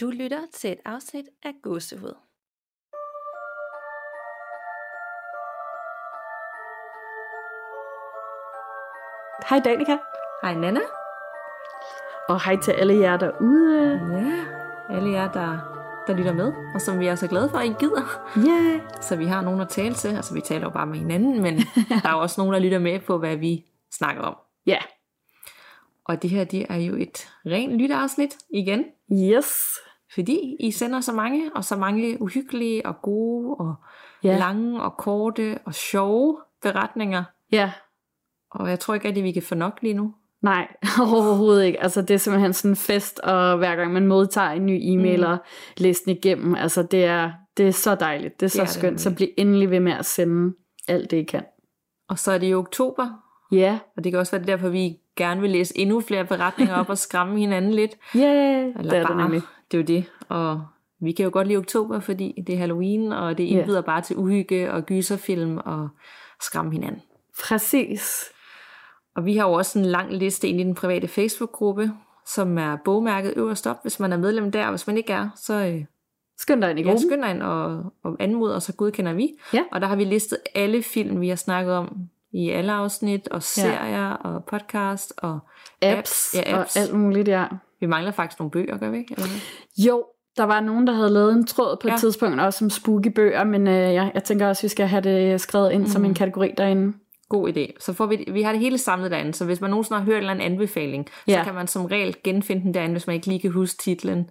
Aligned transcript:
Du 0.00 0.10
lytter 0.10 0.46
til 0.52 0.72
et 0.72 0.80
afsnit 0.84 1.28
af 1.42 1.52
Gåsehud. 1.62 2.14
Hej 9.50 9.60
Danika, 9.64 9.96
Hej 10.42 10.54
Nana. 10.54 10.80
og 12.28 12.44
hej 12.44 12.56
til 12.56 12.72
alle 12.72 12.94
jer 13.00 13.16
derude. 13.16 14.00
Ja, 14.12 14.44
alle 14.96 15.10
jer, 15.10 15.32
der, 15.32 15.58
der 16.06 16.16
lytter 16.16 16.32
med, 16.32 16.52
og 16.74 16.80
som 16.80 17.00
vi 17.00 17.06
er 17.06 17.14
så 17.14 17.26
glade 17.28 17.50
for, 17.50 17.58
at 17.58 17.66
I 17.66 17.72
gider. 17.78 18.30
Yeah. 18.48 18.80
Så 19.00 19.16
vi 19.16 19.24
har 19.26 19.42
nogen 19.42 19.60
at 19.60 19.68
tale 19.68 19.94
til. 19.94 20.08
Altså, 20.08 20.34
vi 20.34 20.40
taler 20.40 20.62
jo 20.64 20.70
bare 20.70 20.86
med 20.86 20.98
hinanden, 20.98 21.42
men 21.42 21.56
der 22.02 22.08
er 22.08 22.12
jo 22.12 22.18
også 22.20 22.40
nogen, 22.40 22.52
der 22.54 22.58
lytter 22.60 22.78
med 22.78 23.00
på, 23.00 23.18
hvad 23.18 23.36
vi 23.36 23.64
snakker 23.92 24.22
om. 24.22 24.36
Ja, 24.66 24.78
Og 26.04 26.22
det 26.22 26.30
her, 26.30 26.44
det 26.44 26.66
er 26.68 26.76
jo 26.76 26.96
et 26.96 27.28
rent 27.46 27.72
lytteafsnit 27.78 28.36
igen. 28.50 28.84
Yes. 29.12 29.54
Fordi 30.14 30.56
I 30.60 30.70
sender 30.70 31.00
så 31.00 31.12
mange, 31.12 31.50
og 31.54 31.64
så 31.64 31.76
mange 31.76 32.22
uhyggelige 32.22 32.86
og 32.86 32.94
gode, 33.02 33.54
og 33.56 33.74
Ja. 34.22 34.38
lange 34.38 34.82
og 34.82 34.96
korte 34.98 35.58
og 35.64 35.74
sjove 35.74 36.38
beretninger. 36.62 37.24
Ja, 37.52 37.72
Og 38.50 38.70
jeg 38.70 38.80
tror 38.80 38.94
ikke 38.94 39.08
rigtig, 39.08 39.24
vi 39.24 39.32
kan 39.32 39.42
få 39.42 39.54
nok 39.54 39.78
lige 39.82 39.94
nu. 39.94 40.14
nej, 40.42 40.68
overhovedet 41.12 41.64
ikke. 41.64 41.82
Altså 41.82 42.02
det 42.02 42.10
er 42.14 42.18
simpelthen 42.18 42.52
sådan 42.52 42.70
en 42.72 42.76
fest, 42.76 43.18
og 43.18 43.56
hver 43.58 43.76
gang 43.76 43.92
man 43.92 44.06
modtager 44.06 44.50
en 44.50 44.66
ny 44.66 44.78
e-mail 44.82 45.24
og 45.24 45.38
læser 45.76 46.02
den 46.06 46.16
igennem, 46.16 46.54
altså 46.54 46.82
det 46.82 47.04
er, 47.04 47.32
det 47.56 47.68
er 47.68 47.72
så 47.72 47.94
dejligt, 47.94 48.40
det 48.40 48.46
er 48.46 48.50
så 48.50 48.54
Det 48.54 48.60
er 48.60 48.64
det 48.64 48.74
det 48.74 48.80
skønt, 48.80 49.00
så 49.00 49.14
bliv 49.14 49.28
endelig 49.38 49.70
ved 49.70 49.80
med 49.80 49.92
at 49.92 50.06
sende 50.06 50.54
alt 50.88 51.10
det 51.10 51.16
I 51.16 51.22
kan. 51.24 51.44
Og 52.08 52.18
så 52.18 52.32
er 52.32 52.38
det 52.38 52.50
jo 52.50 52.58
oktober, 52.58 53.08
Ja, 53.52 53.78
og 53.96 54.04
det 54.04 54.12
kan 54.12 54.18
også 54.20 54.36
være 54.36 54.46
derfor, 54.46 54.68
vi 54.68 54.96
gerne 55.16 55.40
vil 55.40 55.50
læse 55.50 55.78
endnu 55.78 56.00
flere 56.00 56.24
beretninger 56.24 56.74
op 56.74 56.88
og 56.88 56.98
skræmme 56.98 57.38
hinanden 57.44 57.70
lidt. 57.74 57.96
yeah, 58.16 58.66
Eller 58.78 58.82
det 58.90 58.92
er 58.98 59.02
bare, 59.06 59.16
det 59.16 59.22
nemlig. 59.24 59.42
Det 59.70 59.76
er 59.76 59.82
jo 59.82 59.86
det. 59.86 60.04
Og 60.28 60.64
vi 61.00 61.12
kan 61.12 61.24
jo 61.24 61.30
godt 61.32 61.46
lide 61.46 61.58
oktober, 61.58 62.00
fordi 62.00 62.42
det 62.46 62.54
er 62.54 62.58
Halloween, 62.58 63.12
og 63.12 63.38
det 63.38 63.44
Ja. 63.44 63.58
indbyder 63.58 63.80
bare 63.80 64.00
til 64.00 64.16
uhygge 64.16 64.72
og 64.72 64.86
gyserfilm 64.86 65.58
og 65.64 65.88
skræmme 66.42 66.72
hinanden. 66.72 67.02
Præcis. 67.44 68.24
Og 69.16 69.24
vi 69.26 69.36
har 69.36 69.46
jo 69.48 69.52
også 69.52 69.78
en 69.78 69.84
lang 69.84 70.12
liste 70.14 70.48
ind 70.48 70.60
i 70.60 70.64
den 70.64 70.74
private 70.74 71.08
Facebook-gruppe, 71.08 71.90
som 72.26 72.58
er 72.58 72.76
bogmærket 72.84 73.32
øverst 73.36 73.66
op, 73.66 73.76
hvis 73.82 74.00
man 74.00 74.12
er 74.12 74.16
medlem 74.16 74.52
der. 74.52 74.64
Og 74.64 74.70
hvis 74.70 74.86
man 74.86 74.96
ikke 74.96 75.12
er, 75.12 75.28
så 75.36 75.54
øh, 75.54 75.84
Skynd 76.38 76.62
dig 76.62 76.70
ind 76.70 76.78
i 76.78 76.82
ja, 76.82 76.88
gruppen. 76.88 77.08
skynd 77.10 77.22
dig 77.22 77.30
ind 77.30 77.42
og, 77.42 77.92
og 78.02 78.16
anmod, 78.18 78.50
og 78.50 78.62
så 78.62 78.72
godkender 78.72 79.12
vi. 79.12 79.28
Ja. 79.52 79.62
Og 79.72 79.80
der 79.80 79.86
har 79.86 79.96
vi 79.96 80.04
listet 80.04 80.38
alle 80.54 80.82
film, 80.82 81.20
vi 81.20 81.28
har 81.28 81.36
snakket 81.36 81.74
om 81.74 81.96
i 82.36 82.50
alle 82.50 82.72
afsnit, 82.72 83.28
og 83.28 83.42
serier, 83.42 84.10
og 84.10 84.44
podcast, 84.44 85.12
og 85.18 85.38
Apps, 85.82 86.34
Ja, 86.34 86.60
apps. 86.60 86.76
og 86.76 86.82
alt 86.82 86.94
muligt, 86.94 87.28
ja. 87.28 87.44
Vi 87.80 87.86
mangler 87.86 88.12
faktisk 88.12 88.38
nogle 88.38 88.50
bøger, 88.50 88.76
gør 88.78 88.90
vi 88.90 88.98
ikke? 88.98 89.14
Eller? 89.14 89.28
Jo, 89.78 90.04
der 90.36 90.44
var 90.44 90.60
nogen, 90.60 90.86
der 90.86 90.92
havde 90.92 91.10
lavet 91.10 91.32
en 91.32 91.46
tråd 91.46 91.76
på 91.82 91.88
et 91.88 91.92
Ja. 91.92 91.96
tidspunkt, 91.96 92.40
også 92.40 92.58
som 92.58 92.70
spooky 92.70 93.08
bøger, 93.08 93.44
men 93.44 93.66
øh, 93.66 93.74
jeg, 93.94 94.10
jeg 94.14 94.24
tænker 94.24 94.48
også, 94.48 94.60
at 94.60 94.62
vi 94.62 94.68
skal 94.68 94.86
have 94.86 95.00
det 95.02 95.40
skrevet 95.40 95.72
ind 95.72 95.82
mm. 95.82 95.88
som 95.88 96.04
en 96.04 96.14
kategori 96.14 96.52
derinde. 96.58 96.92
God 97.28 97.48
idé. 97.56 97.76
Så 97.80 97.92
får 97.92 98.06
vi, 98.06 98.24
vi 98.32 98.42
har 98.42 98.52
det 98.52 98.60
hele 98.60 98.78
samlet 98.78 99.10
derinde, 99.10 99.34
så 99.34 99.44
hvis 99.44 99.60
man 99.60 99.70
nogensinde 99.70 99.98
har 99.98 100.04
hørt 100.04 100.14
en 100.14 100.18
eller 100.18 100.30
anden 100.30 100.52
anbefaling, 100.52 101.06
Ja. 101.28 101.38
så 101.38 101.44
kan 101.44 101.54
man 101.54 101.66
som 101.66 101.84
regel 101.84 102.16
genfinde 102.24 102.62
den 102.62 102.74
derinde, 102.74 102.92
hvis 102.94 103.06
man 103.06 103.14
ikke 103.14 103.26
lige 103.26 103.40
kan 103.40 103.50
huske 103.52 103.82
titlen 103.82 104.30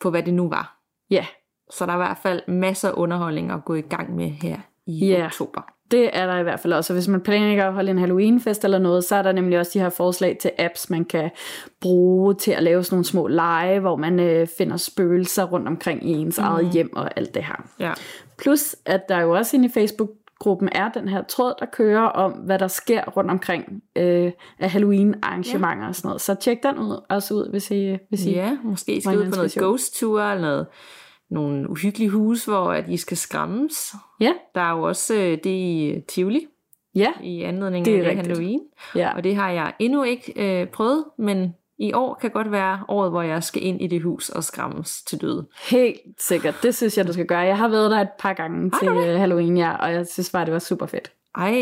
på, 0.00 0.10
hvad 0.10 0.22
det 0.22 0.34
nu 0.34 0.48
var. 0.48 0.76
Ja, 1.10 1.26
Så 1.70 1.86
der 1.86 1.92
er 1.92 1.96
i 1.96 1.98
hvert 1.98 2.18
fald 2.22 2.42
masser 2.48 2.88
af 2.88 2.92
underholdning 2.96 3.50
at 3.50 3.64
gå 3.64 3.74
i 3.74 3.80
gang 3.80 4.16
med 4.16 4.28
her 4.30 4.58
i 4.86 5.06
Ja. 5.06 5.24
oktober. 5.26 5.60
Det 5.90 6.10
er 6.12 6.26
der 6.26 6.38
i 6.38 6.42
hvert 6.42 6.60
fald 6.60 6.72
også. 6.72 6.92
Og 6.92 6.94
hvis 6.94 7.08
man 7.08 7.20
planlægger 7.20 7.66
at 7.66 7.72
holde 7.72 7.90
en 7.90 7.98
Halloweenfest 7.98 8.64
eller 8.64 8.78
noget, 8.78 9.04
så 9.04 9.16
er 9.16 9.22
der 9.22 9.32
nemlig 9.32 9.58
også 9.58 9.70
de 9.74 9.80
her 9.80 9.88
forslag 9.88 10.38
til 10.40 10.50
apps, 10.58 10.90
man 10.90 11.04
kan 11.04 11.30
bruge 11.80 12.34
til 12.34 12.50
at 12.50 12.62
lave 12.62 12.84
sådan 12.84 12.94
nogle 12.94 13.04
små 13.04 13.26
lege, 13.26 13.80
hvor 13.80 13.96
man 13.96 14.20
øh, 14.20 14.46
finder 14.58 14.76
spøgelser 14.76 15.44
rundt 15.44 15.68
omkring 15.68 16.08
i 16.08 16.12
ens 16.12 16.38
mm. 16.38 16.44
eget 16.44 16.70
hjem 16.72 16.96
og 16.96 17.10
alt 17.16 17.34
det 17.34 17.44
her. 17.44 17.64
Ja. 17.80 17.92
Plus, 18.38 18.76
at 18.84 19.08
der 19.08 19.20
jo 19.20 19.30
også 19.30 19.56
inde 19.56 19.66
i 19.66 19.72
Facebook-gruppen 19.72 20.68
er 20.72 20.88
den 20.88 21.08
her 21.08 21.22
tråd, 21.22 21.54
der 21.58 21.66
kører 21.66 22.02
om, 22.02 22.32
hvad 22.32 22.58
der 22.58 22.68
sker 22.68 23.04
rundt 23.04 23.30
omkring 23.30 23.82
øh, 23.96 24.32
af 24.58 24.70
Halloween-arrangementer 24.70 25.88
og 25.88 25.94
sådan 25.94 26.08
noget. 26.08 26.20
Så 26.20 26.34
tjek 26.34 26.62
den 26.62 26.78
ud, 26.78 27.04
også 27.08 27.34
ud, 27.34 27.50
hvis 27.50 27.70
I, 27.70 27.96
hvis 28.08 28.26
I 28.26 28.30
ja, 28.30 28.56
måske 28.62 29.00
skal 29.00 29.18
ud 29.18 29.24
på 29.24 29.30
noget 29.30 29.44
inspiration. 29.44 29.70
ghost 29.70 30.00
tour, 30.00 30.20
eller 30.20 30.42
noget, 30.42 30.66
nogle 31.30 31.70
uhyggelige 31.70 32.10
hus, 32.10 32.44
hvor 32.44 32.72
at 32.72 32.88
I 32.88 32.96
skal 32.96 33.16
skræmmes. 33.16 33.94
Ja, 34.20 34.32
Der 34.54 34.60
er 34.60 34.70
jo 34.76 34.82
også 34.82 35.14
øh, 35.14 35.30
det 35.44 35.46
i 35.46 36.00
Tivoli, 36.08 36.46
ja, 36.94 37.12
i 37.22 37.42
anledning 37.42 37.84
Det 37.84 37.94
er 37.98 38.04
af 38.04 38.08
rigtigt. 38.10 38.26
Halloween. 38.26 38.60
ja. 38.94 39.14
Og 39.16 39.24
det 39.24 39.36
har 39.36 39.50
jeg 39.50 39.72
endnu 39.78 40.02
ikke 40.02 40.32
øh, 40.60 40.66
prøvet, 40.68 41.04
men 41.18 41.54
i 41.78 41.92
år 41.92 42.14
kan 42.20 42.30
godt 42.30 42.52
være 42.52 42.80
året, 42.88 43.10
hvor 43.10 43.22
jeg 43.22 43.42
skal 43.42 43.64
ind 43.64 43.82
i 43.82 43.86
det 43.86 44.02
hus 44.02 44.28
og 44.28 44.44
skræmmes 44.44 45.02
til 45.02 45.20
døde. 45.20 45.46
Helt 45.70 46.00
sikkert. 46.18 46.54
Det 46.62 46.74
synes 46.74 46.98
jeg, 46.98 47.06
du 47.06 47.12
skal 47.12 47.26
gøre. 47.26 47.38
Jeg 47.38 47.58
har 47.58 47.68
været 47.68 47.90
der 47.90 48.00
et 48.00 48.08
par 48.18 48.32
gange 48.32 48.70
til 48.80 48.88
øh, 48.88 49.18
Halloween, 49.20 49.56
ja, 49.56 49.76
og 49.76 49.92
jeg 49.92 50.06
synes 50.06 50.30
bare, 50.30 50.44
det 50.44 50.52
var 50.52 50.58
super 50.58 50.86
fedt. 50.86 51.12
Ej, 51.38 51.52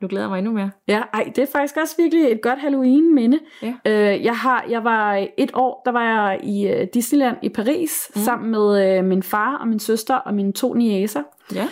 nu 0.00 0.08
glæder 0.08 0.24
jeg 0.24 0.30
mig 0.30 0.38
endnu 0.38 0.52
mere. 0.52 0.70
Ja, 0.88 1.02
ej, 1.14 1.32
det 1.36 1.42
er 1.42 1.46
faktisk 1.52 1.76
også 1.76 1.94
virkelig 1.98 2.32
et 2.32 2.42
godt 2.42 2.58
Halloween-minde. 2.58 3.38
Ja. 3.62 3.74
Øh, 3.86 4.24
jeg, 4.24 4.36
har, 4.36 4.64
jeg 4.70 4.84
var 4.84 5.26
et 5.38 5.50
år, 5.54 5.82
der 5.84 5.92
var 5.92 6.04
jeg 6.04 6.40
i 6.42 6.68
øh, 6.68 6.86
Disneyland 6.94 7.36
i 7.42 7.48
Paris, 7.48 8.10
mm. 8.14 8.20
sammen 8.20 8.50
med 8.50 8.98
øh, 8.98 9.04
min 9.04 9.22
far 9.22 9.56
og 9.56 9.68
min 9.68 9.78
søster 9.78 10.14
og 10.14 10.34
mine 10.34 10.52
to 10.52 10.74
niæser. 10.74 11.22
Ja. 11.54 11.68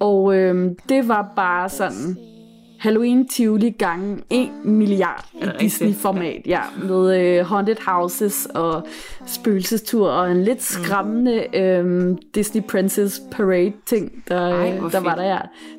Og 0.00 0.36
øh, 0.36 0.70
det 0.88 1.08
var 1.08 1.32
bare 1.36 1.68
sådan 1.68 2.16
Halloween 2.80 3.28
Tivoli 3.28 3.70
gange 3.70 4.18
1 4.30 4.50
milliard 4.64 5.24
i? 5.34 5.46
Disney-format. 5.60 6.42
Ja, 6.46 6.60
med 6.82 7.20
øh, 7.20 7.46
haunted 7.46 7.76
houses 7.86 8.48
og 8.54 8.86
spøgelsestur 9.26 10.08
og 10.10 10.30
en 10.30 10.44
lidt 10.44 10.62
skræmmende 10.62 11.56
øh, 11.56 12.16
Disney 12.34 12.62
Princess 12.62 13.22
Parade 13.30 13.72
ting, 13.86 14.24
der, 14.28 14.40
Ej, 14.40 14.78
øh, 14.84 14.92
der 14.92 15.00
var 15.00 15.14
der. 15.14 15.24
Ja. 15.24 15.38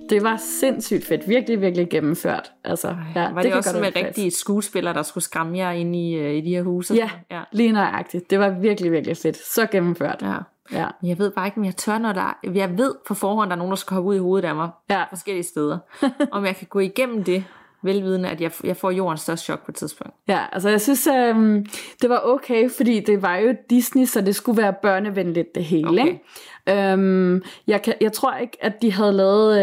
Det 0.09 0.23
var 0.23 0.41
sindssygt 0.59 1.05
fedt. 1.05 1.29
Virkelig, 1.29 1.61
virkelig 1.61 1.89
gennemført. 1.89 2.51
Altså, 2.63 2.95
ja, 3.15 3.31
Var 3.33 3.41
det, 3.41 3.51
det 3.51 3.53
også 3.53 3.79
med 3.79 3.95
rigtige 3.95 4.31
skuespillere, 4.31 4.93
der 4.93 5.03
skulle 5.03 5.23
skræmme 5.23 5.57
jer 5.57 5.71
ind 5.71 5.95
i, 5.95 6.13
øh, 6.13 6.33
i 6.33 6.41
de 6.41 6.49
her 6.49 6.63
huse? 6.63 6.93
Ja, 6.95 7.09
ja. 7.31 7.41
lige 7.51 7.71
nøjagtigt. 7.71 8.29
Det 8.29 8.39
var 8.39 8.49
virkelig, 8.49 8.91
virkelig 8.91 9.17
fedt. 9.17 9.37
Så 9.37 9.67
gennemført. 9.71 10.21
ja. 10.21 10.37
Ja. 10.71 10.87
Men 11.01 11.09
Jeg 11.09 11.19
ved 11.19 11.31
bare 11.31 11.45
ikke, 11.45 11.57
om 11.57 11.65
jeg 11.65 11.75
tør, 11.75 11.97
når 11.97 12.13
der 12.13 12.21
er, 12.21 12.51
Jeg 12.53 12.77
ved 12.77 12.95
på 13.07 13.13
forhånd, 13.13 13.49
der 13.49 13.55
er 13.55 13.57
nogen, 13.57 13.71
der 13.71 13.75
skal 13.75 13.95
hoppe 13.95 14.09
ud 14.09 14.15
i 14.15 14.19
hovedet 14.19 14.47
af 14.47 14.55
mig. 14.55 14.69
Ja. 14.89 15.03
Forskellige 15.09 15.43
steder. 15.43 15.77
om 16.31 16.45
jeg 16.45 16.55
kan 16.55 16.67
gå 16.67 16.79
igennem 16.79 17.23
det, 17.23 17.43
velvidende, 17.83 18.29
at 18.29 18.41
jeg, 18.41 18.51
jeg 18.63 18.77
får 18.77 18.91
jordens 18.91 19.21
største 19.21 19.45
chok 19.45 19.65
på 19.65 19.71
et 19.71 19.75
tidspunkt. 19.75 20.13
Ja, 20.27 20.45
altså 20.51 20.69
jeg 20.69 20.81
synes, 20.81 21.07
øhm, 21.07 21.65
det 22.01 22.09
var 22.09 22.21
okay, 22.23 22.69
fordi 22.69 22.99
det 22.99 23.21
var 23.21 23.35
jo 23.35 23.55
Disney, 23.69 24.05
så 24.05 24.21
det 24.21 24.35
skulle 24.35 24.61
være 24.61 24.73
børnevenligt 24.81 25.55
det 25.55 25.63
hele. 25.65 25.89
Okay. 25.89 26.05
Ikke? 26.05 26.91
Øhm, 26.91 27.43
jeg, 27.67 27.81
kan, 27.81 27.93
jeg 28.01 28.13
tror 28.13 28.35
ikke, 28.35 28.57
at 28.61 28.81
de 28.81 28.91
havde 28.91 29.13
lavet 29.13 29.61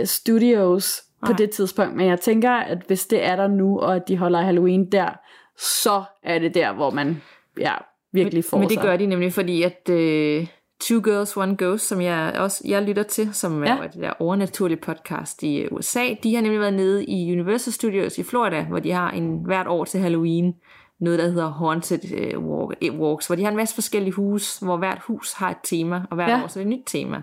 øh, 0.00 0.06
studios 0.06 1.02
på 1.22 1.28
Nej. 1.32 1.36
det 1.36 1.50
tidspunkt, 1.50 1.96
men 1.96 2.08
jeg 2.08 2.20
tænker, 2.20 2.50
at 2.50 2.78
hvis 2.86 3.06
det 3.06 3.24
er 3.24 3.36
der 3.36 3.48
nu, 3.48 3.78
og 3.80 3.96
at 3.96 4.08
de 4.08 4.16
holder 4.16 4.40
Halloween 4.40 4.92
der, 4.92 5.08
så 5.58 6.02
er 6.22 6.38
det 6.38 6.54
der, 6.54 6.72
hvor 6.72 6.90
man 6.90 7.22
ja, 7.58 7.74
virkelig 8.12 8.44
får 8.44 8.58
Men 8.58 8.68
det 8.68 8.74
sig. 8.74 8.82
gør 8.82 8.96
de 8.96 9.06
nemlig, 9.06 9.32
fordi 9.32 9.62
at 9.62 9.88
uh, 9.88 10.46
Two 10.80 11.00
Girls, 11.04 11.36
One 11.36 11.56
Ghost, 11.58 11.86
som 11.88 12.00
jeg 12.00 12.32
også 12.38 12.62
jeg 12.68 12.82
lytter 12.82 13.02
til, 13.02 13.34
som 13.34 13.64
Ja. 13.64 13.76
er 13.76 13.86
det 13.86 14.00
der 14.02 14.12
overnaturlige 14.18 14.78
podcast 14.80 15.42
i 15.42 15.56
øh, 15.58 15.68
USA, 15.72 16.14
de 16.22 16.34
har 16.34 16.42
nemlig 16.42 16.60
været 16.60 16.74
nede 16.74 17.04
i 17.04 17.32
Universal 17.32 17.72
Studios 17.72 18.18
i 18.18 18.22
Florida, 18.22 18.62
hvor 18.62 18.78
de 18.78 18.92
har 18.92 19.10
en 19.10 19.38
hvert 19.44 19.66
år 19.66 19.84
til 19.84 20.00
Halloween, 20.00 20.54
noget 21.00 21.18
der 21.18 21.28
hedder 21.28 21.48
Haunted 21.50 22.34
uh, 22.36 22.44
walk, 22.44 22.74
eh, 22.82 22.94
Walks, 23.00 23.26
hvor 23.26 23.36
de 23.36 23.42
har 23.42 23.50
en 23.50 23.56
masse 23.56 23.74
forskellige 23.74 24.12
hus, 24.12 24.58
hvor 24.58 24.76
hvert 24.76 24.98
hus 25.06 25.32
har 25.32 25.50
et 25.50 25.56
tema, 25.64 26.02
og 26.10 26.14
hvert 26.14 26.28
Ja. 26.30 26.42
år 26.44 26.46
så 26.46 26.60
er 26.60 26.64
det 26.64 26.72
et 26.72 26.78
nyt 26.78 26.84
tema. 26.86 27.22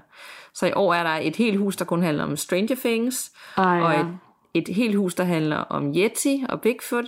Så 0.53 0.65
i 0.67 0.71
år 0.75 0.93
er 0.93 1.03
der 1.03 1.19
et 1.21 1.35
helt 1.35 1.57
hus, 1.57 1.75
der 1.75 1.85
kun 1.85 2.03
handler 2.03 2.23
om 2.23 2.35
Stranger 2.35 2.75
Things, 2.75 3.31
Ej, 3.57 3.81
og 3.81 3.93
ja. 3.93 3.99
et, 3.99 4.07
et 4.69 4.75
helt 4.75 4.95
hus, 4.95 5.15
der 5.15 5.23
handler 5.23 5.57
om 5.57 5.93
Yeti 5.97 6.43
og 6.49 6.61
Bigfoot, 6.61 7.05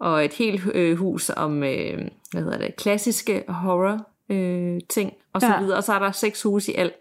og 0.00 0.24
et 0.24 0.32
helt 0.32 0.62
øh, 0.74 0.96
hus 0.98 1.30
om, 1.36 1.62
øh, 1.62 1.98
hvad 2.32 2.42
hedder 2.42 2.58
det, 2.58 2.76
klassiske 2.76 3.44
horror 3.48 4.06
øh, 4.30 4.80
ting, 4.88 5.12
og 5.32 5.40
så 5.40 5.46
Ja. 5.46 5.60
videre. 5.60 5.76
Og 5.76 5.84
så 5.84 5.92
er 5.92 5.98
der 5.98 6.12
seks 6.12 6.42
huse 6.42 6.72
i 6.72 6.74
alt. 6.74 6.94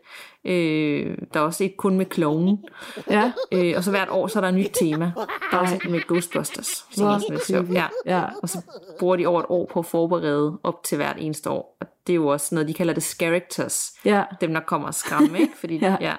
Øh, 0.45 1.17
der 1.33 1.39
er 1.39 1.44
også 1.44 1.63
et 1.63 1.77
kun 1.77 1.97
med 1.97 2.05
kloven. 2.05 2.65
Ja, 3.09 3.31
Øh, 3.51 3.73
og 3.77 3.83
så 3.83 3.91
hvert 3.91 4.09
år, 4.09 4.27
så 4.27 4.39
er 4.39 4.41
der 4.41 4.47
et 4.47 4.53
nyt 4.55 4.71
tema. 4.73 5.11
Der 5.51 5.57
er 5.57 5.61
også 5.61 5.75
et 5.75 5.89
med 5.91 6.01
Ghostbusters. 6.07 6.67
Som 6.91 7.03
Hvor 7.05 7.13
er 7.13 7.19
sådan 7.19 7.33
lidt 7.35 7.45
sjovt. 7.45 7.69
Ja. 7.73 7.85
ja. 8.05 8.23
Og 8.41 8.49
så 8.49 8.61
bruger 8.99 9.15
de 9.15 9.27
over 9.27 9.39
et 9.39 9.45
år 9.49 9.69
på 9.73 9.79
at 9.79 9.85
forberede 9.85 10.57
op 10.63 10.83
til 10.83 10.95
hvert 10.95 11.15
eneste 11.19 11.49
år. 11.49 11.77
Og 11.81 11.88
det 12.07 12.13
er 12.13 12.15
jo 12.15 12.27
også 12.27 12.55
noget, 12.55 12.67
de 12.67 12.73
kalder 12.73 12.94
det 12.94 13.03
characters. 13.03 13.91
ja. 14.05 14.23
Dem, 14.41 14.53
der 14.53 14.59
kommer 14.61 14.88
og 14.88 14.94
skræmme, 14.94 15.39
ikke? 15.39 15.53
Fordi, 15.57 15.77
Ja. 15.77 15.95
ja. 16.01 16.13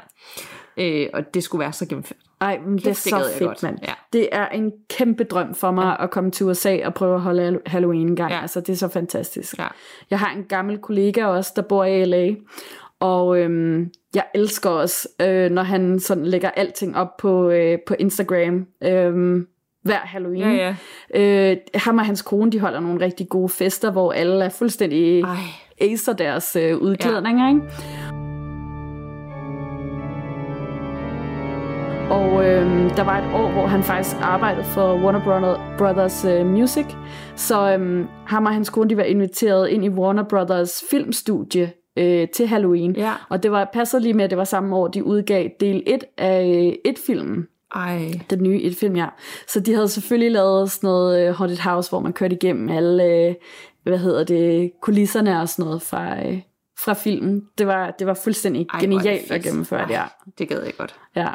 ja. 0.76 1.04
Øh, 1.04 1.10
og 1.14 1.34
det 1.34 1.42
skulle 1.44 1.60
være 1.60 1.72
så 1.72 1.86
gennemført. 1.86 2.19
Ej, 2.40 2.58
men 2.67 2.79
det 2.79 2.87
er 2.87 2.90
Kæft, 2.90 3.05
det 3.05 3.11
så 3.11 3.17
gad 3.17 3.26
jeg 3.26 3.38
fedt, 3.38 3.62
mand. 3.62 3.79
Ja. 3.82 3.93
Det 4.12 4.29
er 4.32 4.49
en 4.49 4.73
kæmpe 4.90 5.25
drøm 5.25 5.55
for 5.55 5.70
mig 5.70 5.96
ja. 5.99 6.05
at 6.05 6.11
komme 6.11 6.31
til 6.31 6.46
USA 6.46 6.79
og 6.85 6.94
prøve 6.94 7.14
at 7.14 7.20
holde 7.20 7.61
Halloween 7.67 8.08
en 8.08 8.17
gang. 8.17 8.32
Ja. 8.32 8.40
Altså, 8.40 8.61
det 8.61 8.73
er 8.73 8.76
så 8.76 8.88
fantastisk. 8.88 9.58
Ja. 9.58 9.67
Jeg 10.11 10.19
har 10.19 10.32
en 10.37 10.44
gammel 10.44 10.79
kollega 10.79 11.25
også, 11.25 11.52
der 11.56 11.62
bor 11.62 11.85
i 11.85 12.05
LA, 12.05 12.35
og 13.00 13.38
øhm, 13.38 13.90
jeg 14.14 14.25
elsker 14.35 14.70
også, 14.70 15.08
øh, 15.23 15.50
når 15.50 15.62
han 15.62 16.00
sådan 16.00 16.26
lægger 16.26 16.50
alting 16.50 16.96
op 16.96 17.17
på, 17.17 17.50
øh, 17.50 17.79
på 17.87 17.94
Instagram. 17.99 18.67
Øhm, 18.82 19.46
hver 19.82 19.99
Halloween. 19.99 20.56
Ja, 20.56 20.75
ja. 21.14 21.50
Øh, 21.50 21.56
ham 21.75 21.99
og 21.99 22.06
hans 22.06 22.23
kone, 22.23 22.52
de 22.52 22.61
holder 22.61 22.81
nogle 22.81 23.05
rigtig 23.05 23.29
gode 23.29 23.49
fester, 23.49 23.90
hvor 23.90 24.12
alle 24.12 24.44
er 24.44 24.49
fuldstændig 24.49 25.20
Ej, 25.20 25.37
acer 25.81 26.12
deres 26.12 26.56
øh, 26.56 26.76
udklædninger, 26.76 27.44
ja. 27.44 27.55
ikke? 27.55 27.67
Og 32.10 32.46
øh, 32.46 32.96
der 32.96 33.02
var 33.02 33.19
et 33.19 33.34
år, 33.34 33.50
hvor 33.50 33.66
han 33.66 33.82
faktisk 33.82 34.16
arbejdede 34.20 34.64
for 34.64 34.94
Warner 34.94 35.76
Brothers 35.78 36.25
øh, 36.25 36.46
Music. 36.46 36.87
Så 37.37 37.76
øh, 37.78 38.06
ham 38.26 38.46
og 38.46 38.52
hans 38.52 38.70
kone 38.70 38.90
de 38.90 38.96
var 38.96 39.02
inviteret 39.02 39.69
ind 39.69 39.84
i 39.84 39.88
Warner 39.88 40.22
Brothers 40.22 40.84
filmstudie 40.90 41.72
øh, 41.99 42.28
til 42.28 42.46
Halloween. 42.46 42.96
Ja. 42.96 43.12
Og 43.28 43.43
det 43.43 43.50
var 43.50 43.70
passet 43.72 44.02
lige 44.02 44.14
med, 44.14 44.25
at 44.25 44.31
det 44.31 44.38
var 44.38 44.44
samme 44.44 44.76
år, 44.76 44.88
de 44.88 45.05
udgav 45.05 45.49
del 45.60 45.82
1 45.87 46.05
af 46.19 46.76
et 46.84 46.99
filmen. 47.06 47.46
Ej. 47.75 48.20
Den 48.31 48.43
nye 48.43 48.62
et 48.62 48.76
film, 48.76 48.96
ja. 48.96 49.06
Så 49.49 49.61
de 49.61 49.75
havde 49.75 49.88
selvfølgelig 49.88 50.32
lavet 50.32 50.70
sådan 50.70 50.88
noget 50.88 51.31
uh, 51.31 51.37
Haunted 51.37 51.58
House, 51.58 51.90
hvor 51.90 52.00
man 52.00 52.12
kørte 52.12 52.37
igennem 52.37 52.69
alle, 52.69 53.28
uh, 53.28 53.34
hvad 53.82 53.99
hedder 53.99 54.25
det, 54.25 54.72
kulisserne 54.82 55.40
og 55.40 55.49
sådan 55.49 55.64
noget 55.64 55.82
fra, 55.82 56.28
uh, 56.28 56.38
fra 56.84 56.94
filmen. 56.94 57.43
Det 57.58 57.66
var, 57.66 57.90
det 57.90 58.06
var 58.06 58.14
fuldstændig 58.14 58.66
Ej, 58.75 58.81
genialt 58.81 59.31
at 59.31 59.43
gennemføre 59.43 59.87
det, 59.87 59.90
ja. 59.90 60.04
Det 60.38 60.49
gad 60.49 60.62
jeg 60.62 60.72
godt. 60.78 60.94
ja. 61.16 61.28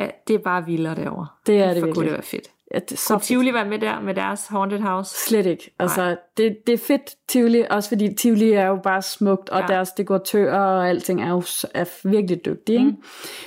Ja, 0.00 0.08
det 0.28 0.34
er 0.34 0.38
bare 0.38 0.64
vildere 0.66 0.94
derovre. 0.94 1.26
Det 1.46 1.60
er 1.62 1.66
det 1.74 1.80
For 1.80 1.80
kunne 1.80 1.86
virkelig. 1.86 2.04
det 2.04 2.12
være 2.12 2.22
fedt. 2.22 2.48
ja 2.74 2.78
det 2.78 2.92
er 2.92 2.96
så 2.96 3.08
Kunne 3.14 3.20
Tivoli 3.20 3.54
være 3.54 3.64
med 3.64 3.78
der 3.78 4.00
med 4.00 4.14
deres 4.14 4.46
Haunted 4.46 4.78
House? 4.80 5.14
Slet 5.28 5.46
ikke. 5.46 5.74
Altså, 5.78 6.16
det, 6.36 6.56
det 6.66 6.72
er 6.72 6.78
fedt 6.78 7.14
Tivoli, 7.28 7.64
også 7.70 7.88
fordi 7.88 8.14
Tivoli 8.14 8.52
er 8.52 8.66
jo 8.66 8.76
bare 8.76 9.02
smukt, 9.02 9.48
og 9.48 9.60
Ja. 9.60 9.66
deres 9.66 9.90
dekoratører 9.90 10.58
og 10.60 10.88
alting 10.88 11.22
er 11.22 11.28
jo 11.30 11.42
er 11.74 12.08
virkelig 12.08 12.44
dygtige. 12.44 12.78
Ikke? 12.78 12.92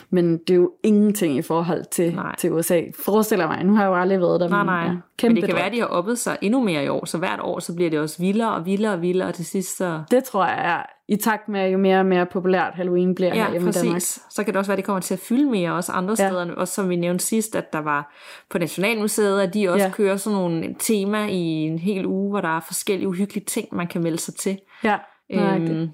Men 0.10 0.38
det 0.38 0.50
er 0.50 0.56
jo 0.56 0.72
ingenting 0.84 1.38
i 1.38 1.42
forhold 1.42 1.86
til, 1.92 2.16
Nej. 2.16 2.36
til 2.36 2.52
USA. 2.52 2.82
Forestiller 3.06 3.48
mig, 3.48 3.64
nu 3.64 3.76
har 3.76 3.84
jeg 3.84 3.90
jo 3.90 3.96
aldrig 3.96 4.20
været 4.20 4.40
der. 4.40 4.50
Nej, 4.50 4.58
men 4.64 4.66
nej. 4.66 4.84
Ja, 4.84 5.28
Men 5.28 5.36
det 5.36 5.44
kan 5.44 5.50
drøm. 5.52 5.58
være, 5.58 5.66
at 5.66 5.72
de 5.74 5.80
har 5.80 5.88
oppet 5.88 6.20
sig 6.20 6.38
endnu 6.42 6.64
mere 6.64 6.84
i 6.84 6.88
år, 6.88 7.06
så 7.06 7.18
hvert 7.18 7.40
år 7.42 7.60
så 7.60 7.76
bliver 7.76 7.90
det 7.90 8.00
også 8.00 8.18
vildere 8.20 8.54
og 8.54 8.66
vildere 8.66 8.94
og 8.94 9.02
vildere, 9.02 9.28
og 9.28 9.34
til 9.34 9.46
sidst 9.46 9.78
så... 9.78 10.04
Det 10.12 10.24
tror 10.24 10.46
jeg 10.46 10.66
er 10.66 10.84
i 11.08 11.16
takt 11.16 11.50
med, 11.50 11.70
jo 11.72 11.78
mere 11.78 12.00
og 12.00 12.06
mere 12.06 12.26
populært 12.26 12.74
Halloween 12.76 13.16
bliver 13.16 13.36
Ja, 13.36 13.44
herhjemme 13.44 13.70
i 13.70 13.72
Danmark. 13.72 14.02
Så 14.02 14.44
kan 14.44 14.54
det 14.54 14.56
også 14.56 14.70
være, 14.72 14.74
at 14.74 14.78
det 14.78 14.86
kommer 14.86 15.00
til 15.02 15.14
at 15.14 15.20
fylde 15.20 15.50
mere 15.50 15.74
også 15.74 15.92
andre 15.92 16.16
Ja. 16.20 16.28
steder. 16.28 16.54
Også 16.56 16.74
som 16.74 16.90
vi 16.90 16.96
nævnte 16.96 17.26
sidst, 17.26 17.56
at 17.56 17.74
der 17.74 17.80
var 17.80 18.14
på 18.50 18.58
Nationalmuseet, 18.58 19.42
at 19.42 19.54
de 19.54 19.70
også 19.70 19.86
Ja. 19.86 19.92
kører 19.92 20.18
sådan 20.18 20.40
nogle 20.40 20.76
tema 20.80 21.26
i 21.28 21.38
en 21.42 21.80
hel 21.80 22.06
uge, 22.06 22.30
hvor 22.30 22.42
der 22.42 22.58
er 22.58 22.60
forskellige 22.60 23.08
uhyggelige 23.08 23.46
ting, 23.46 23.68
man 23.72 23.88
kan 23.88 24.04
melde 24.04 24.18
sig 24.20 24.36
til. 24.36 24.58
Ja. 24.84 24.98
Øhm, 25.32 25.90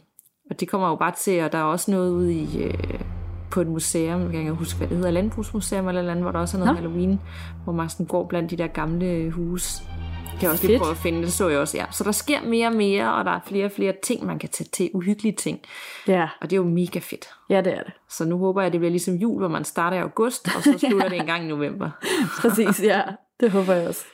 og 0.50 0.60
det 0.60 0.68
kommer 0.70 0.90
jo 0.90 0.96
bare 0.96 1.14
til, 1.18 1.44
og 1.44 1.52
der 1.52 1.58
er 1.58 1.64
også 1.64 1.92
noget 1.92 2.12
ude 2.12 2.34
i, 2.34 2.64
øh, 2.64 2.74
på 3.52 3.62
et 3.62 3.68
museum, 3.68 4.22
jeg 4.22 4.32
kan 4.32 4.40
ikke 4.40 4.52
huske, 4.52 4.78
hvad 4.78 4.88
det 4.88 4.98
hedder, 4.98 5.12
Landbrugsmuseum 5.12 5.88
eller 5.88 6.02
andet, 6.12 6.24
hvor 6.24 6.32
der 6.32 6.40
også 6.40 6.58
er 6.58 6.60
noget 6.60 6.74
Nå. 6.76 6.82
Halloween, 6.82 7.20
hvor 7.64 7.74
man 7.74 7.90
sådan 7.90 8.06
går 8.06 8.26
blandt 8.28 8.52
de 8.52 8.56
der 8.58 8.68
gamle 8.68 9.32
huse. 9.32 9.84
Kan 10.40 10.44
jeg 10.44 10.52
også 10.52 10.64
lige 10.68 10.74
Fedt. 10.74 10.82
prøve 10.82 10.92
at 10.92 10.98
finde, 10.98 11.22
det 11.22 11.34
så 11.34 11.48
jeg 11.50 11.60
også, 11.60 11.78
ja. 11.78 11.86
Så 11.92 12.04
der 12.04 12.12
sker 12.12 12.42
mere 12.42 12.68
og 12.68 12.74
mere, 12.76 13.14
og 13.14 13.26
der 13.26 13.32
er 13.32 13.40
flere 13.46 13.66
og 13.66 13.72
flere 13.72 13.94
ting, 14.04 14.26
man 14.26 14.40
kan 14.40 14.50
tage 14.50 14.68
til, 14.74 14.92
uhyggelige 14.94 15.36
ting. 15.36 15.60
Ja, 16.08 16.30
Og 16.42 16.50
det 16.50 16.54
er 16.56 16.58
jo 16.58 16.64
mega 16.64 17.00
fedt. 17.00 17.30
ja, 17.50 17.62
det 17.62 17.74
er 17.74 17.84
det. 17.84 17.94
Så 18.10 18.26
nu 18.26 18.38
håber 18.38 18.62
jeg, 18.62 18.66
at 18.68 18.72
det 18.74 18.80
bliver 18.80 18.92
ligesom 18.92 19.16
jul, 19.16 19.38
hvor 19.40 19.48
man 19.48 19.66
starter 19.66 19.98
i 19.98 20.00
august, 20.00 20.50
og 20.56 20.64
så 20.64 20.78
slutter 20.88 21.10
det 21.10 21.20
en 21.20 21.26
gang 21.26 21.44
i 21.44 21.48
november. 21.48 21.90
Præcis, 22.42 22.84
ja. 22.84 23.02
Det 23.40 23.52
håber 23.52 23.74
jeg 23.74 23.88
også. 23.88 24.06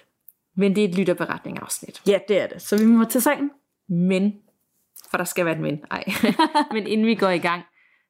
Men 0.57 0.75
det 0.75 0.83
er 0.83 0.87
et 0.89 0.95
lytterberetning 0.95 1.59
afsnit. 1.61 2.01
Ja, 2.07 2.19
det 2.27 2.41
er 2.41 2.47
det. 2.47 2.61
Så 2.61 2.77
vi 2.77 2.85
må 2.85 3.05
til 3.05 3.21
sagen. 3.21 3.51
Men, 3.89 4.33
for 5.11 5.17
der 5.17 5.25
skal 5.25 5.45
være 5.45 5.55
et 5.55 5.61
men, 5.61 5.79
ej. 5.91 6.03
men 6.73 6.87
inden 6.87 7.07
vi 7.07 7.15
går 7.15 7.29
i 7.29 7.37
gang, 7.37 7.63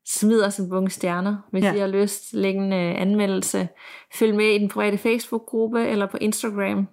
smid 0.07 0.43
os 0.43 0.57
en 0.57 0.69
bunke 0.69 0.93
stjerner, 0.93 1.37
hvis 1.51 1.63
ja. 1.63 1.69
Ja. 1.69 1.75
I 1.75 1.79
har 1.79 1.87
lyst. 1.87 2.33
Læg 2.33 2.55
en 2.55 2.73
uh, 2.73 3.01
anmeldelse. 3.01 3.67
Følg 4.13 4.35
med 4.35 4.45
i 4.45 4.57
den 4.57 4.69
private 4.69 4.97
Facebook-gruppe 4.97 5.87
eller 5.87 6.05
på 6.05 6.17
Instagram. 6.21 6.87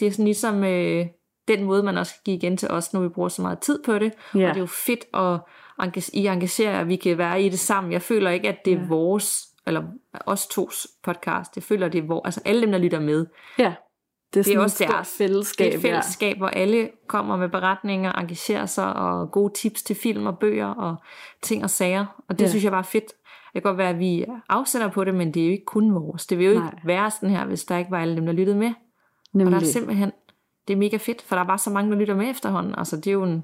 Det 0.00 0.06
er 0.06 0.10
sådan 0.10 0.24
ligesom 0.24 0.64
øh, 0.64 1.06
den 1.48 1.64
måde, 1.64 1.82
man 1.82 1.98
også 1.98 2.12
kan 2.14 2.20
give 2.24 2.36
igen 2.36 2.56
til 2.56 2.70
os, 2.70 2.92
når 2.92 3.00
vi 3.00 3.08
bruger 3.08 3.28
så 3.28 3.42
meget 3.42 3.58
tid 3.58 3.82
på 3.84 3.98
det. 3.98 4.12
Ja. 4.34 4.48
Og 4.48 4.54
det 4.54 4.56
er 4.56 4.60
jo 4.60 4.66
fedt, 4.66 5.04
at 5.14 5.38
engage- 5.86 6.10
I 6.16 6.26
engagerer 6.26 6.80
at 6.80 6.88
vi 6.88 6.96
kan 6.96 7.18
være 7.18 7.42
i 7.42 7.48
det 7.48 7.58
sammen. 7.58 7.92
Jeg 7.92 8.02
føler 8.02 8.30
ikke, 8.30 8.48
at 8.48 8.64
det 8.64 8.72
er 8.72 8.76
ja. 8.80 8.86
vores, 8.88 9.46
eller 9.66 9.82
os 10.26 10.46
tos 10.46 10.86
podcast. 11.04 11.56
Jeg 11.56 11.62
føler, 11.62 11.88
det 11.88 11.98
er 12.04 12.06
vores, 12.06 12.22
altså 12.24 12.40
alle 12.44 12.62
dem, 12.62 12.72
der 12.72 12.78
lytter 12.78 13.00
med. 13.00 13.26
Ja. 13.58 13.74
Det 14.34 14.40
er, 14.40 14.44
Det 14.44 14.54
er 14.54 14.60
også 14.60 14.84
deres. 14.88 15.14
fællesskab. 15.18 15.64
Det 15.66 15.72
er 15.72 15.76
et 15.78 15.82
fællesskab, 15.82 16.36
hvor 16.36 16.48
alle 16.48 16.90
kommer 17.08 17.36
med 17.36 17.48
beretninger, 17.48 18.12
engagerer 18.12 18.66
sig 18.66 18.92
og 18.96 19.30
gode 19.32 19.52
tips 19.54 19.82
til 19.82 19.96
film 19.96 20.26
og 20.26 20.38
bøger 20.38 20.66
og 20.66 20.96
ting 21.42 21.64
og 21.64 21.70
sager. 21.70 22.06
Og 22.28 22.38
det 22.38 22.44
Ja. 22.44 22.48
synes 22.50 22.64
jeg 22.64 22.72
bare 22.72 22.78
er 22.80 22.84
fedt. 22.84 23.04
Det 23.54 23.62
kan 23.62 23.70
godt 23.70 23.78
være, 23.78 23.88
at 23.90 23.98
vi 23.98 24.24
afsætter 24.48 24.88
på 24.88 25.04
det, 25.04 25.14
men 25.14 25.34
det 25.34 25.42
er 25.42 25.46
jo 25.46 25.52
ikke 25.52 25.64
kun 25.64 25.94
vores. 25.94 26.26
Det 26.26 26.38
vil 26.38 26.44
jo 26.44 26.50
ikke 26.52 26.64
Nej. 26.64 26.74
være 26.84 27.10
sådan 27.10 27.30
her, 27.30 27.44
hvis 27.44 27.64
der 27.64 27.76
ikke 27.78 27.90
var 27.90 28.00
alle 28.00 28.16
dem, 28.16 28.26
der 28.26 28.32
lyttede 28.32 28.56
med. 28.58 28.72
Ja, 29.36 29.40
Og 29.40 29.44
der 29.46 29.50
nemlig. 29.50 29.68
er 29.68 29.72
simpelthen, 29.72 30.12
det 30.68 30.74
er 30.74 30.78
mega 30.78 30.96
fedt, 30.96 31.22
for 31.22 31.36
der 31.36 31.42
er 31.42 31.46
bare 31.46 31.58
så 31.58 31.70
mange, 31.70 31.90
der 31.92 31.98
lytter 31.98 32.14
med 32.14 32.30
efterhånden. 32.30 32.74
Altså, 32.78 32.96
det 32.96 33.06
er 33.06 33.12
jo, 33.12 33.22
en, 33.24 33.34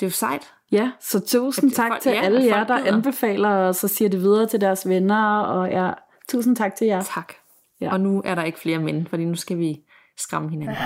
det 0.00 0.02
er 0.02 0.06
jo 0.06 0.10
sejt. 0.10 0.52
Ja, 0.72 0.90
så 1.00 1.20
tusind 1.20 1.70
tak 1.70 1.90
folk- 1.90 2.02
til 2.02 2.12
ja, 2.12 2.20
alle 2.20 2.44
jer, 2.44 2.64
der 2.66 2.84
anbefaler, 2.94 3.48
og 3.48 3.74
så 3.74 3.88
siger 3.88 4.08
det 4.08 4.20
videre 4.20 4.46
til 4.46 4.60
deres 4.60 4.88
venner, 4.88 5.38
og 5.40 5.70
ja, 5.70 5.90
tusind 6.28 6.56
tak 6.56 6.74
til 6.74 6.86
jer. 6.86 7.02
Tak. 7.02 7.32
Ja. 7.80 7.92
Og 7.92 8.00
nu 8.00 8.22
er 8.24 8.34
der 8.34 8.42
ikke 8.42 8.58
flere 8.58 8.78
mænd, 8.78 9.06
fordi 9.06 9.24
nu 9.24 9.34
skal 9.34 9.58
vi 9.58 9.76
skræmme 10.18 10.50
hinanden. 10.50 10.76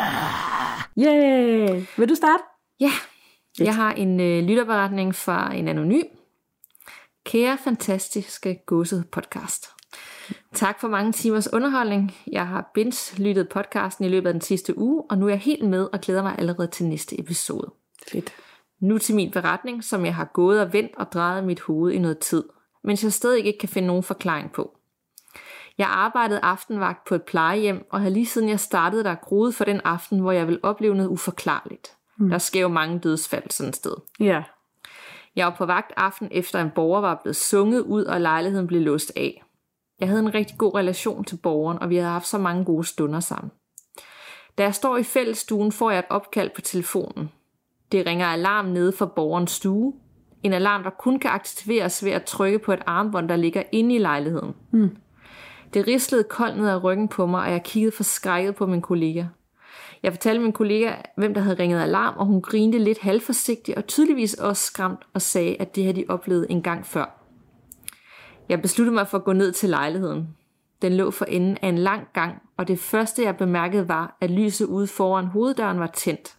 Yay! 0.99 1.83
Vil 1.97 2.09
du 2.09 2.15
starte? 2.15 2.43
Ja, 2.81 2.91
jeg 3.59 3.75
har 3.77 3.93
en 3.93 4.21
øh, 4.21 4.43
lytterberetning 4.45 5.15
fra 5.15 5.55
en 5.55 5.69
anonym. 5.69 6.03
Kære 7.25 7.59
fantastiske 7.65 8.59
godset 8.67 9.09
podcast. 9.13 9.67
Tak 10.55 10.81
for 10.81 10.89
mange 10.89 11.13
timers 11.13 11.53
underholdning. 11.53 12.15
Jeg 12.33 12.47
har 12.47 12.71
binge-lyttet 12.75 13.49
podcasten 13.49 14.05
i 14.05 14.09
løbet 14.09 14.27
af 14.27 14.35
den 14.35 14.41
sidste 14.41 14.79
uge, 14.79 15.05
og 15.11 15.19
nu 15.19 15.27
er 15.27 15.31
jeg 15.31 15.39
helt 15.39 15.69
med 15.69 15.89
og 15.93 16.01
glæder 16.01 16.23
mig 16.23 16.35
allerede 16.39 16.69
til 16.69 16.87
næste 16.87 17.21
episode. 17.21 17.71
Fedt. 18.13 18.33
Nu 18.81 18.99
til 18.99 19.15
min 19.15 19.31
beretning, 19.31 19.85
som 19.85 20.05
jeg 20.05 20.15
har 20.15 20.25
gået 20.25 20.61
og 20.61 20.73
vendt 20.73 20.93
og 20.97 21.13
drejet 21.13 21.45
mit 21.45 21.61
hoved 21.61 21.93
i 21.93 21.99
noget 21.99 22.19
tid, 22.19 22.45
mens 22.85 23.05
jeg 23.05 23.13
stadig 23.13 23.47
ikke 23.47 23.59
kan 23.59 23.69
finde 23.69 23.87
nogen 23.87 24.03
forklaring 24.03 24.53
på. 24.53 24.77
Jeg 25.79 25.89
arbejdede 25.89 26.41
aftenvagt 26.43 27.09
på 27.09 27.15
et 27.15 27.23
plejehjem, 27.23 27.87
og 27.91 28.01
har 28.01 28.09
lige 28.09 28.27
siden 28.27 28.49
jeg 28.49 28.61
startede 28.61 29.05
der 29.05 29.15
groet 29.15 29.55
for 29.55 29.65
den 29.65 29.81
aften, 29.85 30.19
hvor 30.19 30.33
jeg 30.33 30.49
vil 30.49 30.61
opleve 30.63 30.95
noget 30.95 31.09
uforklarligt. 31.09 31.97
Mm. 32.19 32.31
Der 32.31 32.39
sker 32.39 32.61
jo 32.61 32.69
mange 32.69 32.99
dødsfald 32.99 33.51
sådan 33.51 33.69
et 33.69 33.77
sted. 33.77 33.95
Ja. 34.21 34.43
Jeg 35.37 35.47
var 35.47 35.55
på 35.59 35.67
vagt 35.67 35.93
aften 35.97 36.29
efter 36.31 36.61
en 36.61 36.71
borger 36.71 37.01
var 37.01 37.21
blevet 37.23 37.37
sunget 37.37 37.81
ud, 37.81 38.05
og 38.05 38.21
lejligheden 38.21 38.67
blev 38.67 38.81
låst 38.81 39.13
af. 39.17 39.43
Jeg 40.01 40.09
havde 40.09 40.21
en 40.21 40.35
rigtig 40.35 40.59
god 40.59 40.75
relation 40.75 41.25
til 41.25 41.37
borgeren, 41.37 41.79
og 41.79 41.91
vi 41.91 41.97
havde 41.97 42.11
haft 42.11 42.27
så 42.27 42.39
mange 42.39 42.65
gode 42.65 42.85
stunder 42.85 43.21
sammen. 43.21 43.51
Da 44.59 44.63
jeg 44.63 44.75
står 44.75 44.97
i 44.97 45.03
fællesstuen, 45.03 45.73
får 45.73 45.91
jeg 45.91 45.99
et 45.99 46.05
opkald 46.11 46.51
på 46.55 46.61
telefonen. 46.61 47.31
Det 47.93 48.07
ringer 48.07 48.27
alarm 48.27 48.67
nede 48.67 48.93
for 48.93 49.07
borgerens 49.07 49.51
stue. 49.51 49.93
En 50.43 50.53
alarm, 50.53 50.83
der 50.83 50.91
kun 50.91 51.19
kan 51.19 51.31
aktiveres 51.31 52.05
ved 52.05 52.13
at 52.13 52.25
trykke 52.25 52.59
på 52.59 52.73
et 52.73 52.83
armbånd, 52.87 53.29
der 53.29 53.37
ligger 53.37 53.63
inde 53.73 53.95
i 53.95 53.99
lejligheden. 53.99 54.55
Hmm. 54.71 54.97
Det 55.75 55.87
rislede 55.87 56.25
koldt 56.25 56.57
ned 56.57 56.69
ad 56.69 56.85
ryggen 56.85 57.09
på 57.09 57.27
mig, 57.27 57.45
og 57.45 57.51
jeg 57.51 57.63
kiggede 57.63 57.97
forskrækket 57.97 58.55
på 58.55 58.67
min 58.67 58.83
kollega. 58.83 59.25
Jeg 60.03 60.13
fortalte 60.13 60.43
min 60.43 60.53
kollega, 60.53 60.93
hvem 61.17 61.35
der 61.35 61.41
havde 61.41 61.59
ringet 61.59 61.83
alarm, 61.83 62.15
og 62.17 62.27
hun 62.27 62.43
grinte 62.43 62.79
lidt 62.79 62.99
halvforsigtigt 62.99 63.79
og 63.79 63.87
tydeligvis 63.87 64.35
også 64.35 64.67
skræmt 64.67 65.01
og 65.15 65.23
sagde, 65.23 65.57
at 65.61 65.77
det 65.77 65.85
havde 65.85 65.97
de 65.97 66.05
oplevet 66.09 66.47
en 66.51 66.63
gang 66.63 66.87
før. 66.87 67.20
Jeg 68.51 68.63
besluttede 68.63 68.95
mig 68.95 69.09
for 69.09 69.19
at 69.19 69.25
gå 69.25 69.33
ned 69.33 69.53
til 69.53 69.69
lejligheden. 69.69 70.37
Den 70.83 70.97
lå 70.97 71.11
for 71.11 71.25
enden 71.25 71.59
af 71.63 71.69
en 71.69 71.79
lang 71.79 72.09
gang, 72.13 72.43
og 72.57 72.69
det 72.69 72.79
første 72.79 73.23
jeg 73.23 73.37
bemærkede 73.37 73.89
var, 73.89 74.17
at 74.21 74.31
lyset 74.31 74.67
ude 74.67 74.87
foran 74.87 75.27
hoveddøren 75.27 75.81
var 75.81 75.87
tændt. 75.87 76.37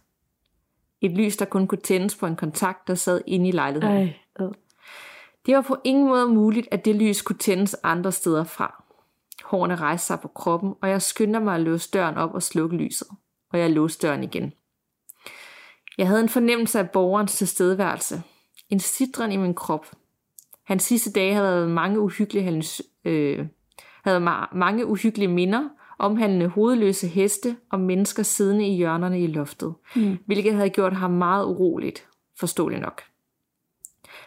Et 1.00 1.10
lys, 1.10 1.36
der 1.36 1.44
kun 1.44 1.66
kunne 1.66 1.80
tændes 1.80 2.16
på 2.16 2.26
en 2.26 2.36
kontakt, 2.36 2.88
der 2.88 2.94
sad 2.94 3.20
inde 3.26 3.48
i 3.48 3.52
lejligheden. 3.52 3.96
Ej, 3.96 4.14
ad. 4.36 4.52
Det 5.46 5.56
var 5.56 5.60
på 5.62 5.76
ingen 5.84 6.08
måde 6.08 6.28
muligt, 6.28 6.68
at 6.70 6.84
det 6.84 6.96
lys 6.96 7.22
kunne 7.22 7.38
tændes 7.38 7.76
andre 7.82 8.12
steder 8.12 8.44
fra. 8.44 8.84
Hårene 9.44 9.76
rejste 9.76 10.06
sig 10.06 10.20
på 10.20 10.28
kroppen, 10.28 10.74
og 10.82 10.90
jeg 10.90 11.02
skyndte 11.02 11.40
mig 11.40 11.54
at 11.54 11.60
låse 11.60 11.90
døren 11.90 12.16
op 12.16 12.34
og 12.34 12.42
slukke 12.42 12.76
lyset. 12.76 13.08
Og 13.52 13.58
jeg 13.58 13.70
låste 13.70 14.06
døren 14.06 14.24
igen. 14.24 14.52
Jeg 15.98 16.08
havde 16.08 16.20
en 16.20 16.28
fornemmelse 16.28 16.78
af 16.78 16.90
borgerens 16.90 17.36
tilstedeværelse. 17.36 18.22
En 18.68 18.80
sidren 18.80 19.32
i 19.32 19.36
min 19.36 19.54
krop. 19.54 19.86
Hans 20.64 20.82
sidste 20.82 21.12
dage 21.12 21.34
havde 21.34 21.48
været 21.48 21.70
mange 21.70 22.00
uhyggelige, 22.00 22.44
hans, 22.44 22.82
øh, 23.04 23.46
havde 24.04 24.18
ma- 24.18 24.56
mange 24.56 24.86
uhyggelige 24.86 25.28
minder, 25.28 25.68
omhandlende 25.98 26.48
hovedløse 26.48 27.06
heste 27.06 27.56
og 27.70 27.80
mennesker 27.80 28.22
siddende 28.22 28.68
i 28.68 28.74
hjørnerne 28.76 29.22
i 29.22 29.26
loftet, 29.26 29.74
mm. 29.96 30.18
hvilket 30.26 30.54
havde 30.54 30.70
gjort 30.70 30.92
ham 30.92 31.10
meget 31.10 31.44
uroligt, 31.44 32.08
forståeligt 32.40 32.82
nok. 32.82 33.02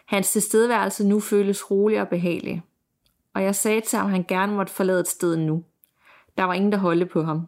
Hans 0.06 0.32
tilstedeværelse 0.32 1.08
nu 1.08 1.20
føles 1.20 1.72
rolig 1.72 2.02
og 2.02 2.08
behagelig, 2.08 2.62
og 3.34 3.44
jeg 3.44 3.56
sagde 3.56 3.82
til 3.82 3.98
ham, 4.00 4.06
at 4.06 4.12
han 4.12 4.26
gerne 4.28 4.54
måtte 4.56 4.74
forlade 4.74 5.00
et 5.00 5.08
sted 5.08 5.38
nu. 5.38 5.64
Der 6.38 6.44
var 6.44 6.54
ingen, 6.54 6.72
der 6.72 6.78
holdt 6.78 7.10
på 7.10 7.24
ham. 7.24 7.48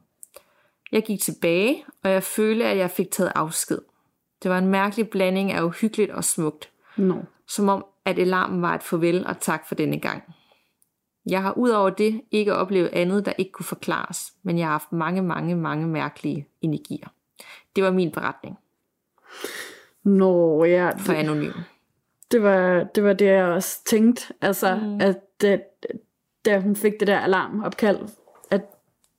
Jeg 0.92 1.04
gik 1.04 1.22
tilbage, 1.22 1.84
og 2.04 2.12
jeg 2.12 2.24
følte, 2.24 2.66
at 2.66 2.78
jeg 2.78 2.92
fik 2.92 3.12
taget 3.12 3.32
afsked. 3.36 3.80
Det 4.44 4.52
var 4.52 4.58
en 4.58 4.68
mærkelig 4.68 5.10
blanding 5.10 5.52
af 5.52 5.64
uhyggeligt 5.64 6.12
og 6.12 6.24
smukt, 6.24 6.70
No. 6.98 7.16
som 7.48 7.70
om, 7.70 7.86
at 8.08 8.20
alarmen 8.20 8.62
var 8.62 8.76
et 8.76 8.84
farvel 8.84 9.28
og 9.28 9.40
tak 9.40 9.68
for 9.68 9.76
denne 9.76 10.00
gang. 10.00 10.24
Jeg 11.30 11.42
har 11.42 11.58
udover 11.58 11.90
det 11.90 12.22
ikke 12.32 12.56
oplevet 12.56 12.90
andet, 12.94 13.26
der 13.26 13.34
ikke 13.38 13.52
kunne 13.52 13.66
forklares, 13.66 14.34
men 14.44 14.58
jeg 14.58 14.66
har 14.66 14.72
haft 14.72 14.92
mange, 14.92 15.22
mange, 15.22 15.56
mange 15.56 15.88
mærkelige 15.88 16.48
energier. 16.62 17.08
Det 17.76 17.84
var 17.84 17.92
min 17.92 18.12
beretning. 18.12 18.58
Nå, 20.04 20.64
ja. 20.64 20.90
for 20.90 21.14
Det, 21.14 21.20
anonym. 21.20 21.52
det, 22.32 22.44
var, 22.44 22.84
det 22.84 23.04
var 23.04 23.14
det, 23.14 23.26
jeg 23.26 23.46
også 23.46 23.84
tænkte. 23.86 24.34
Altså, 24.42 24.76
mm. 24.76 25.02
at 25.02 25.42
da, 25.42 25.60
da 26.46 26.60
hun 26.60 26.76
fik 26.76 26.94
det 27.00 27.08
der 27.08 27.20
alarmopkald, 27.20 28.00
at 28.52 28.62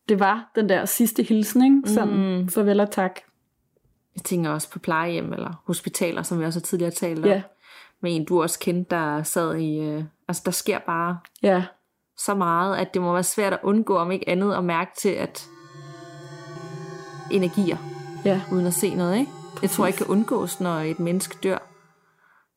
det 0.08 0.20
var 0.20 0.50
den 0.54 0.68
der 0.68 0.84
sidste 0.84 1.22
hilsen, 1.22 1.64
ikke? 1.64 1.94
Sådan, 1.94 2.40
mm. 2.40 2.48
farvel 2.48 2.80
og 2.80 2.90
tak. 2.90 3.20
Jeg 4.14 4.22
tænker 4.22 4.50
også 4.50 4.70
på 4.70 4.78
plejehjem 4.78 5.32
eller 5.32 5.62
hospitaler, 5.64 6.22
som 6.22 6.40
vi 6.40 6.44
også 6.44 6.58
har 6.60 6.64
tidligere 6.64 6.90
talt 6.92 7.18
om. 7.18 7.30
Ja, 7.30 7.42
Med 8.00 8.16
en, 8.16 8.24
du 8.24 8.42
også 8.42 8.58
kendte, 8.58 8.96
der 8.96 9.22
sad 9.22 9.56
i... 9.56 9.78
Øh, 9.78 10.04
altså, 10.28 10.42
der 10.44 10.50
sker 10.50 10.78
bare 10.78 11.18
ja, 11.42 11.64
så 12.16 12.34
meget, 12.34 12.76
at 12.76 12.94
det 12.94 13.02
må 13.02 13.12
være 13.12 13.22
svært 13.22 13.52
at 13.52 13.60
undgå, 13.62 13.96
om 13.96 14.10
ikke 14.10 14.28
andet, 14.28 14.54
at 14.54 14.64
mærke 14.64 14.90
til, 14.96 15.08
at 15.08 15.48
energier, 17.30 17.76
ja, 18.24 18.42
uden 18.52 18.66
at 18.66 18.74
se 18.74 18.94
noget, 18.94 19.18
ikke? 19.18 19.32
Jeg 19.62 19.70
tror 19.70 19.86
ikke 19.86 19.96
kan 19.96 20.06
undgås, 20.06 20.60
når 20.60 20.78
et 20.78 21.00
menneske 21.00 21.38
dør. 21.42 21.58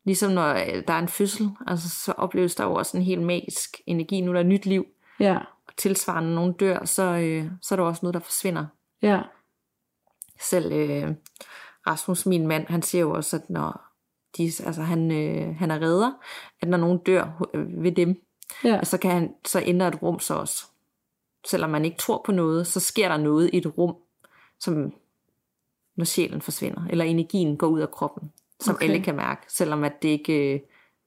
Ligesom 0.05 0.31
når 0.31 0.49
øh, 0.53 0.83
der 0.87 0.93
er 0.93 0.99
en 0.99 1.07
fødsel, 1.07 1.51
altså, 1.67 1.89
så 1.89 2.11
opleves 2.11 2.55
der 2.55 2.63
jo 2.63 2.73
også 2.73 2.97
en 2.97 3.03
helt 3.03 3.21
magisk 3.21 3.81
energi. 3.85 4.21
Nu 4.21 4.31
er 4.31 4.35
der 4.35 4.43
nyt 4.43 4.65
liv, 4.65 4.85
ja, 5.19 5.37
og 5.67 5.75
tilsvarende 5.77 6.29
når 6.29 6.35
nogen 6.35 6.53
dør, 6.53 6.85
så, 6.85 7.03
øh, 7.03 7.51
så 7.61 7.75
er 7.75 7.77
der 7.77 7.83
også 7.83 7.99
noget, 8.03 8.13
der 8.13 8.19
forsvinder. 8.19 8.65
ja, 9.01 9.21
Selv 10.39 10.71
øh, 10.71 11.15
Rasmus, 11.87 12.25
min 12.25 12.47
mand, 12.47 12.67
han 12.67 12.81
siger 12.81 13.01
jo 13.01 13.11
også, 13.11 13.35
at 13.35 13.49
når 13.49 13.90
de, 14.37 14.43
altså 14.65 14.81
han, 14.81 15.11
øh, 15.11 15.55
han 15.55 15.71
er 15.71 15.81
redder, 15.81 16.11
at 16.61 16.67
når 16.67 16.77
nogen 16.77 16.97
dør 16.97 17.47
øh, 17.53 17.83
ved 17.83 17.91
dem, 17.91 18.21
ja, 18.63 18.83
så 18.83 18.97
kan 18.97 19.11
han 19.11 19.33
så 19.45 19.61
ændre 19.65 19.87
et 19.87 20.01
rum 20.01 20.19
så 20.19 20.33
også. 20.35 20.65
Selvom 21.47 21.69
man 21.69 21.85
ikke 21.85 21.97
tror 21.97 22.21
på 22.25 22.31
noget, 22.31 22.67
så 22.67 22.79
sker 22.79 23.09
der 23.09 23.17
noget 23.17 23.49
i 23.53 23.57
et 23.57 23.77
rum, 23.77 23.95
som 24.59 24.93
når 25.95 26.05
sjælen 26.05 26.41
forsvinder, 26.41 26.81
eller 26.89 27.05
energien 27.05 27.57
går 27.57 27.67
ud 27.67 27.79
af 27.79 27.91
kroppen, 27.91 28.31
som 28.59 28.75
Okay. 28.75 28.85
okay. 28.85 28.93
alle 28.93 29.03
kan 29.03 29.15
mærke, 29.15 29.41
selvom 29.47 29.83
at 29.83 30.01
det 30.01 30.09
ikke, 30.09 30.53
øh, 30.53 30.59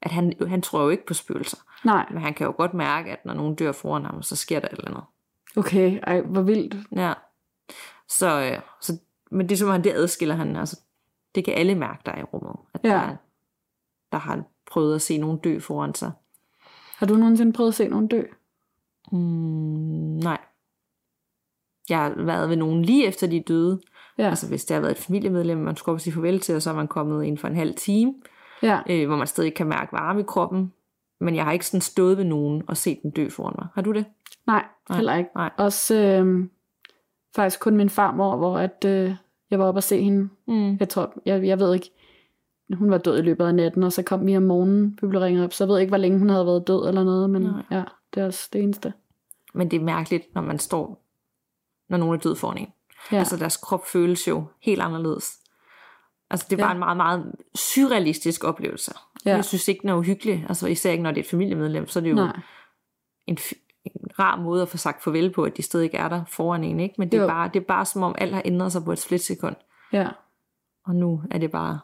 at 0.03 0.11
han, 0.11 0.33
han 0.49 0.63
tror 0.63 0.83
jo 0.83 0.89
ikke 0.89 1.07
på 1.07 1.15
spøgelser. 1.15 1.57
nej, 1.85 2.07
Men 2.11 2.23
han 2.23 2.35
kan 2.35 2.47
jo 2.47 2.55
godt 2.57 2.75
mærke, 2.75 3.11
at 3.11 3.25
når 3.25 3.35
nogen 3.35 3.55
dør 3.55 3.73
foran 3.73 4.05
ham, 4.05 4.23
så 4.23 4.37
sker 4.37 4.61
der 4.61 4.69
et 4.69 4.73
eller 4.73 4.89
andet. 4.91 5.05
okay, 5.57 5.99
ej, 6.03 6.21
hvor 6.21 6.43
vildt. 6.43 6.77
Ja. 6.97 7.13
Så, 8.09 8.41
øh, 8.41 8.61
så, 8.81 8.99
men 9.31 9.49
det 9.49 9.55
er 9.55 9.59
som 9.59 9.69
han, 9.69 9.85
det 9.85 9.93
adskiller 9.93 10.35
han, 10.35 10.57
altså, 10.57 10.81
det 11.35 11.45
kan 11.45 11.55
alle 11.55 11.75
mærke, 11.75 12.03
der 12.07 12.13
er 12.13 12.19
i 12.21 12.23
rummet. 12.23 12.57
At 12.75 12.81
Ja. 12.85 12.89
der, 12.89 13.17
der 14.13 14.19
har 14.19 14.43
prøvet 14.71 14.95
at 14.95 15.03
se 15.03 15.19
nogen 15.19 15.39
dø 15.39 15.59
foran 15.59 15.95
sig. 15.95 16.13
Har 16.99 17.07
du 17.07 17.15
nogensinde 17.17 17.53
prøvet 17.53 17.69
at 17.69 17.75
se 17.75 17.89
nogen 17.89 18.09
dø? 18.09 18.23
Mm, 19.13 19.19
nej. 20.23 20.39
Jeg 21.89 21.99
har 21.99 22.15
været 22.25 22.49
ved 22.49 22.57
nogen 22.57 22.83
lige 22.85 23.07
efter 23.07 23.27
de 23.27 23.41
døde. 23.49 23.81
Ja, 24.19 24.29
Altså 24.29 24.49
hvis 24.49 24.65
det 24.65 24.75
har 24.75 24.81
været 24.81 24.91
et 24.93 24.99
familiemedlem, 25.03 25.59
man 25.59 25.77
skulle 25.77 25.93
op 25.93 25.97
og 25.97 26.01
sige 26.01 26.15
farvel 26.15 26.41
til, 26.41 26.57
og 26.57 26.63
så 26.63 26.71
er 26.71 26.75
man 26.75 26.89
kommet 26.89 27.25
ind 27.25 27.39
for 27.39 27.49
en 27.49 27.57
halv 27.57 27.75
time, 27.75 28.15
ja, 28.63 28.81
øh, 28.91 29.07
hvor 29.07 29.17
man 29.17 29.27
stadig 29.27 29.55
kan 29.55 29.67
mærke 29.67 29.93
varme 29.93 30.21
i 30.21 30.25
kroppen. 30.27 30.73
Men 31.21 31.35
jeg 31.37 31.45
har 31.45 31.53
ikke 31.53 31.67
sådan 31.67 31.81
stået 31.81 32.17
ved 32.19 32.25
nogen 32.25 32.63
og 32.69 32.77
set 32.77 32.99
den 33.03 33.11
dø 33.11 33.29
foran 33.29 33.55
mig. 33.59 33.67
Har 33.75 33.83
du 33.83 33.93
det? 33.93 34.05
nej, 34.47 34.65
Nej, 34.89 34.97
heller 34.99 35.15
ikke. 35.17 35.31
nej. 35.35 35.51
Også 35.59 35.95
øh, 35.97 36.49
faktisk 37.37 37.61
kun 37.61 37.77
min 37.77 37.91
farmor, 37.91 38.37
hvor 38.37 38.59
at, 38.59 38.85
øh, 38.87 39.15
jeg 39.51 39.59
var 39.59 39.65
oppe 39.65 39.79
og 39.79 39.83
se 39.83 40.03
hende. 40.03 40.29
Mm. 40.47 40.77
Jeg 40.81 40.89
tror, 40.89 41.13
jeg, 41.27 41.47
jeg 41.47 41.59
ved 41.59 41.75
ikke, 41.75 41.91
hun 42.75 42.91
var 42.91 42.99
død 42.99 43.19
i 43.19 43.23
løbet 43.23 43.45
af 43.45 43.55
natten, 43.55 43.83
og 43.83 43.93
så 43.93 44.03
kom 44.03 44.27
vi 44.27 44.37
om 44.37 44.43
morgenen, 44.43 44.99
vi 45.03 45.07
blev 45.07 45.21
ringet 45.21 45.45
op, 45.45 45.53
så 45.53 45.65
jeg 45.65 45.69
ved 45.69 45.79
ikke, 45.79 45.91
hvor 45.91 45.97
længe 45.99 46.19
hun 46.19 46.29
havde 46.29 46.47
været 46.47 46.67
død 46.67 46.89
eller 46.89 47.05
noget, 47.05 47.31
men 47.31 47.43
Nej. 47.43 47.63
ja, 47.71 47.85
det 48.15 48.21
er 48.21 48.27
også 48.27 48.49
det 48.53 48.63
eneste. 48.63 48.93
Men 49.55 49.71
det 49.71 49.81
er 49.81 49.85
mærkeligt, 49.85 50.35
når 50.35 50.43
man 50.43 50.59
står, 50.59 51.05
når 51.89 51.97
nogen 51.99 52.15
er 52.15 52.19
død 52.19 52.37
foran 52.37 52.59
en. 52.59 52.69
Ja. 53.13 53.19
Altså 53.19 53.37
deres 53.37 53.57
krop 53.57 53.87
føles 53.87 54.29
jo 54.29 54.45
helt 54.61 54.81
anderledes. 54.83 55.39
Altså 56.31 56.47
det 56.51 56.59
var 56.59 56.67
Ja. 56.67 56.73
en 56.73 56.79
meget, 56.79 56.97
meget 56.97 57.33
surrealistisk 57.55 58.45
oplevelse. 58.45 58.93
Ja. 59.27 59.35
Jeg 59.35 59.45
synes 59.45 59.69
ikke, 59.69 59.83
den 59.83 59.89
er 59.89 59.95
uhyggelig. 59.95 60.45
Altså 60.49 60.67
især 60.67 60.91
ikke, 60.91 61.03
når 61.03 61.11
det 61.11 61.19
er 61.19 61.25
et 61.25 61.31
familiemedlem, 61.31 61.87
så 61.87 61.99
er 61.99 62.03
det 62.03 62.11
jo 62.11 62.15
nej, 62.15 62.37
en, 63.27 63.39
en 63.85 64.19
rar 64.19 64.37
måde 64.37 64.63
at 64.63 64.69
få 64.69 64.77
sagt 64.77 65.03
farvel 65.03 65.31
på, 65.33 65.43
at 65.45 65.57
de 65.57 65.63
stadig 65.63 65.85
ikke 65.85 65.97
er 65.97 66.09
der 66.09 66.25
foran 66.25 66.65
en. 66.65 66.81
Ikke? 66.81 66.95
Men 66.99 67.13
det 67.13 67.19
Jo. 67.19 67.23
er, 67.23 67.27
bare, 67.29 67.51
det 67.55 67.61
er 67.61 67.65
bare 67.67 67.85
som 67.85 68.03
om 68.03 68.15
alt 68.19 68.35
har 68.35 68.43
ændret 68.45 68.73
sig 68.73 68.85
på 68.85 68.93
et 68.93 68.99
splitsekund. 68.99 69.57
ja, 69.93 70.09
Og 70.87 70.95
nu 70.95 71.23
er 71.31 71.39
det 71.39 71.51
bare 71.51 71.81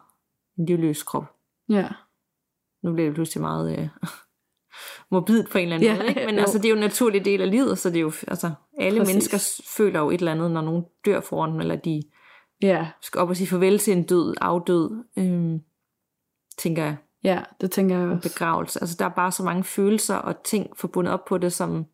en 0.59 0.67
livløs 0.67 1.03
krop. 1.03 1.25
ja, 1.69 1.89
Nu 2.83 2.93
bliver 2.93 3.09
det 3.09 3.15
pludselig 3.15 3.41
meget 3.43 3.79
øh, 3.79 3.89
morbidt 5.11 5.51
på 5.51 5.59
en 5.59 5.63
eller 5.63 5.77
anden 5.77 5.89
Ja, 5.91 5.97
måde. 5.97 6.09
Ikke? 6.09 6.27
Men 6.27 6.35
jo. 6.35 6.41
altså, 6.41 6.59
det 6.59 6.65
er 6.65 6.69
jo 6.69 6.75
en 6.75 6.81
naturlig 6.81 7.25
del 7.25 7.41
af 7.43 7.51
livet, 7.51 7.79
så 7.79 7.89
det 7.89 7.97
er 7.97 8.01
jo, 8.01 8.13
altså, 8.29 8.51
alle. 8.79 8.99
Præcis. 9.01 9.15
mennesker 9.15 9.63
føler 9.77 10.01
jo 10.01 10.11
et 10.11 10.19
eller 10.19 10.33
andet, 10.33 10.51
når 10.51 10.61
nogen 10.61 10.85
dør 11.05 11.21
foran 11.21 11.51
dem, 11.53 11.61
eller 11.61 11.77
de 11.77 12.03
ja, 12.63 12.89
skal 13.01 13.21
op 13.21 13.29
og 13.29 13.37
sige 13.37 13.47
farvel 13.49 13.79
til 13.79 13.93
en 13.97 14.03
død, 14.03 14.35
afdød, 14.41 15.05
øhm, 15.19 15.61
tænker 16.59 16.85
jeg, 16.85 16.97
ja, 17.25 17.43
det 17.61 17.71
tænker 17.71 17.97
jeg 17.97 18.05
en 18.05 18.11
også. 18.11 18.29
begravelse. 18.29 18.81
Altså, 18.81 18.97
der 18.99 19.05
er 19.05 19.09
bare 19.09 19.33
så 19.33 19.43
mange 19.43 19.65
følelser 19.65 20.15
og 20.17 20.43
ting 20.43 20.77
forbundet 20.77 21.15
op 21.15 21.25
på 21.25 21.39
det, 21.39 21.53
som 21.53 21.87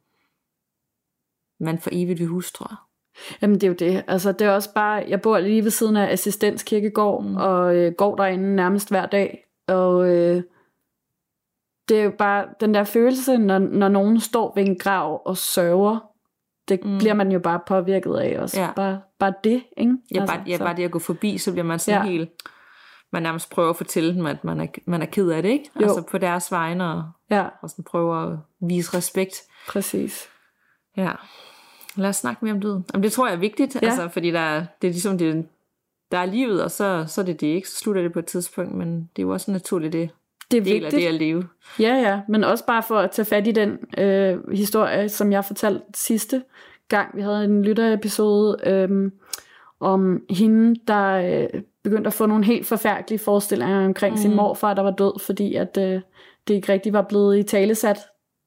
man 1.60 1.78
for 1.78 1.90
evigt 1.92 2.18
vil 2.18 2.28
huske, 2.28 2.56
tror 2.56 2.66
jeg. 2.70 2.76
Jamen 3.42 3.54
det 3.54 3.62
er 3.64 3.68
jo 3.68 3.74
det. 3.74 4.04
Altså 4.08 4.32
det 4.32 4.46
er 4.46 4.50
også 4.50 4.74
bare, 4.74 5.04
jeg 5.08 5.22
bor 5.22 5.38
lige 5.38 5.64
ved 5.64 5.70
siden 5.70 5.96
af 5.96 6.12
assistenskirkegård, 6.12 7.24
mm. 7.24 7.36
og 7.36 7.76
øh, 7.76 7.92
går 7.92 8.16
derinde 8.16 8.56
nærmest 8.56 8.88
hver 8.88 9.06
dag. 9.06 9.46
Og 9.68 10.08
øh, 10.08 10.42
det 11.88 12.00
er 12.00 12.04
jo 12.04 12.12
bare 12.18 12.46
den 12.60 12.74
der 12.74 12.84
følelse, 12.84 13.36
når, 13.38 13.58
når 13.58 13.88
nogen 13.88 14.20
står 14.20 14.52
ved 14.54 14.66
en 14.66 14.78
grav 14.78 15.22
og 15.24 15.36
sørger, 15.36 15.98
det 16.68 16.84
mm. 16.84 16.98
Bliver 16.98 17.14
man 17.14 17.32
jo 17.32 17.38
bare 17.38 17.60
påvirket 17.66 18.14
af 18.14 18.38
også. 18.40 18.60
Ja. 18.60 18.72
Bare, 18.76 19.00
bare 19.18 19.34
det, 19.44 19.62
ikke? 19.76 19.96
Ja, 20.14 20.20
altså, 20.20 20.36
bare, 20.36 20.44
ja, 20.46 20.56
så- 20.56 20.64
bare 20.64 20.76
det 20.76 20.84
at 20.84 20.90
gå 20.90 20.98
forbi, 20.98 21.38
så 21.38 21.52
bliver 21.52 21.64
man 21.64 21.78
sådan 21.78 22.06
ja. 22.06 22.10
helt... 22.10 22.30
Man 23.12 23.22
nærmest 23.22 23.50
prøver 23.50 23.70
at 23.70 23.76
fortælle 23.76 24.14
dem, 24.14 24.26
at 24.26 24.44
man 24.44 24.60
er, 24.60 24.66
man 24.86 25.02
er 25.02 25.06
ked 25.06 25.28
af 25.30 25.42
det, 25.42 25.48
ikke? 25.50 25.70
Jo. 25.80 25.82
Altså 25.86 26.02
på 26.10 26.18
deres 26.18 26.52
vegne, 26.52 26.84
og, 26.92 27.02
Ja, 27.30 27.46
og 27.62 27.70
sådan 27.70 27.84
prøver 27.84 28.16
at 28.16 28.38
vise 28.60 28.96
respekt. 28.96 29.34
præcis. 29.68 30.28
Ja. 30.96 31.12
Lad 31.96 32.08
os 32.08 32.16
snakke 32.16 32.44
mere 32.44 32.54
om 32.54 32.60
døden. 32.60 32.84
Jamen, 32.94 33.02
det 33.02 33.12
tror 33.12 33.26
jeg 33.26 33.34
er 33.34 33.38
vigtigt, 33.40 33.74
Ja. 33.82 33.86
altså, 33.86 34.08
fordi 34.08 34.30
der, 34.30 34.40
er- 34.40 34.66
det 34.82 34.88
er 34.88 34.92
ligesom, 34.92 35.18
det, 35.18 35.46
der 36.12 36.18
er 36.18 36.26
livet, 36.26 36.62
og 36.64 36.70
så, 36.70 37.04
så 37.08 37.20
er 37.20 37.24
det 37.24 37.40
det, 37.40 37.46
ikke? 37.46 37.68
Så 37.68 37.76
slutter 37.76 38.02
det 38.02 38.12
på 38.12 38.18
et 38.18 38.26
tidspunkt, 38.26 38.74
men 38.74 39.10
det 39.16 39.22
er 39.22 39.26
jo 39.26 39.32
også 39.32 39.50
naturligt, 39.50 39.92
det 39.92 40.10
Det 40.50 40.58
er 40.58 40.62
del 40.64 40.72
af 40.74 40.80
vigtigt. 40.92 41.00
det 41.02 41.08
at 41.08 41.14
leve. 41.14 41.48
Ja, 41.78 41.94
ja, 41.94 42.20
men 42.28 42.44
også 42.44 42.66
bare 42.66 42.82
for 42.82 42.98
at 42.98 43.10
tage 43.10 43.26
fat 43.26 43.46
i 43.46 43.52
den 43.52 43.78
øh, 43.98 44.50
historie, 44.52 45.08
som 45.08 45.32
jeg 45.32 45.44
fortalte 45.44 45.82
sidste 45.94 46.42
gang. 46.88 47.16
Vi 47.16 47.22
havde 47.22 47.44
en 47.44 47.62
lytterepisode 47.62 48.56
øh, 48.66 49.10
om 49.80 50.22
hende, 50.30 50.80
der 50.88 51.12
øh, 51.54 51.62
begyndte 51.90 52.08
at 52.08 52.14
få 52.14 52.26
nogle 52.26 52.44
helt 52.44 52.66
forfærdelige 52.66 53.18
forestillinger 53.18 53.84
omkring 53.84 54.14
mm. 54.14 54.18
sin 54.18 54.34
morfar, 54.34 54.74
der 54.74 54.82
var 54.82 54.90
død, 54.90 55.20
fordi 55.20 55.54
at 55.54 55.78
øh, 55.78 56.00
det 56.48 56.54
ikke 56.54 56.72
rigtig 56.72 56.92
var 56.92 57.02
blevet 57.02 57.38
i 57.38 57.42
talesat, 57.42 57.98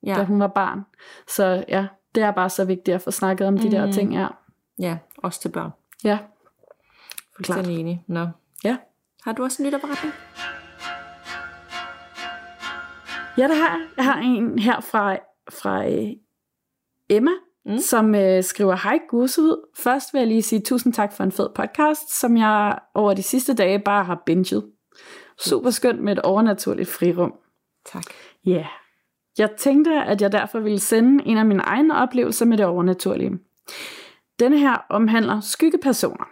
ja. 0.05 0.13
da 0.13 0.23
hun 0.23 0.39
var 0.39 0.47
barn. 0.47 0.85
Så 1.27 1.65
ja, 1.67 1.87
det 2.15 2.23
er 2.23 2.31
bare 2.31 2.49
så 2.49 2.65
vigtigt 2.65 2.95
at 2.95 3.01
få 3.01 3.11
snakket 3.11 3.47
om 3.47 3.57
de 3.57 3.63
mm. 3.63 3.71
der 3.71 3.91
ting. 3.91 4.13
Ja, 4.13 4.27
ja 4.79 4.97
også 5.17 5.41
til 5.41 5.49
børn. 5.49 5.71
ja. 6.03 6.17
Fuldstændig 7.35 7.79
enig. 7.79 8.03
Nå. 8.07 8.27
ja. 8.63 8.77
Har 9.23 9.33
du 9.33 9.43
også 9.43 9.63
en 9.63 9.65
lytterberetning? 9.65 10.13
Ja, 13.37 13.47
det 13.47 13.55
har 13.55 13.69
jeg. 13.69 13.87
Jeg 13.97 14.05
har 14.05 14.17
en 14.21 14.59
her 14.59 14.81
fra, 14.81 15.17
fra 15.49 15.87
øh, 15.87 16.09
Emma, 17.09 17.31
mm. 17.65 17.77
Som 17.77 18.15
øh, 18.15 18.43
skriver, 18.43 18.75
hej 18.75 18.99
Gusud. 19.09 19.67
Først 19.77 20.13
vil 20.13 20.19
jeg 20.19 20.27
lige 20.27 20.41
sige 20.41 20.61
tusind 20.61 20.93
tak 20.93 21.13
for 21.13 21.23
en 21.23 21.31
fed 21.31 21.49
podcast, 21.55 22.19
som 22.19 22.37
jeg 22.37 22.79
over 22.93 23.13
de 23.13 23.23
sidste 23.23 23.53
dage 23.53 23.79
bare 23.79 24.03
har 24.03 24.23
binget. 24.25 24.65
Super 25.39 25.69
skønt 25.69 26.01
med 26.03 26.13
et 26.13 26.19
overnaturligt 26.19 26.89
frirum. 26.89 27.33
Tak. 27.85 28.03
Ja. 28.45 28.51
Yeah. 28.51 28.65
Jeg 29.37 29.51
tænkte, 29.57 29.91
at 29.91 30.21
jeg 30.21 30.31
derfor 30.31 30.59
ville 30.59 30.79
sende 30.79 31.25
en 31.25 31.37
af 31.37 31.45
mine 31.45 31.63
egne 31.63 31.95
oplevelser 31.95 32.45
med 32.45 32.57
det 32.57 32.65
overnaturlige. 32.65 33.39
Denne 34.39 34.59
her 34.59 34.77
omhandler 34.89 35.39
skyggepersoner. 35.39 36.25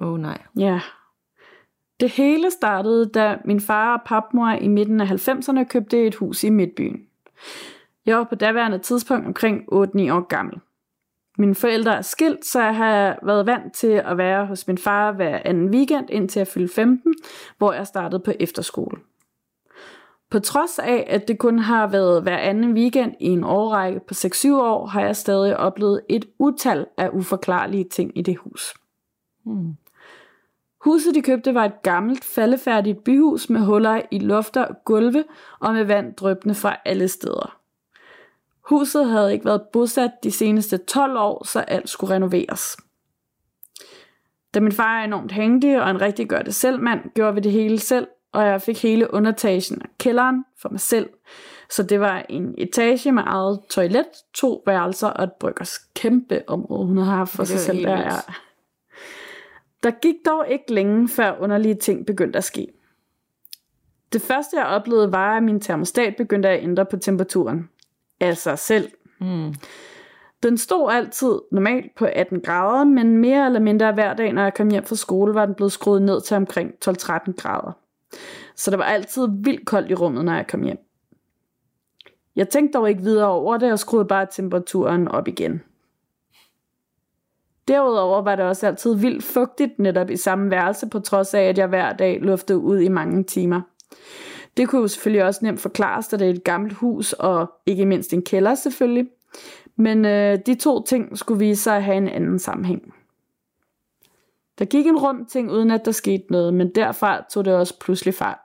Åh 0.00 0.08
oh, 0.08 0.20
nej. 0.20 0.38
Ja. 0.58 0.80
Det 2.00 2.10
hele 2.10 2.50
startede, 2.50 3.06
da 3.06 3.38
min 3.44 3.60
far 3.60 3.96
og 3.96 4.02
papmor 4.06 4.50
i 4.50 4.68
midten 4.68 5.00
af 5.00 5.06
90'erne 5.06 5.64
købte 5.64 6.06
et 6.06 6.14
hus 6.14 6.44
i 6.44 6.50
Midtbyen. 6.50 7.06
Jeg 8.06 8.16
var 8.16 8.24
på 8.24 8.34
daværende 8.34 8.78
tidspunkt 8.78 9.26
omkring 9.26 9.62
8-9 9.62 9.66
år 10.12 10.26
gammel. 10.26 10.60
Mine 11.38 11.54
forældre 11.54 11.96
er 11.96 12.02
skilt, 12.02 12.44
så 12.44 12.62
jeg 12.62 12.76
har 12.76 13.18
været 13.22 13.46
vant 13.46 13.74
til 13.74 14.02
at 14.04 14.18
være 14.18 14.46
hos 14.46 14.66
min 14.66 14.78
far 14.78 15.12
hver 15.12 15.40
anden 15.44 15.70
weekend 15.70 16.10
indtil 16.10 16.40
jeg 16.40 16.46
fyldte 16.46 16.74
15, 16.74 17.14
hvor 17.58 17.72
jeg 17.72 17.86
startede 17.86 18.22
på 18.22 18.32
efterskole. 18.40 18.98
På 20.30 20.38
trods 20.38 20.78
af, 20.78 21.06
at 21.08 21.28
det 21.28 21.38
kun 21.38 21.58
har 21.58 21.86
været 21.86 22.22
hver 22.22 22.38
anden 22.38 22.72
weekend 22.72 23.14
i 23.20 23.26
en 23.26 23.44
årrække 23.44 24.00
på 24.00 24.14
6-7 24.14 24.52
år, 24.52 24.86
har 24.86 25.00
jeg 25.00 25.16
stadig 25.16 25.56
oplevet 25.56 26.00
et 26.08 26.24
utal 26.38 26.86
af 26.98 27.10
uforklarlige 27.12 27.84
ting 27.84 28.18
i 28.18 28.22
det 28.22 28.36
hus. 28.36 28.74
Hmm. 29.44 29.76
Huset, 30.84 31.14
de 31.14 31.22
købte, 31.22 31.54
var 31.54 31.64
et 31.64 31.82
gammelt, 31.82 32.24
faldefærdigt 32.24 33.04
byhus 33.04 33.50
med 33.50 33.60
huller 33.60 34.02
i 34.10 34.18
lufter 34.18 34.64
og 34.64 34.74
gulve 34.84 35.24
og 35.60 35.74
med 35.74 35.84
vand 35.84 36.14
drøbende 36.14 36.54
fra 36.54 36.76
alle 36.84 37.08
steder. 37.08 37.61
Huset 38.68 39.08
havde 39.08 39.32
ikke 39.32 39.44
været 39.44 39.62
bosat 39.72 40.10
de 40.22 40.30
seneste 40.30 40.76
12 40.76 41.16
år, 41.16 41.46
så 41.46 41.60
alt 41.60 41.88
skulle 41.88 42.14
renoveres. 42.14 42.76
Da 44.54 44.60
min 44.60 44.72
far 44.72 45.00
er 45.00 45.04
enormt 45.04 45.32
hængtig 45.32 45.82
og 45.82 45.90
en 45.90 46.00
rigtig 46.00 46.28
gør 46.28 46.42
det 46.42 46.54
selv 46.54 46.80
mand, 46.80 47.00
gjorde 47.14 47.34
vi 47.34 47.40
det 47.40 47.52
hele 47.52 47.78
selv, 47.78 48.06
og 48.32 48.46
jeg 48.46 48.62
fik 48.62 48.82
hele 48.82 49.14
undertagen 49.14 49.82
af 49.82 49.88
kælderen 49.98 50.44
for 50.58 50.68
mig 50.68 50.80
selv. 50.80 51.10
Så 51.70 51.82
det 51.82 52.00
var 52.00 52.26
en 52.28 52.54
etage 52.58 53.12
med 53.12 53.22
eget 53.26 53.60
toilet, 53.70 54.06
to 54.34 54.62
værelser 54.66 55.08
og 55.08 55.24
et 55.24 55.32
bryggers 55.32 55.78
kæmpe 55.78 56.42
område, 56.46 56.86
hun 56.86 56.96
havde 56.96 57.10
haft 57.10 57.32
for 57.32 57.44
sig 57.44 57.58
selv. 57.58 57.84
Der, 57.84 57.98
ja. 57.98 58.10
der 59.82 59.90
gik 59.90 60.14
dog 60.26 60.48
ikke 60.48 60.74
længe, 60.74 61.08
før 61.08 61.36
underlige 61.40 61.74
ting 61.74 62.06
begyndte 62.06 62.36
at 62.36 62.44
ske. 62.44 62.66
Det 64.12 64.22
første, 64.22 64.58
jeg 64.58 64.66
oplevede, 64.66 65.12
var, 65.12 65.36
at 65.36 65.42
min 65.42 65.60
termostat 65.60 66.16
begyndte 66.16 66.48
at 66.48 66.62
ændre 66.62 66.86
på 66.86 66.96
temperaturen. 66.96 67.68
Af 68.22 68.36
sig 68.36 68.58
selv. 68.58 68.90
Mm. 69.20 69.54
Den 70.42 70.58
stod 70.58 70.92
altid 70.92 71.38
normalt 71.52 71.94
på 71.96 72.06
18 72.12 72.40
grader, 72.40 72.84
men 72.84 73.16
mere 73.16 73.46
eller 73.46 73.60
mindre 73.60 73.92
hver 73.92 74.14
dag, 74.14 74.32
når 74.32 74.42
jeg 74.42 74.54
kom 74.54 74.70
hjem 74.70 74.84
fra 74.84 74.96
skole, 74.96 75.34
var 75.34 75.46
den 75.46 75.54
blevet 75.54 75.72
skruet 75.72 76.02
ned 76.02 76.20
til 76.20 76.36
omkring 76.36 76.70
12-13 76.88 77.32
grader. 77.32 77.72
Så 78.56 78.70
det 78.70 78.78
var 78.78 78.84
altid 78.84 79.28
vildt 79.30 79.66
koldt 79.66 79.90
i 79.90 79.94
rummet, 79.94 80.24
når 80.24 80.34
jeg 80.34 80.46
kom 80.46 80.62
hjem. 80.62 80.78
Jeg 82.36 82.48
tænkte 82.48 82.78
dog 82.78 82.88
ikke 82.88 83.02
videre 83.02 83.28
over 83.28 83.56
det, 83.56 83.72
og 83.72 83.78
skruede 83.78 84.04
bare 84.04 84.26
temperaturen 84.30 85.08
op 85.08 85.28
igen. 85.28 85.62
Derudover 87.68 88.22
var 88.22 88.36
det 88.36 88.44
også 88.44 88.66
altid 88.66 88.94
vildt 88.94 89.24
fugtigt 89.24 89.78
netop 89.78 90.10
i 90.10 90.16
samme 90.16 90.50
værelse, 90.50 90.88
på 90.88 91.00
trods 91.00 91.34
af, 91.34 91.42
at 91.42 91.58
jeg 91.58 91.66
hver 91.66 91.92
dag 91.92 92.20
luftede 92.20 92.58
ud 92.58 92.80
i 92.80 92.88
mange 92.88 93.24
timer. 93.24 93.60
Det 94.56 94.68
kunne 94.68 94.80
jo 94.80 94.88
selvfølgelig 94.88 95.24
også 95.24 95.40
nemt 95.42 95.60
forklares, 95.60 96.08
da 96.08 96.16
det 96.16 96.26
er 96.26 96.30
et 96.30 96.44
gammelt 96.44 96.72
hus, 96.72 97.12
og 97.12 97.52
ikke 97.66 97.86
mindst 97.86 98.12
en 98.12 98.22
kælder 98.22 98.54
selvfølgelig. 98.54 99.08
Men 99.76 100.04
øh, 100.04 100.38
de 100.46 100.54
to 100.54 100.82
ting 100.82 101.18
skulle 101.18 101.38
vise 101.38 101.62
sig 101.62 101.76
at 101.76 101.82
have 101.82 101.96
en 101.96 102.08
anden 102.08 102.38
sammenhæng. 102.38 102.94
Der 104.58 104.64
gik 104.64 104.86
en 104.86 104.98
rum 104.98 105.26
ting, 105.26 105.50
uden 105.50 105.70
at 105.70 105.84
der 105.84 105.92
skete 105.92 106.24
noget, 106.30 106.54
men 106.54 106.74
derfra 106.74 107.24
tog 107.30 107.44
det 107.44 107.54
også 107.54 107.78
pludselig 107.78 108.14
fart. 108.14 108.38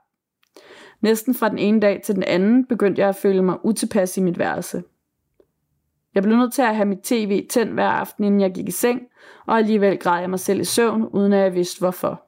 Næsten 1.02 1.34
fra 1.34 1.50
den 1.50 1.58
ene 1.58 1.80
dag 1.80 2.02
til 2.04 2.16
den 2.16 2.24
anden 2.24 2.66
begyndte 2.66 3.02
jeg 3.02 3.10
at 3.10 3.16
føle 3.16 3.42
mig 3.42 3.66
utilpas 3.66 4.18
i 4.18 4.22
mit 4.22 4.40
værelse. 4.40 4.84
Jeg 6.16 6.24
blev 6.24 6.38
nødt 6.38 6.54
til 6.54 6.62
at 6.62 6.76
have 6.76 6.86
mit 6.86 7.00
tv 7.04 7.48
tændt 7.50 7.74
hver 7.74 7.90
aften, 7.90 8.24
inden 8.24 8.42
jeg 8.42 8.54
gik 8.54 8.68
i 8.68 8.72
seng, 8.72 9.02
og 9.46 9.58
alligevel 9.58 9.98
græd 9.98 10.20
jeg 10.20 10.30
mig 10.30 10.40
selv 10.40 10.60
i 10.60 10.64
søvn, 10.64 11.04
uden 11.04 11.34
at 11.34 11.40
jeg 11.40 11.56
vidste 11.56 11.80
hvorfor. 11.80 12.27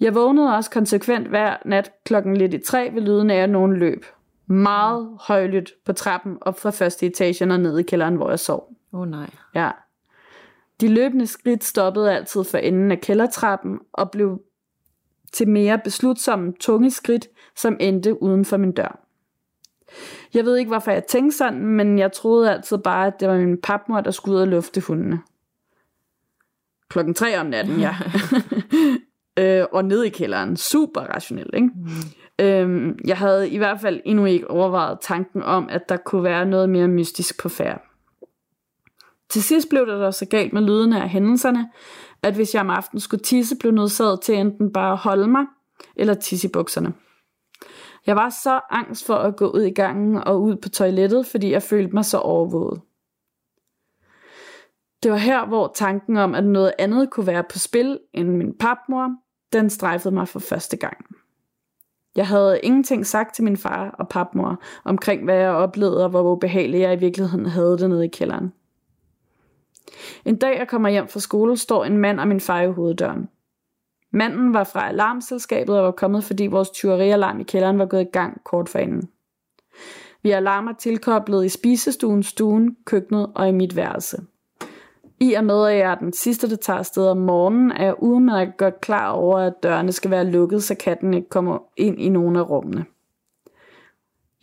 Jeg 0.00 0.14
vågnede 0.14 0.56
også 0.56 0.70
konsekvent 0.70 1.28
hver 1.28 1.56
nat 1.64 1.92
klokken 2.04 2.36
lidt 2.36 2.54
i 2.54 2.58
tre 2.58 2.90
ved 2.94 3.02
lyden 3.02 3.30
af, 3.30 3.36
at 3.36 3.50
nogen 3.50 3.76
løb. 3.76 4.04
Meget 4.46 5.18
højlydt 5.20 5.72
på 5.84 5.92
trappen 5.92 6.38
op 6.40 6.58
fra 6.58 6.70
første 6.70 7.06
etage 7.06 7.52
og 7.52 7.60
ned 7.60 7.78
i 7.78 7.82
kælderen, 7.82 8.16
hvor 8.16 8.30
jeg 8.30 8.38
sov. 8.38 8.72
Åh 8.92 9.00
oh, 9.00 9.08
nej. 9.08 9.30
Ja. 9.54 9.70
De 10.80 10.88
løbende 10.88 11.26
skridt 11.26 11.64
stoppede 11.64 12.12
altid 12.12 12.44
for 12.44 12.58
enden 12.58 12.92
af 12.92 13.00
kældertrappen 13.00 13.78
og 13.92 14.10
blev 14.10 14.40
til 15.32 15.48
mere 15.48 15.78
beslutsomme, 15.78 16.52
tunge 16.60 16.90
skridt, 16.90 17.28
som 17.56 17.76
endte 17.80 18.22
uden 18.22 18.44
for 18.44 18.56
min 18.56 18.72
dør. 18.72 19.06
Jeg 20.34 20.44
ved 20.44 20.56
ikke, 20.56 20.68
hvorfor 20.68 20.90
jeg 20.90 21.04
tænkte 21.04 21.36
sådan, 21.36 21.66
men 21.66 21.98
jeg 21.98 22.12
troede 22.12 22.52
altid 22.52 22.78
bare, 22.78 23.06
at 23.06 23.20
det 23.20 23.28
var 23.28 23.36
min 23.36 23.60
papmor, 23.60 24.00
der 24.00 24.10
skulle 24.10 24.36
ud 24.36 24.40
og 24.40 24.48
lufte 24.48 24.80
hundene. 24.80 25.20
Klokken 26.88 27.14
tre 27.14 27.40
om 27.40 27.46
natten, 27.46 27.80
ja. 27.80 27.96
øh, 29.38 29.64
og 29.72 29.84
ned 29.84 30.02
i 30.02 30.08
kælderen. 30.08 30.56
Super 30.56 31.00
rationelt, 31.00 31.54
ikke? 31.54 31.70
Mm. 31.74 32.44
Øhm, 32.44 32.98
jeg 33.04 33.18
havde 33.18 33.50
i 33.50 33.56
hvert 33.56 33.80
fald 33.80 34.00
endnu 34.04 34.24
ikke 34.24 34.50
overvejet 34.50 34.98
tanken 35.00 35.42
om, 35.42 35.68
at 35.70 35.88
der 35.88 35.96
kunne 35.96 36.24
være 36.24 36.46
noget 36.46 36.68
mere 36.68 36.88
mystisk 36.88 37.42
på 37.42 37.48
færd. 37.48 37.82
Til 39.28 39.42
sidst 39.42 39.68
blev 39.68 39.86
det 39.86 40.00
da 40.00 40.10
så 40.10 40.26
galt 40.26 40.52
med 40.52 40.62
lydene 40.62 41.02
af 41.02 41.08
hændelserne, 41.08 41.68
at 42.22 42.34
hvis 42.34 42.54
jeg 42.54 42.60
om 42.60 42.70
aftenen 42.70 43.00
skulle 43.00 43.22
tisse, 43.22 43.56
blev 43.60 43.72
nødsaget 43.72 44.20
til 44.20 44.34
enten 44.34 44.72
bare 44.72 44.92
at 44.92 44.98
holde 44.98 45.26
mig, 45.26 45.44
eller 45.96 46.14
tisse 46.14 46.48
i 46.48 46.50
bukserne. 46.50 46.92
Jeg 48.06 48.16
var 48.16 48.28
så 48.28 48.60
angst 48.70 49.06
for 49.06 49.14
at 49.14 49.36
gå 49.36 49.50
ud 49.50 49.62
i 49.62 49.70
gangen 49.70 50.16
og 50.16 50.42
ud 50.42 50.56
på 50.56 50.68
toilettet, 50.68 51.26
fordi 51.26 51.50
jeg 51.50 51.62
følte 51.62 51.94
mig 51.94 52.04
så 52.04 52.18
overvåget. 52.18 52.80
Det 55.02 55.10
var 55.10 55.16
her, 55.16 55.46
hvor 55.46 55.72
tanken 55.74 56.16
om, 56.16 56.34
at 56.34 56.44
noget 56.44 56.72
andet 56.78 57.10
kunne 57.10 57.26
være 57.26 57.44
på 57.52 57.58
spil 57.58 57.98
end 58.14 58.28
min 58.28 58.58
papmor, 58.60 59.10
den 59.56 59.70
strejfede 59.70 60.14
mig 60.14 60.28
for 60.28 60.38
første 60.38 60.76
gang. 60.76 60.96
Jeg 62.16 62.26
havde 62.26 62.60
ingenting 62.62 63.06
sagt 63.06 63.34
til 63.34 63.44
min 63.44 63.56
far 63.56 63.90
og 63.98 64.08
papmor 64.08 64.62
omkring, 64.84 65.24
hvad 65.24 65.36
jeg 65.36 65.50
oplevede 65.50 66.04
og 66.04 66.10
hvor 66.10 66.32
ubehagelig 66.32 66.80
jeg 66.80 66.92
i 66.92 67.00
virkeligheden 67.00 67.46
havde 67.46 67.78
det 67.78 67.90
nede 67.90 68.04
i 68.04 68.08
kælderen. 68.08 68.52
En 70.24 70.36
dag 70.36 70.58
jeg 70.58 70.68
kommer 70.68 70.88
hjem 70.88 71.08
fra 71.08 71.20
skole, 71.20 71.56
står 71.56 71.84
en 71.84 71.98
mand 71.98 72.20
og 72.20 72.28
min 72.28 72.40
far 72.40 72.60
i 72.60 72.70
hoveddøren. 72.70 73.28
Manden 74.12 74.54
var 74.54 74.64
fra 74.64 74.88
alarmselskabet 74.88 75.78
og 75.78 75.84
var 75.84 75.90
kommet, 75.90 76.24
fordi 76.24 76.46
vores 76.46 76.70
tyverialarm 76.70 77.40
i 77.40 77.42
kælderen 77.42 77.78
var 77.78 77.86
gået 77.86 78.00
i 78.00 78.10
gang 78.12 78.44
kort 78.44 78.68
for 78.68 78.78
inden. 78.78 79.08
Vi 80.22 80.30
har 80.30 80.36
alarmer 80.36 80.72
tilkoblet 80.72 81.44
i 81.44 81.48
spisestuen, 81.48 82.22
stuen, 82.22 82.76
køkkenet 82.84 83.32
og 83.34 83.48
i 83.48 83.52
mit 83.52 83.76
værelse. 83.76 84.22
I 85.20 85.32
og 85.32 85.44
med, 85.44 85.66
at 85.66 85.78
jeg 85.78 85.90
er 85.90 85.94
den 85.94 86.12
sidste, 86.12 86.50
der 86.50 86.56
tager 86.56 86.78
afsted 86.78 87.08
om 87.08 87.16
morgenen, 87.16 87.72
er 87.72 87.84
jeg 87.84 88.02
udmærket 88.02 88.56
godt 88.56 88.80
klar 88.80 89.10
over, 89.10 89.38
at 89.38 89.54
dørene 89.62 89.92
skal 89.92 90.10
være 90.10 90.24
lukket, 90.24 90.62
så 90.62 90.74
katten 90.74 91.14
ikke 91.14 91.28
kommer 91.28 91.58
ind 91.76 92.00
i 92.00 92.08
nogen 92.08 92.36
af 92.36 92.50
rummene. 92.50 92.84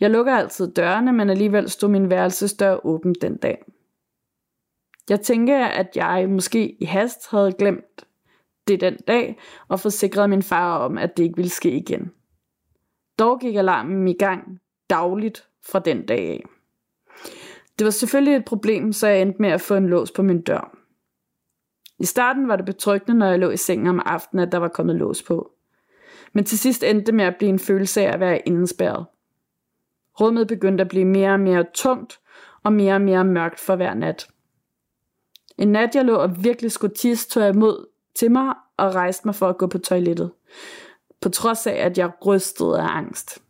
Jeg 0.00 0.10
lukker 0.10 0.34
altid 0.34 0.72
dørene, 0.72 1.12
men 1.12 1.30
alligevel 1.30 1.70
stod 1.70 1.88
min 1.88 2.10
værelsesdør 2.10 2.86
åben 2.86 3.14
den 3.20 3.36
dag. 3.36 3.64
Jeg 5.08 5.20
tænker, 5.20 5.64
at 5.64 5.96
jeg 5.96 6.28
måske 6.28 6.82
i 6.82 6.84
hast 6.84 7.30
havde 7.30 7.52
glemt 7.52 8.04
det 8.68 8.80
den 8.80 8.96
dag, 9.08 9.38
og 9.68 9.80
forsikrede 9.80 10.28
min 10.28 10.42
far 10.42 10.78
om, 10.78 10.98
at 10.98 11.16
det 11.16 11.22
ikke 11.22 11.36
ville 11.36 11.50
ske 11.50 11.70
igen. 11.70 12.12
Dog 13.18 13.40
gik 13.40 13.56
alarmen 13.56 14.08
i 14.08 14.14
gang 14.14 14.60
dagligt 14.90 15.48
fra 15.66 15.78
den 15.78 16.06
dag 16.06 16.30
af. 16.30 16.44
Det 17.78 17.84
var 17.84 17.90
selvfølgelig 17.90 18.36
et 18.36 18.44
problem, 18.44 18.92
så 18.92 19.06
jeg 19.06 19.22
endte 19.22 19.42
med 19.42 19.50
at 19.50 19.60
få 19.60 19.74
en 19.74 19.88
lås 19.88 20.10
på 20.10 20.22
min 20.22 20.40
dør. 20.40 20.78
I 21.98 22.04
starten 22.04 22.48
var 22.48 22.56
det 22.56 22.64
betryggende, 22.64 23.18
når 23.18 23.26
jeg 23.26 23.38
lå 23.38 23.50
i 23.50 23.56
sengen 23.56 23.86
om 23.86 24.02
aftenen, 24.06 24.46
at 24.46 24.52
der 24.52 24.58
var 24.58 24.68
kommet 24.68 24.96
lås 24.96 25.22
på. 25.22 25.50
Men 26.32 26.44
til 26.44 26.58
sidst 26.58 26.82
endte 26.82 27.06
det 27.06 27.14
med 27.14 27.24
at 27.24 27.36
blive 27.38 27.48
en 27.48 27.58
følelse 27.58 28.00
af 28.06 28.12
at 28.12 28.20
være 28.20 28.48
indespærret. 28.48 29.06
Rummet 30.20 30.48
begyndte 30.48 30.82
at 30.82 30.88
blive 30.88 31.04
mere 31.04 31.32
og 31.32 31.40
mere 31.40 31.64
tungt 31.74 32.20
og 32.62 32.72
mere 32.72 32.94
og 32.94 33.00
mere 33.00 33.24
mørkt 33.24 33.60
for 33.60 33.76
hver 33.76 33.94
nat. 33.94 34.28
En 35.58 35.68
nat, 35.68 35.94
jeg 35.94 36.04
lå 36.04 36.16
og 36.16 36.44
virkelig 36.44 36.72
skulle 36.72 36.94
tisse, 36.94 37.28
tog 37.28 37.42
jeg 37.42 37.54
imod 37.54 37.86
til 38.14 38.30
mig 38.30 38.54
og 38.76 38.94
rejste 38.94 39.28
mig 39.28 39.34
for 39.34 39.48
at 39.48 39.58
gå 39.58 39.66
på 39.66 39.78
toilettet. 39.78 40.32
På 41.20 41.28
trods 41.28 41.66
af, 41.66 41.74
at 41.74 41.98
jeg 41.98 42.10
rystede 42.26 42.80
af 42.80 42.86
angst. 42.86 43.42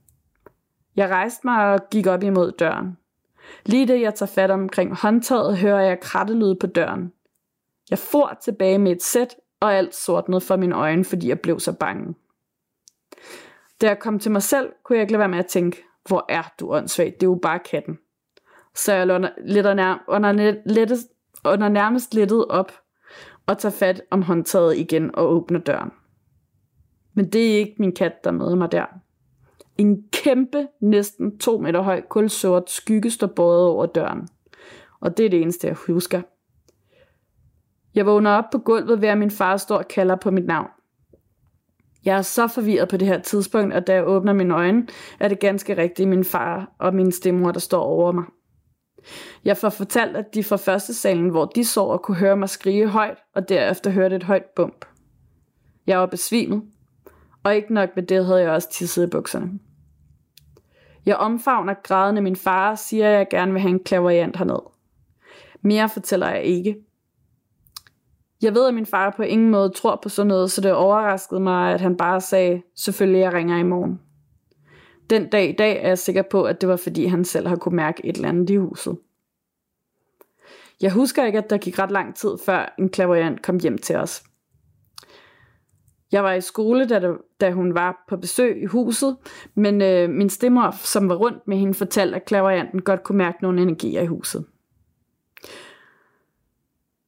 Jeg 0.96 1.10
rejste 1.10 1.40
mig 1.46 1.72
og 1.72 1.80
gik 1.90 2.06
op 2.06 2.22
imod 2.22 2.52
døren. 2.52 2.96
Lige 3.66 3.87
da 3.87 4.00
jeg 4.00 4.14
tager 4.14 4.33
fat 4.35 4.50
omkring 4.50 4.96
håndtaget, 4.96 5.59
hører 5.59 5.80
jeg 5.80 6.00
krattelyd 6.00 6.54
på 6.54 6.66
døren. 6.66 7.12
Jeg 7.90 7.98
for 7.98 8.38
tilbage 8.42 8.78
med 8.78 8.92
et 8.92 9.02
sæt, 9.02 9.37
og 9.61 9.74
alt 9.74 9.94
sortnede 9.94 10.40
for 10.40 10.57
mine 10.57 10.74
øjne, 10.74 11.04
fordi 11.04 11.28
jeg 11.28 11.40
blev 11.40 11.61
så 11.61 11.72
bange. 11.72 12.14
Da 13.80 13.87
jeg 13.87 13.98
kom 13.98 14.18
til 14.18 14.30
mig 14.30 14.42
selv, 14.42 14.72
kunne 14.85 14.96
jeg 14.96 15.02
ikke 15.02 15.12
lade 15.12 15.18
være 15.18 15.28
med 15.28 15.38
at 15.38 15.46
tænke, 15.46 15.85
hvor 16.09 16.26
er 16.28 16.42
du 16.61 16.74
åndssvagt, 16.74 17.14
det 17.14 17.26
er 17.26 17.30
jo 17.30 17.38
bare 17.42 17.59
katten. 17.59 17.98
Så 18.74 18.94
jeg 18.94 19.11
under, 19.11 19.30
lidt 19.44 19.66
under, 19.66 19.98
under, 20.09 20.54
lettest, 20.66 21.09
under 21.44 21.68
nærmest 21.68 22.14
lettet 22.14 22.48
op 22.48 22.72
og 23.46 23.59
tager 23.59 23.72
fat 23.72 24.02
om 24.11 24.22
håndtaget 24.22 24.76
igen 24.76 25.14
og 25.14 25.30
åbner 25.30 25.59
døren. 25.59 25.90
Men 27.14 27.33
det 27.33 27.52
er 27.52 27.59
ikke 27.59 27.74
min 27.78 27.94
kat, 27.94 28.24
der 28.24 28.30
møder 28.30 28.54
mig 28.54 28.72
der. 28.72 28.87
En 29.78 30.04
kæmpe, 30.12 30.68
næsten 30.80 31.38
to 31.38 31.58
meter 31.58 31.80
høj, 31.80 32.00
kulsort 32.00 32.70
skygge 32.70 33.10
står 33.10 33.26
båret 33.26 33.66
over 33.66 33.87
døren. 33.87 34.28
Og 35.00 35.16
det 35.16 35.26
er 35.26 35.30
det 35.30 35.42
eneste, 35.42 35.66
jeg 35.66 35.76
husker. 35.76 36.22
Jeg 37.94 38.06
vågner 38.06 38.30
op 38.30 38.44
på 38.52 38.58
gulvet 38.58 39.00
ved, 39.00 39.08
at 39.08 39.18
min 39.18 39.30
far 39.30 39.56
står 39.56 39.76
og 39.76 39.88
kalder 39.88 40.16
på 40.16 40.30
mit 40.30 40.46
navn. 40.46 40.68
Jeg 42.04 42.18
er 42.18 42.22
så 42.22 42.46
forvirret 42.46 42.88
på 42.88 42.96
det 42.96 43.08
her 43.08 43.20
tidspunkt, 43.20 43.74
og 43.74 43.87
da 43.87 43.94
jeg 43.94 44.06
åbner 44.06 44.32
mine 44.32 44.54
øjne, 44.54 44.87
er 45.20 45.28
det 45.28 45.38
ganske 45.40 45.76
rigtigt 45.76 46.08
min 46.08 46.24
far 46.24 46.74
og 46.78 46.94
min 46.94 47.12
stemmor, 47.12 47.52
der 47.52 47.60
står 47.60 47.82
over 47.82 48.12
mig. 48.12 48.24
Jeg 49.44 49.56
får 49.56 49.68
fortalt, 49.68 50.16
at 50.16 50.34
de 50.34 50.44
fra 50.44 50.56
første 50.56 50.94
salen, 50.94 51.28
hvor 51.28 51.44
de 51.44 51.64
og 51.76 52.02
kunne 52.02 52.16
høre 52.16 52.37
mig 52.37 52.48
skrige 52.48 52.88
højt, 52.88 53.18
og 53.34 53.48
derefter 53.48 53.90
hørte 53.90 54.16
et 54.16 54.22
højt 54.22 54.44
bump. 54.56 54.84
Jeg 55.87 55.98
var 55.98 56.06
besvimet, 56.06 56.62
og 57.44 57.57
ikke 57.57 57.74
nok 57.74 57.90
med 57.94 58.02
det 58.02 58.26
havde 58.26 58.40
jeg 58.40 58.50
også 58.50 58.70
tisset 58.70 59.07
i 59.07 59.11
bukserne. 59.11 59.50
Jeg 61.07 61.16
omfavner 61.16 61.74
grædende 61.83 62.22
min 62.22 62.37
far 62.37 62.70
og 62.70 62.78
siger, 62.78 63.09
at 63.09 63.18
jeg 63.18 63.26
gerne 63.30 63.52
vil 63.52 63.61
have 63.61 63.70
en 63.70 63.85
klaveriant 63.85 64.37
herned. 64.37 64.61
Mere 65.62 65.88
fortæller 65.88 66.30
jeg 66.30 66.42
ikke. 66.42 66.76
Jeg 68.42 68.54
ved, 68.54 68.68
at 68.68 68.74
min 68.74 68.87
far 68.87 69.14
på 69.16 69.22
ingen 69.22 69.50
måde 69.50 69.70
tror 69.70 70.00
på 70.02 70.09
sådan 70.09 70.28
noget, 70.28 70.50
så 70.50 70.61
det 70.61 70.72
overraskede 70.72 71.40
mig, 71.40 71.74
at 71.74 71.80
han 71.80 71.96
bare 71.96 72.20
sagde, 72.20 72.62
selvfølgelig 72.76 73.20
jeg 73.20 73.33
ringer 73.33 73.59
i 73.59 73.62
morgen. 73.62 74.00
Den 75.11 75.28
dag 75.28 75.48
i 75.48 75.52
dag 75.52 75.83
er 75.83 75.88
jeg 75.88 75.98
sikker 75.98 76.22
på, 76.22 76.44
at 76.44 76.61
det 76.61 76.68
var 76.68 76.76
fordi 76.76 77.07
han 77.07 77.24
selv 77.24 77.48
har 77.48 77.57
kunne 77.57 77.76
mærke 77.76 78.07
et 78.07 78.16
eller 78.16 78.28
andet 78.28 78.50
i 78.50 78.57
huset. 78.57 78.98
Jeg 80.80 80.92
husker 80.92 81.24
ikke, 81.24 81.38
at 81.38 81.50
der 81.50 81.59
gik 81.59 81.78
ret 81.78 81.90
lang 81.90 82.14
tid, 82.14 82.30
før 82.46 82.74
en 82.78 82.88
klaverjant 82.88 83.42
kom 83.42 83.61
hjem 83.61 83.78
til 83.78 83.96
os. 83.96 84.22
Jeg 86.14 86.24
var 86.24 86.33
i 86.33 86.40
skole, 86.40 86.87
da, 86.87 87.00
der, 87.00 87.14
da 87.40 87.50
hun 87.50 87.74
var 87.74 88.05
på 88.09 88.16
besøg 88.16 88.62
i 88.62 88.64
huset, 88.64 89.16
men 89.55 89.83
øh, 89.83 90.11
min 90.11 90.31
stemmer, 90.31 90.70
som 90.70 91.09
var 91.09 91.14
rundt 91.14 91.48
med 91.48 91.57
hende, 91.57 91.74
fortalte, 91.74 92.16
at 92.16 92.24
klaverianten 92.24 92.83
godt 92.83 93.03
kunne 93.03 93.18
mærke 93.18 93.38
nogle 93.42 93.62
energier 93.62 94.03
i 94.03 94.07
huset. 94.07 94.44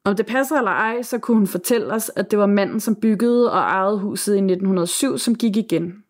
Om 0.05 0.16
det 0.16 0.27
passer 0.27 0.57
eller 0.57 0.71
ej, 0.71 1.03
så 1.03 1.19
kunne 1.19 1.37
hun 1.37 1.47
fortælle 1.47 1.92
os, 1.92 2.11
at 2.16 2.31
det 2.31 2.38
var 2.38 2.47
manden, 2.47 2.81
som 2.81 2.97
byggede 2.97 3.53
og 3.53 3.59
ejede 3.59 3.99
huset 3.99 4.35
i 4.35 4.38
1907, 4.38 5.19
som 5.19 5.35
gik 5.35 5.57
igen. 5.57 6.05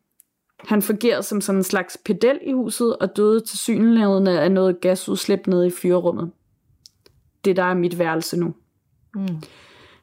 Han 0.58 0.82
fungerede 0.82 1.22
som 1.22 1.40
sådan 1.40 1.58
en 1.58 1.64
slags 1.64 1.98
pedel 2.04 2.38
i 2.42 2.52
huset 2.52 2.96
og 2.96 3.16
døde 3.16 3.40
til 3.40 3.58
synlædende 3.58 4.40
af 4.40 4.52
noget 4.52 4.80
gasudslip 4.80 5.46
nede 5.46 5.66
i 5.66 5.70
fyrrummet. 5.70 6.30
Det 7.44 7.56
der 7.56 7.62
er 7.62 7.74
mit 7.74 7.98
værelse 7.98 8.36
nu. 8.36 8.54
Mm. 9.14 9.42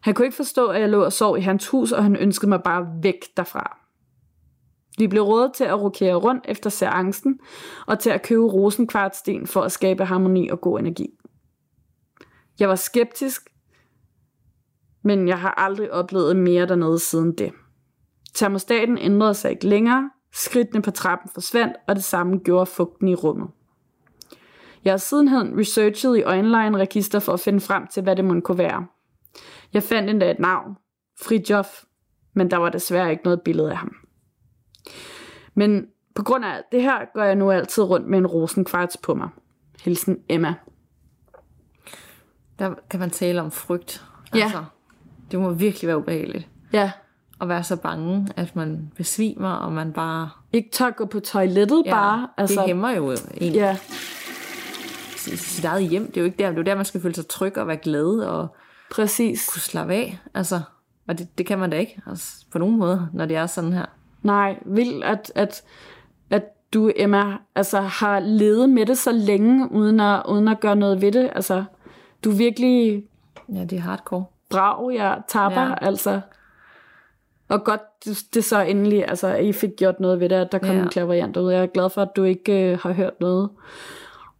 Han 0.04 0.14
kunne 0.14 0.26
ikke 0.26 0.36
forstå, 0.36 0.68
at 0.68 0.82
jeg 0.82 0.90
lå 0.90 1.04
og 1.04 1.14
sov 1.14 1.38
i 1.38 1.42
hans 1.42 1.68
hus, 1.68 1.92
og 1.92 2.04
han 2.04 2.16
ønskede 2.16 2.50
mig 2.50 2.64
bare 2.64 2.88
væk 3.04 3.26
derfra. 3.38 3.78
Vi 4.98 5.08
blev 5.08 5.24
rådet 5.24 5.54
til 5.54 5.64
at 5.64 5.82
rokere 5.82 6.16
rundt 6.16 6.46
efter 6.48 6.70
seancen, 6.70 7.40
og 7.88 8.00
til 8.00 8.10
at 8.10 8.22
købe 8.22 8.44
rosenkvartsten 8.44 9.48
for 9.48 9.62
at 9.62 9.72
skabe 9.72 10.06
harmoni 10.06 10.50
og 10.50 10.62
god 10.62 10.80
energi. 10.80 11.10
Jeg 12.60 12.70
var 12.70 12.76
skeptisk, 12.76 13.50
men 15.04 15.28
jeg 15.28 15.40
har 15.40 15.54
aldrig 15.58 15.92
oplevet 15.92 16.36
mere 16.36 16.68
dernede 16.68 17.00
siden 17.00 17.38
det. 17.38 17.52
Termostaten 18.34 18.98
ændrede 18.98 19.34
sig 19.34 19.52
ikke 19.52 19.68
længere, 19.68 20.10
skridtene 20.34 20.82
på 20.82 20.92
trappen 20.92 21.32
forsvandt, 21.34 21.74
og 21.88 21.96
det 21.96 22.04
samme 22.04 22.38
gjorde 22.38 22.66
fugten 22.66 23.08
i 23.08 23.16
rummet. 23.16 23.48
Jeg 24.86 24.94
har 24.94 24.98
sidenhen 24.98 25.60
researchet 25.60 26.18
i 26.18 26.24
online-register 26.26 27.20
for 27.20 27.34
at 27.34 27.40
finde 27.40 27.60
frem 27.60 27.88
til, 27.88 28.04
hvad 28.04 28.16
det 28.16 28.26
måtte 28.26 28.42
kunne 28.42 28.58
være. 28.58 28.88
Jeg 29.74 29.84
fandt 29.84 30.10
endda 30.10 30.32
et 30.32 30.40
navn, 30.40 30.76
Fridjof, 31.22 31.84
men 32.34 32.52
der 32.52 32.58
var 32.58 32.70
desværre 32.70 33.12
ikke 33.12 33.24
noget 33.24 33.42
billede 33.42 33.72
af 33.72 33.78
ham. 33.78 33.96
Men 35.54 35.88
på 36.16 36.24
grund 36.24 36.46
af 36.46 36.50
alt 36.56 36.66
det 36.72 36.82
her, 36.82 37.00
går 37.14 37.24
jeg 37.24 37.36
nu 37.36 37.52
altid 37.52 37.84
rundt 37.84 38.08
med 38.08 38.18
en 38.18 38.28
rosenkvarts 38.28 38.98
på 38.98 39.14
mig. 39.14 39.30
Hilsen 39.84 40.18
Emma. 40.30 40.54
Der 42.60 42.74
kan 42.90 43.00
man 43.00 43.10
tale 43.10 43.42
om 43.42 43.52
frygt. 43.52 44.06
Ja. 44.36 44.44
Altså, 44.44 44.64
det 45.32 45.40
må 45.40 45.52
virkelig 45.54 45.88
være 45.88 45.98
ubehageligt. 45.98 46.48
Ja, 46.74 46.92
At 47.42 47.50
være 47.50 47.64
så 47.64 47.76
bange, 47.76 48.28
at 48.36 48.56
man 48.56 48.92
besvimer, 48.96 49.50
og 49.52 49.72
man 49.72 49.94
bare... 49.94 50.30
ikke 50.54 50.70
tør 50.72 50.90
gå 50.90 51.06
på 51.06 51.20
toilettet 51.20 51.84
Ja, 51.86 51.92
bare. 51.92 52.28
altså, 52.38 52.60
det 52.60 52.66
hæmmer 52.68 52.92
jo 52.92 53.12
en 53.12 53.54
ja, 53.54 53.78
sit 55.18 55.66
eget 55.66 55.88
hjem. 55.90 56.08
Det 56.08 56.18
er 56.18 56.22
jo 56.22 56.26
ikke 56.26 56.38
der, 56.38 56.50
det 56.50 56.56
er 56.58 56.62
jo 56.62 56.64
der, 56.66 56.76
man 56.76 56.86
skal 56.86 57.02
føle 57.02 57.16
sig 57.16 57.28
tryg 57.28 57.58
og 57.58 57.68
være 57.68 57.78
glad 57.78 58.20
og 58.20 58.56
præcis. 58.94 59.50
kunne 59.54 59.62
slappe 59.62 59.94
af. 59.94 60.20
Altså, 60.34 60.62
og 61.08 61.18
det, 61.18 61.38
det 61.38 61.46
kan 61.46 61.60
man 61.60 61.70
da 61.70 61.78
ikke 61.78 62.02
altså, 62.08 62.46
på 62.52 62.60
nogen 62.60 62.78
måde, 62.78 63.10
når 63.14 63.26
det 63.26 63.36
er 63.38 63.46
sådan 63.46 63.74
her. 63.74 63.86
Nej, 64.22 64.60
vildt, 64.66 65.04
at, 65.04 65.32
at, 65.36 65.64
at 66.30 66.44
du, 66.74 66.92
Emma, 66.96 67.38
altså, 67.56 67.82
har 67.82 68.20
levet 68.20 68.70
med 68.70 68.86
det 68.86 68.98
så 68.98 69.12
længe, 69.12 69.72
uden 69.72 70.00
at, 70.00 70.22
uden 70.28 70.48
at 70.48 70.60
gøre 70.60 70.76
noget 70.76 71.02
ved 71.02 71.12
det. 71.12 71.30
Altså, 71.36 71.64
du 72.24 72.32
er 72.32 72.36
virkelig 72.36 73.04
Ja, 73.54 73.64
det 73.66 73.74
er 73.74 73.82
hardcore. 73.82 74.26
brav, 74.50 74.92
jeg 74.94 75.22
taber, 75.28 75.62
Ja. 75.62 75.76
altså. 75.82 76.22
Og 77.50 77.64
godt, 77.64 77.82
det, 78.34 78.44
så 78.44 78.62
endelig, 78.62 79.06
altså, 79.10 79.28
at 79.28 79.46
I 79.46 79.54
fik 79.54 79.70
gjort 79.78 80.00
noget 80.00 80.20
ved 80.20 80.30
det, 80.30 80.36
at 80.36 80.52
der 80.52 80.58
kom 80.58 80.76
ja. 80.76 80.82
en 80.84 80.90
klaverjant 80.90 81.38
ud. 81.38 81.52
Jeg 81.52 81.62
er 81.62 81.66
glad 81.66 81.90
for, 81.90 82.02
at 82.02 82.16
du 82.16 82.24
ikke 82.24 82.72
øh, 82.72 82.80
har 82.80 82.92
hørt 82.94 83.20
noget. 83.20 83.50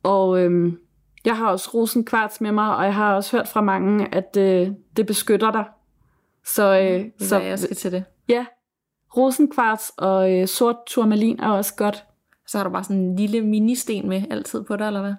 Og 0.04 0.40
øhm, 0.40 0.78
jeg 1.26 1.38
har 1.38 1.48
også 1.52 1.70
rosenkvarts 1.74 2.42
med 2.42 2.52
mig, 2.52 2.76
og 2.76 2.84
jeg 2.86 2.96
har 2.96 3.16
også 3.16 3.38
hørt 3.38 3.48
fra 3.48 3.62
mange, 3.62 4.16
at 4.16 4.38
øh, 4.40 4.68
det 4.98 5.06
beskytter 5.08 5.52
dig. 5.52 5.66
Så, 6.46 6.80
øh, 6.80 7.06
Så 7.20 7.28
så 7.30 7.40
jeg 7.40 7.60
skal 7.60 7.76
til 7.76 7.92
det. 7.92 8.04
ja, 8.30 8.46
rosenkvarts 9.18 9.92
og 9.98 10.34
øh, 10.40 10.48
sort 10.48 10.76
turmalin 10.88 11.40
er 11.40 11.50
også 11.50 11.76
godt. 11.76 12.04
Så 12.48 12.58
har 12.58 12.64
du 12.66 12.70
bare 12.70 12.84
sådan 12.84 12.98
en 13.02 13.16
lille 13.16 13.42
ministen 13.42 14.10
med 14.10 14.24
altid 14.30 14.64
på 14.64 14.76
dig, 14.76 14.88
eller 14.88 15.02
hvad? 15.02 15.14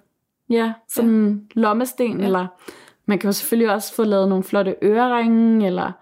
Ja, 0.51 0.73
sådan 0.89 1.11
en 1.11 1.49
lommesten, 1.55 2.19
ja. 2.21 2.25
eller 2.25 2.47
man 3.07 3.19
kan 3.19 3.29
jo 3.29 3.33
selvfølgelig 3.33 3.75
også 3.75 3.95
få 3.95 4.05
lavet 4.05 4.29
nogle 4.29 4.45
flotte 4.45 4.77
øreringe, 4.83 5.67
eller 5.67 5.93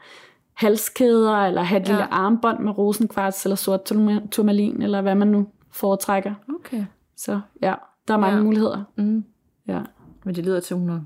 halskæder, 0.54 1.36
eller 1.36 1.62
have 1.62 1.80
et 1.82 1.88
Ja. 1.88 1.92
ja. 1.94 1.98
lille 1.98 2.12
armbånd 2.14 2.58
med 2.58 2.78
rosenkvarts, 2.78 3.44
eller 3.46 3.56
sort 3.56 3.92
turma- 3.92 4.28
turmalin, 4.30 4.82
eller 4.82 5.00
hvad 5.02 5.14
man 5.14 5.28
nu 5.28 5.46
foretrækker. 5.70 6.34
Okay. 6.54 6.84
Så 7.16 7.40
ja, 7.62 7.74
der 8.08 8.14
er 8.14 8.18
mange 8.18 8.32
Ja. 8.34 8.38
ja. 8.38 8.44
muligheder. 8.44 8.84
Mm. 8.96 9.24
Ja. 9.68 9.80
Men 10.24 10.34
det 10.34 10.44
lyder 10.44 10.60
til, 10.60 10.76
hun 10.76 10.88
har, 10.88 11.04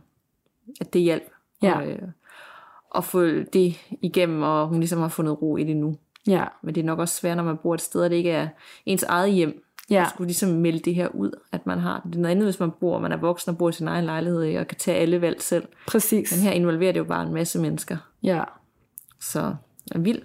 at 0.81 0.93
det 0.93 1.03
hjælp. 1.03 1.31
Ja. 1.63 1.79
Og, 1.79 1.87
øh, 1.89 1.99
at 2.97 3.05
få 3.05 3.23
det 3.53 3.77
igennem, 4.03 4.43
og 4.43 4.69
hun 4.69 4.79
ligesom 4.79 4.99
har 5.01 5.09
fundet 5.09 5.43
ro 5.43 5.57
i 5.57 5.65
det 5.65 5.77
nu. 5.77 5.97
Ja, 6.27 6.45
Men 6.63 6.75
det 6.75 6.81
er 6.81 6.85
nok 6.85 6.99
også 6.99 7.15
svært, 7.15 7.37
når 7.37 7.45
man 7.45 7.57
bor 7.57 7.75
et 7.75 7.81
sted, 7.81 8.03
og 8.03 8.11
det 8.11 8.17
ikke 8.17 8.31
er 8.31 8.49
ens 8.87 9.03
eget 9.03 9.33
hjem. 9.33 9.63
ja, 9.91 10.03
At 10.03 10.09
skulle 10.11 10.27
ligesom 10.27 10.49
melde 10.49 10.79
det 10.79 10.95
her 10.95 11.09
ud, 11.09 11.31
at 11.53 11.67
man 11.67 11.79
har 11.79 11.95
det. 12.05 12.05
Det 12.13 12.15
er 12.19 12.21
noget 12.23 12.31
andet, 12.31 12.47
hvis 12.47 12.61
man 12.61 12.71
bor, 12.71 12.99
man 12.99 13.13
er 13.13 13.17
voksen 13.17 13.51
og 13.51 13.59
bor 13.59 13.69
i 13.69 13.73
sin 13.73 13.89
egen 13.89 14.05
lejlighed, 14.05 14.43
ikke? 14.43 14.61
og 14.61 14.67
kan 14.67 14.79
tage 14.79 14.99
alle 14.99 15.21
valg 15.21 15.43
selv. 15.43 15.67
præcis. 15.89 16.33
Men 16.33 16.41
her 16.41 16.51
involverer 16.53 16.93
det 16.93 16.99
jo 16.99 17.05
bare 17.05 17.27
en 17.27 17.35
masse 17.35 17.59
mennesker. 17.61 17.97
Ja, 18.23 18.45
Så 19.21 19.55
en 19.95 20.05
vild, 20.05 20.23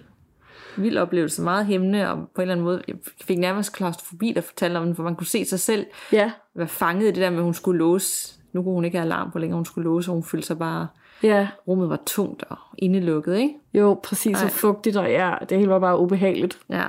vild 0.77 0.97
oplevelse, 0.97 1.41
meget 1.41 1.65
hæmmende, 1.65 2.09
og 2.11 2.17
på 2.17 2.41
en 2.41 2.41
eller 2.41 2.53
anden 2.53 2.63
måde, 2.63 2.81
jeg 2.87 2.95
fik 3.21 3.37
nærmest 3.39 3.73
klaustrofobi, 3.73 4.31
der 4.35 4.41
fortalte 4.41 4.77
om 4.77 4.85
den, 4.85 4.95
for 4.95 5.03
man 5.03 5.15
kunne 5.15 5.27
se 5.27 5.45
sig 5.45 5.59
selv 5.59 5.85
ja, 6.11 6.31
være 6.53 6.67
fanget 6.67 7.03
i 7.03 7.07
det 7.07 7.15
der 7.15 7.29
med, 7.29 7.37
at 7.37 7.43
hun 7.43 7.53
skulle 7.53 7.79
låse. 7.79 8.40
Nu 8.53 8.63
kunne 8.63 8.73
hun 8.73 8.85
ikke 8.85 8.97
have 8.97 9.05
alarm 9.05 9.31
på 9.31 9.39
længere, 9.39 9.55
hun 9.55 9.65
skulle 9.65 9.83
låse, 9.85 10.11
og 10.11 10.13
hun 10.13 10.23
følte 10.23 10.47
sig 10.47 10.59
bare, 10.59 10.87
ja. 11.23 11.47
rummet 11.67 11.89
var 11.89 11.99
tungt 12.05 12.43
og 12.49 12.57
indelukket, 12.77 13.37
ikke? 13.37 13.53
Jo, 13.73 13.99
præcis, 14.03 14.37
Ej. 14.37 14.45
og 14.45 14.51
fugtigt, 14.51 14.97
og 14.97 15.11
ja, 15.11 15.33
det 15.49 15.57
hele 15.57 15.69
var 15.69 15.79
bare 15.79 15.99
ubehageligt. 15.99 16.59
Ja. 16.69 16.85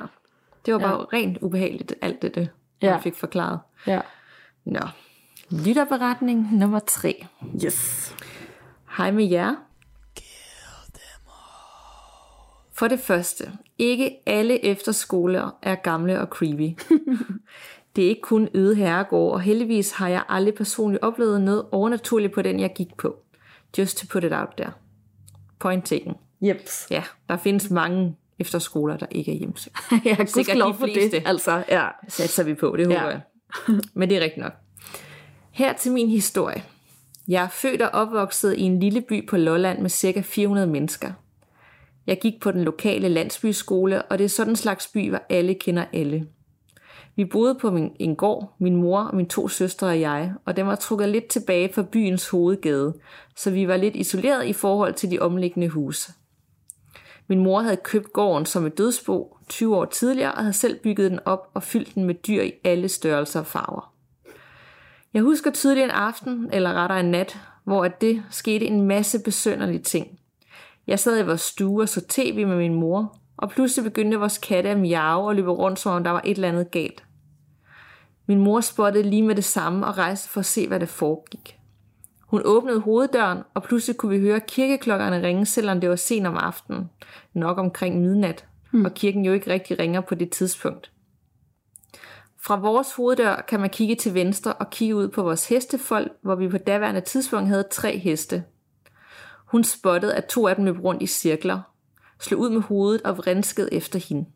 Det 0.66 0.74
var 0.74 0.80
bare 0.80 1.06
ja. 1.12 1.16
rent 1.18 1.38
ubehageligt, 1.40 1.94
alt 2.02 2.22
det, 2.22 2.34
det 2.34 2.48
Ja. 2.82 2.96
fik 2.98 3.14
forklaret. 3.14 3.58
Ja. 3.86 4.00
Nå. 4.64 4.80
Lytterberetning 5.50 6.48
nummer 6.58 6.78
tre. 6.78 7.26
Yes. 7.64 8.14
Hej 8.96 9.10
med 9.10 9.24
jer. 9.24 9.54
For 12.74 12.88
det 12.88 13.00
første, 13.00 13.44
ikke 13.78 14.16
alle 14.26 14.64
efterskoler 14.64 15.50
er 15.62 15.74
gamle 15.74 16.20
og 16.20 16.26
creepy. 16.26 16.78
det 17.96 18.04
er 18.04 18.08
ikke 18.08 18.20
kun 18.20 18.48
yde 18.54 18.74
herregård, 18.74 19.32
og 19.32 19.40
heldigvis 19.40 19.90
har 19.92 20.08
jeg 20.08 20.22
aldrig 20.28 20.54
personligt 20.54 21.02
oplevet 21.02 21.40
noget 21.40 21.64
overnaturligt 21.72 22.32
på 22.32 22.42
den, 22.42 22.60
jeg 22.60 22.72
gik 22.76 22.96
på. 22.98 23.16
Just 23.78 23.98
to 23.98 24.06
put 24.10 24.24
it 24.24 24.32
out 24.32 24.48
there. 24.56 24.72
Point 25.58 25.86
taken. 25.86 26.14
Jeps. 26.40 26.86
Ja, 26.90 27.02
der 27.28 27.36
findes 27.36 27.70
mange 27.70 28.16
efterskoler, 28.38 28.96
der 28.96 29.06
ikke 29.10 29.32
er 29.32 29.36
hjemsøgt. 29.36 29.76
ja, 29.92 29.96
Sikkert 30.04 30.32
gudskelov 30.32 30.72
de 30.72 30.78
for 30.78 30.86
det. 30.86 30.94
fleste. 30.94 31.28
Altså, 31.28 31.64
ja. 31.68 31.86
Satser 32.08 32.44
vi 32.44 32.54
på, 32.54 32.74
det 32.78 32.86
håber 32.86 33.00
Ja. 33.02 33.06
jeg. 33.08 33.20
Men 33.94 34.08
det 34.08 34.16
er 34.16 34.20
rigtigt 34.20 34.42
nok. 34.44 34.52
Her 35.50 35.72
til 35.72 35.92
min 35.92 36.08
historie. 36.08 36.62
Jeg 37.28 37.44
er 37.44 37.48
født 37.48 37.82
og 37.82 37.88
opvokset 37.88 38.54
i 38.58 38.62
en 38.62 38.80
lille 38.80 39.00
by 39.00 39.28
på 39.28 39.36
Lolland 39.36 39.78
med 39.82 39.90
ca. 39.90 40.20
400 40.20 40.66
mennesker. 40.66 41.12
Jeg 42.06 42.18
gik 42.20 42.40
på 42.40 42.50
den 42.50 42.64
lokale 42.64 43.08
landsbyskole, 43.08 44.02
og 44.02 44.18
det 44.18 44.24
er 44.24 44.28
sådan 44.28 44.52
en 44.52 44.56
slags 44.56 44.88
by, 44.88 45.08
hvor 45.10 45.22
alle 45.28 45.54
kender 45.54 45.84
alle. 45.92 46.26
Vi 47.16 47.24
boede 47.24 47.54
på 47.54 47.70
min, 47.70 47.96
en 47.98 48.16
gård, 48.16 48.54
min 48.58 48.76
mor 48.76 49.00
og 49.00 49.16
mine 49.16 49.28
to 49.28 49.48
søstre 49.48 49.86
og 49.86 50.00
jeg, 50.00 50.34
og 50.44 50.56
den 50.56 50.66
var 50.66 50.74
trukket 50.74 51.08
lidt 51.08 51.26
tilbage 51.26 51.72
fra 51.72 51.82
byens 51.82 52.28
hovedgade, 52.28 52.94
så 53.36 53.50
vi 53.50 53.68
var 53.68 53.76
lidt 53.76 53.96
isoleret 53.96 54.46
i 54.46 54.52
forhold 54.52 54.94
til 54.94 55.10
de 55.10 55.18
omliggende 55.18 55.68
huse. 55.68 56.12
Min 57.28 57.38
mor 57.38 57.60
havde 57.60 57.76
købt 57.76 58.12
gården 58.12 58.46
som 58.46 58.66
et 58.66 58.78
dødsbo 58.78 59.36
20 59.48 59.76
år 59.76 59.84
tidligere 59.84 60.32
og 60.32 60.38
havde 60.38 60.52
selv 60.52 60.78
bygget 60.78 61.10
den 61.10 61.20
op 61.24 61.50
og 61.54 61.62
fyldt 61.62 61.94
den 61.94 62.04
med 62.04 62.14
dyr 62.14 62.42
i 62.42 62.52
alle 62.64 62.88
størrelser 62.88 63.40
og 63.40 63.46
farver. 63.46 63.92
Jeg 65.14 65.22
husker 65.22 65.50
tydeligt 65.50 65.84
en 65.84 65.90
aften, 65.90 66.48
eller 66.52 66.72
rettere 66.72 67.00
en 67.00 67.10
nat, 67.10 67.38
hvor 67.64 67.84
at 67.84 68.00
det 68.00 68.22
skete 68.30 68.66
en 68.66 68.82
masse 68.82 69.18
besønderlige 69.24 69.82
ting. 69.82 70.18
Jeg 70.86 70.98
sad 70.98 71.18
i 71.18 71.26
vores 71.26 71.40
stue 71.40 71.82
og 71.82 71.88
så 71.88 72.00
tv 72.08 72.46
med 72.46 72.56
min 72.56 72.74
mor, 72.74 73.18
og 73.42 73.50
pludselig 73.50 73.84
begyndte 73.84 74.18
vores 74.18 74.38
katte 74.38 74.70
at 74.70 74.78
miave 74.78 75.28
og 75.28 75.34
løbe 75.34 75.50
rundt, 75.50 75.78
som 75.78 75.92
om 75.92 76.04
der 76.04 76.10
var 76.10 76.20
et 76.24 76.30
eller 76.30 76.48
andet 76.48 76.70
galt. 76.70 77.04
Min 78.26 78.38
mor 78.38 78.60
spottede 78.60 79.10
lige 79.10 79.22
med 79.22 79.34
det 79.34 79.44
samme 79.44 79.86
og 79.86 79.98
rejste 79.98 80.28
for 80.28 80.40
at 80.40 80.46
se, 80.46 80.68
hvad 80.68 80.80
det 80.80 80.88
foregik. 80.88 81.58
Hun 82.20 82.42
åbnede 82.44 82.80
hoveddøren, 82.80 83.38
og 83.54 83.62
pludselig 83.62 83.96
kunne 83.96 84.18
vi 84.18 84.20
høre 84.20 84.40
kirkeklokkerne 84.40 85.22
ringe, 85.22 85.46
selvom 85.46 85.80
det 85.80 85.90
var 85.90 85.96
sent 85.96 86.26
om 86.26 86.36
aftenen, 86.36 86.90
nok 87.34 87.58
omkring 87.58 88.00
midnat, 88.00 88.46
mm. 88.72 88.84
og 88.84 88.94
kirken 88.94 89.24
jo 89.24 89.32
ikke 89.32 89.52
rigtig 89.52 89.78
ringer 89.78 90.00
på 90.00 90.14
det 90.14 90.30
tidspunkt. 90.30 90.92
Fra 92.40 92.56
vores 92.56 92.94
hoveddør 92.94 93.44
kan 93.48 93.60
man 93.60 93.70
kigge 93.70 93.94
til 93.94 94.14
venstre 94.14 94.52
og 94.52 94.70
kigge 94.70 94.96
ud 94.96 95.08
på 95.08 95.22
vores 95.22 95.48
hestefolk, 95.48 96.12
hvor 96.22 96.34
vi 96.34 96.48
på 96.48 96.58
daværende 96.58 97.00
tidspunkt 97.00 97.48
havde 97.48 97.64
tre 97.70 97.98
heste. 97.98 98.44
Hun 99.46 99.64
spottede, 99.64 100.14
at 100.14 100.24
to 100.24 100.46
af 100.46 100.56
dem 100.56 100.64
løb 100.64 100.84
rundt 100.84 101.02
i 101.02 101.06
cirkler, 101.06 101.71
slog 102.22 102.40
ud 102.40 102.50
med 102.50 102.60
hovedet 102.60 103.02
og 103.02 103.18
vrinskede 103.18 103.74
efter 103.74 103.98
hende. 103.98 104.26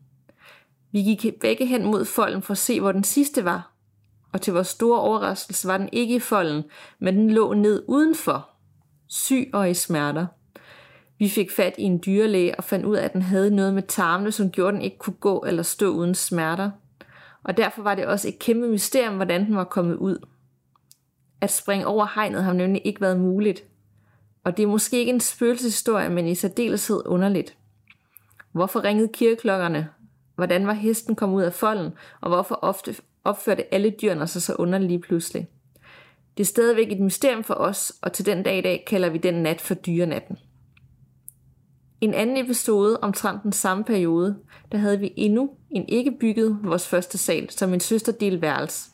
Vi 0.91 0.99
gik 0.99 1.39
begge 1.41 1.65
hen 1.65 1.85
mod 1.85 2.05
folden 2.05 2.41
for 2.41 2.51
at 2.51 2.57
se, 2.57 2.79
hvor 2.79 2.91
den 2.91 3.03
sidste 3.03 3.45
var, 3.45 3.71
og 4.33 4.41
til 4.41 4.53
vores 4.53 4.67
store 4.67 4.99
overraskelse 4.99 5.67
var 5.67 5.77
den 5.77 5.89
ikke 5.91 6.15
i 6.15 6.19
folden, 6.19 6.63
men 6.99 7.17
den 7.17 7.31
lå 7.31 7.53
ned 7.53 7.83
udenfor. 7.87 8.49
syg 9.07 9.49
og 9.53 9.69
i 9.69 9.73
smerter. 9.73 10.25
Vi 11.19 11.29
fik 11.29 11.51
fat 11.51 11.75
i 11.77 11.83
en 11.83 12.01
dyrlæge 12.05 12.55
og 12.55 12.63
fandt 12.63 12.85
ud 12.85 12.95
af, 12.95 13.05
at 13.05 13.13
den 13.13 13.21
havde 13.21 13.55
noget 13.55 13.73
med 13.73 13.83
tarmene, 13.83 14.31
som 14.31 14.51
gjorde, 14.51 14.69
at 14.69 14.73
den 14.73 14.81
ikke 14.81 14.97
kunne 14.97 15.15
gå 15.19 15.43
eller 15.47 15.63
stå 15.63 15.89
uden 15.89 16.15
smerter. 16.15 16.71
Og 17.43 17.57
derfor 17.57 17.81
var 17.81 17.95
det 17.95 18.05
også 18.05 18.27
et 18.27 18.39
kæmpe 18.39 18.67
mysterium, 18.67 19.15
hvordan 19.15 19.45
den 19.45 19.55
var 19.55 19.63
kommet 19.63 19.95
ud. 19.95 20.25
At 21.41 21.51
springe 21.51 21.87
over 21.87 22.07
hegnet 22.15 22.43
har 22.43 22.53
nemlig 22.53 22.81
ikke 22.85 23.01
været 23.01 23.19
muligt. 23.19 23.63
Og 24.43 24.57
det 24.57 24.63
er 24.63 24.67
måske 24.67 24.99
ikke 24.99 25.11
en 25.11 25.19
spøgelseshistorie, 25.19 26.09
men 26.09 26.27
i 26.27 26.35
særdeleshed 26.35 27.01
underligt. 27.05 27.57
Hvorfor 28.57 28.83
ringede 28.83 29.09
kirkeklokkerne? 29.13 29.89
Hvordan 30.35 30.67
var 30.67 30.73
hesten 30.73 31.15
kommet 31.15 31.37
ud 31.37 31.43
af 31.43 31.53
folden? 31.53 31.91
Og 32.21 32.29
hvorfor 32.29 32.59
ofte 32.61 32.95
opførte 33.23 33.73
alle 33.73 33.93
dyrene 34.01 34.27
sig 34.27 34.41
så 34.41 34.55
underligt 34.55 34.89
lige 34.89 35.01
pludselig? 35.01 35.47
Det 36.37 36.43
er 36.43 36.47
stadigvæk 36.47 36.91
et 36.91 36.99
mysterium 36.99 37.43
for 37.43 37.53
os, 37.53 37.93
og 38.01 38.13
til 38.13 38.25
den 38.25 38.43
dag 38.43 38.57
i 38.57 38.61
dag 38.61 38.83
kalder 38.87 39.09
vi 39.09 39.17
den 39.17 39.33
nat 39.33 39.61
for 39.61 39.73
dyrenatten. 39.73 40.37
En 42.01 42.13
anden 42.13 42.37
episode 42.37 42.99
omtrent 43.01 43.43
den 43.43 43.51
samme 43.51 43.83
periode, 43.83 44.37
der 44.71 44.77
havde 44.77 44.99
vi 44.99 45.13
endnu 45.15 45.49
en 45.71 45.89
ikke 45.89 46.11
bygget 46.19 46.59
vores 46.63 46.87
første 46.87 47.17
sal, 47.17 47.49
som 47.49 47.69
min 47.69 47.79
søster 47.79 48.11
del 48.11 48.41
værelse. 48.41 48.89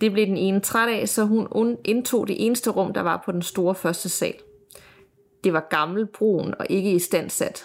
Det 0.00 0.12
blev 0.12 0.26
den 0.26 0.36
ene 0.36 0.60
træt 0.60 0.88
af, 0.88 1.08
så 1.08 1.24
hun 1.24 1.76
indtog 1.84 2.28
det 2.28 2.46
eneste 2.46 2.70
rum, 2.70 2.92
der 2.92 3.00
var 3.00 3.22
på 3.24 3.32
den 3.32 3.42
store 3.42 3.74
første 3.74 4.08
sal. 4.08 4.34
Det 5.44 5.52
var 5.52 5.66
gammel, 5.70 6.06
brun 6.06 6.54
og 6.58 6.66
ikke 6.70 6.92
i 6.92 6.98
stand 6.98 7.30
sat. 7.30 7.64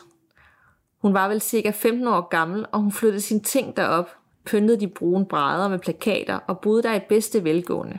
Hun 1.05 1.13
var 1.13 1.27
vel 1.27 1.41
cirka 1.41 1.71
15 1.71 2.07
år 2.07 2.29
gammel, 2.29 2.65
og 2.71 2.79
hun 2.79 2.91
flyttede 2.91 3.21
sine 3.21 3.39
ting 3.39 3.77
derop, 3.77 4.09
pyntede 4.45 4.79
de 4.79 4.87
brune 4.87 5.25
brædder 5.25 5.67
med 5.67 5.79
plakater 5.79 6.39
og 6.47 6.59
boede 6.59 6.83
der 6.83 6.95
i 6.95 6.99
bedste 7.09 7.43
velgående. 7.43 7.97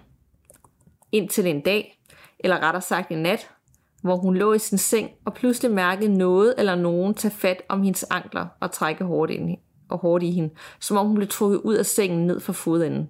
Indtil 1.13 1.47
en 1.47 1.61
dag, 1.61 2.03
eller 2.39 2.63
rettere 2.63 2.83
sagt 2.83 3.11
en 3.11 3.23
nat, 3.23 3.51
hvor 4.03 4.17
hun 4.17 4.37
lå 4.37 4.53
i 4.53 4.59
sin 4.59 4.79
seng 4.79 5.11
og 5.25 5.35
pludselig 5.35 5.71
mærkede 5.71 6.19
noget 6.19 6.55
eller 6.59 6.75
nogen 6.75 7.15
tage 7.15 7.35
fat 7.35 7.63
om 7.69 7.83
hendes 7.83 8.05
ankler 8.11 8.47
og 8.61 8.73
trække 8.73 9.05
hårdt, 9.05 9.33
ind, 9.33 9.57
og 9.89 9.99
hårdt 9.99 10.25
i 10.25 10.31
hende, 10.31 10.55
som 10.81 10.97
om 10.97 11.07
hun 11.07 11.17
blev 11.17 11.29
trukket 11.29 11.59
ud 11.59 11.75
af 11.75 11.87
sengen 11.87 12.27
ned 12.27 12.41
fra 12.41 12.53
fodenden. 12.53 13.09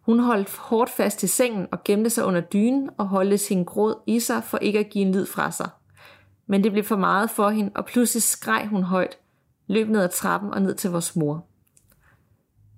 Hun 0.00 0.18
holdt 0.18 0.56
hårdt 0.56 0.90
fast 0.90 1.22
i 1.22 1.26
sengen 1.26 1.66
og 1.72 1.84
gemte 1.84 2.10
sig 2.10 2.24
under 2.24 2.40
dynen 2.40 2.90
og 2.98 3.06
holdte 3.06 3.38
sin 3.38 3.64
gråd 3.64 3.94
i 4.06 4.20
sig 4.20 4.44
for 4.44 4.58
ikke 4.58 4.78
at 4.78 4.90
give 4.90 5.06
en 5.06 5.14
lyd 5.14 5.26
fra 5.26 5.50
sig. 5.50 5.68
Men 6.50 6.64
det 6.64 6.72
blev 6.72 6.84
for 6.84 6.96
meget 6.96 7.30
for 7.30 7.50
hende, 7.50 7.70
og 7.74 7.86
pludselig 7.86 8.22
skreg 8.22 8.66
hun 8.66 8.82
højt, 8.82 9.18
løb 9.66 9.88
ned 9.88 10.02
ad 10.02 10.08
trappen 10.08 10.50
og 10.50 10.62
ned 10.62 10.74
til 10.74 10.90
vores 10.90 11.16
mor. 11.16 11.46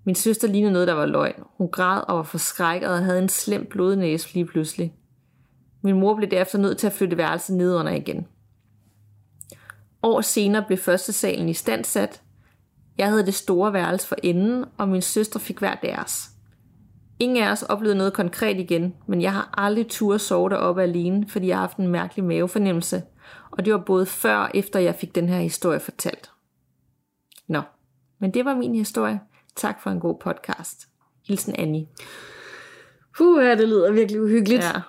Min 0.04 0.14
søster 0.14 0.48
lignede 0.48 0.72
noget, 0.72 0.88
der 0.88 0.94
var 0.94 1.06
løgn. 1.06 1.42
Hun 1.58 1.68
græd 1.68 2.02
og 2.08 2.16
var 2.16 2.22
forskrækket 2.22 2.88
og 2.88 3.04
havde 3.04 3.18
en 3.18 3.28
slem 3.28 3.66
blodnæse 3.70 4.34
lige 4.34 4.46
pludselig. 4.46 4.94
Min 5.82 6.00
mor 6.00 6.16
blev 6.16 6.30
derefter 6.30 6.58
nødt 6.58 6.78
til 6.78 6.86
at 6.86 6.92
flytte 6.92 7.16
værelset 7.16 7.56
ned 7.56 7.74
under 7.74 7.92
igen. 7.92 8.26
År 10.02 10.20
senere 10.20 10.64
blev 10.66 10.78
første 10.78 11.12
salen 11.12 11.48
i 11.48 11.54
stand 11.54 11.84
sat. 11.84 12.22
Jeg 12.98 13.08
havde 13.08 13.26
det 13.26 13.34
store 13.34 13.72
værelse 13.72 14.08
for 14.08 14.16
enden, 14.22 14.64
og 14.78 14.88
min 14.88 15.02
søster 15.02 15.38
fik 15.38 15.58
hver 15.58 15.74
deres. 15.74 16.30
Ingen 17.18 17.44
af 17.44 17.50
os 17.50 17.62
oplevede 17.62 17.98
noget 17.98 18.12
konkret 18.12 18.56
igen, 18.56 18.94
men 19.06 19.22
jeg 19.22 19.32
har 19.32 19.54
aldrig 19.56 19.88
tur 19.88 20.16
sove 20.16 20.50
deroppe 20.50 20.82
alene, 20.82 21.28
fordi 21.28 21.46
jeg 21.46 21.56
har 21.56 21.60
haft 21.60 21.76
en 21.76 21.88
mærkelig 21.88 22.24
mavefornemmelse, 22.24 23.02
og 23.50 23.64
det 23.64 23.72
var 23.72 23.78
både 23.78 24.06
før 24.06 24.36
og 24.36 24.50
efter 24.54 24.80
jeg 24.80 24.94
fik 24.94 25.14
den 25.14 25.28
her 25.28 25.40
historie 25.40 25.80
fortalt. 25.80 26.30
Nå, 27.46 27.62
men 28.18 28.34
det 28.34 28.44
var 28.44 28.54
min 28.54 28.74
historie. 28.74 29.20
Tak 29.56 29.82
for 29.82 29.90
en 29.90 30.00
god 30.00 30.18
podcast. 30.18 30.88
Hilsen 31.26 31.54
Annie. 31.58 31.86
Puh, 33.16 33.44
det 33.44 33.68
lyder 33.68 33.92
virkelig 33.92 34.22
uhyggeligt. 34.22 34.64
Ja. 34.64 34.80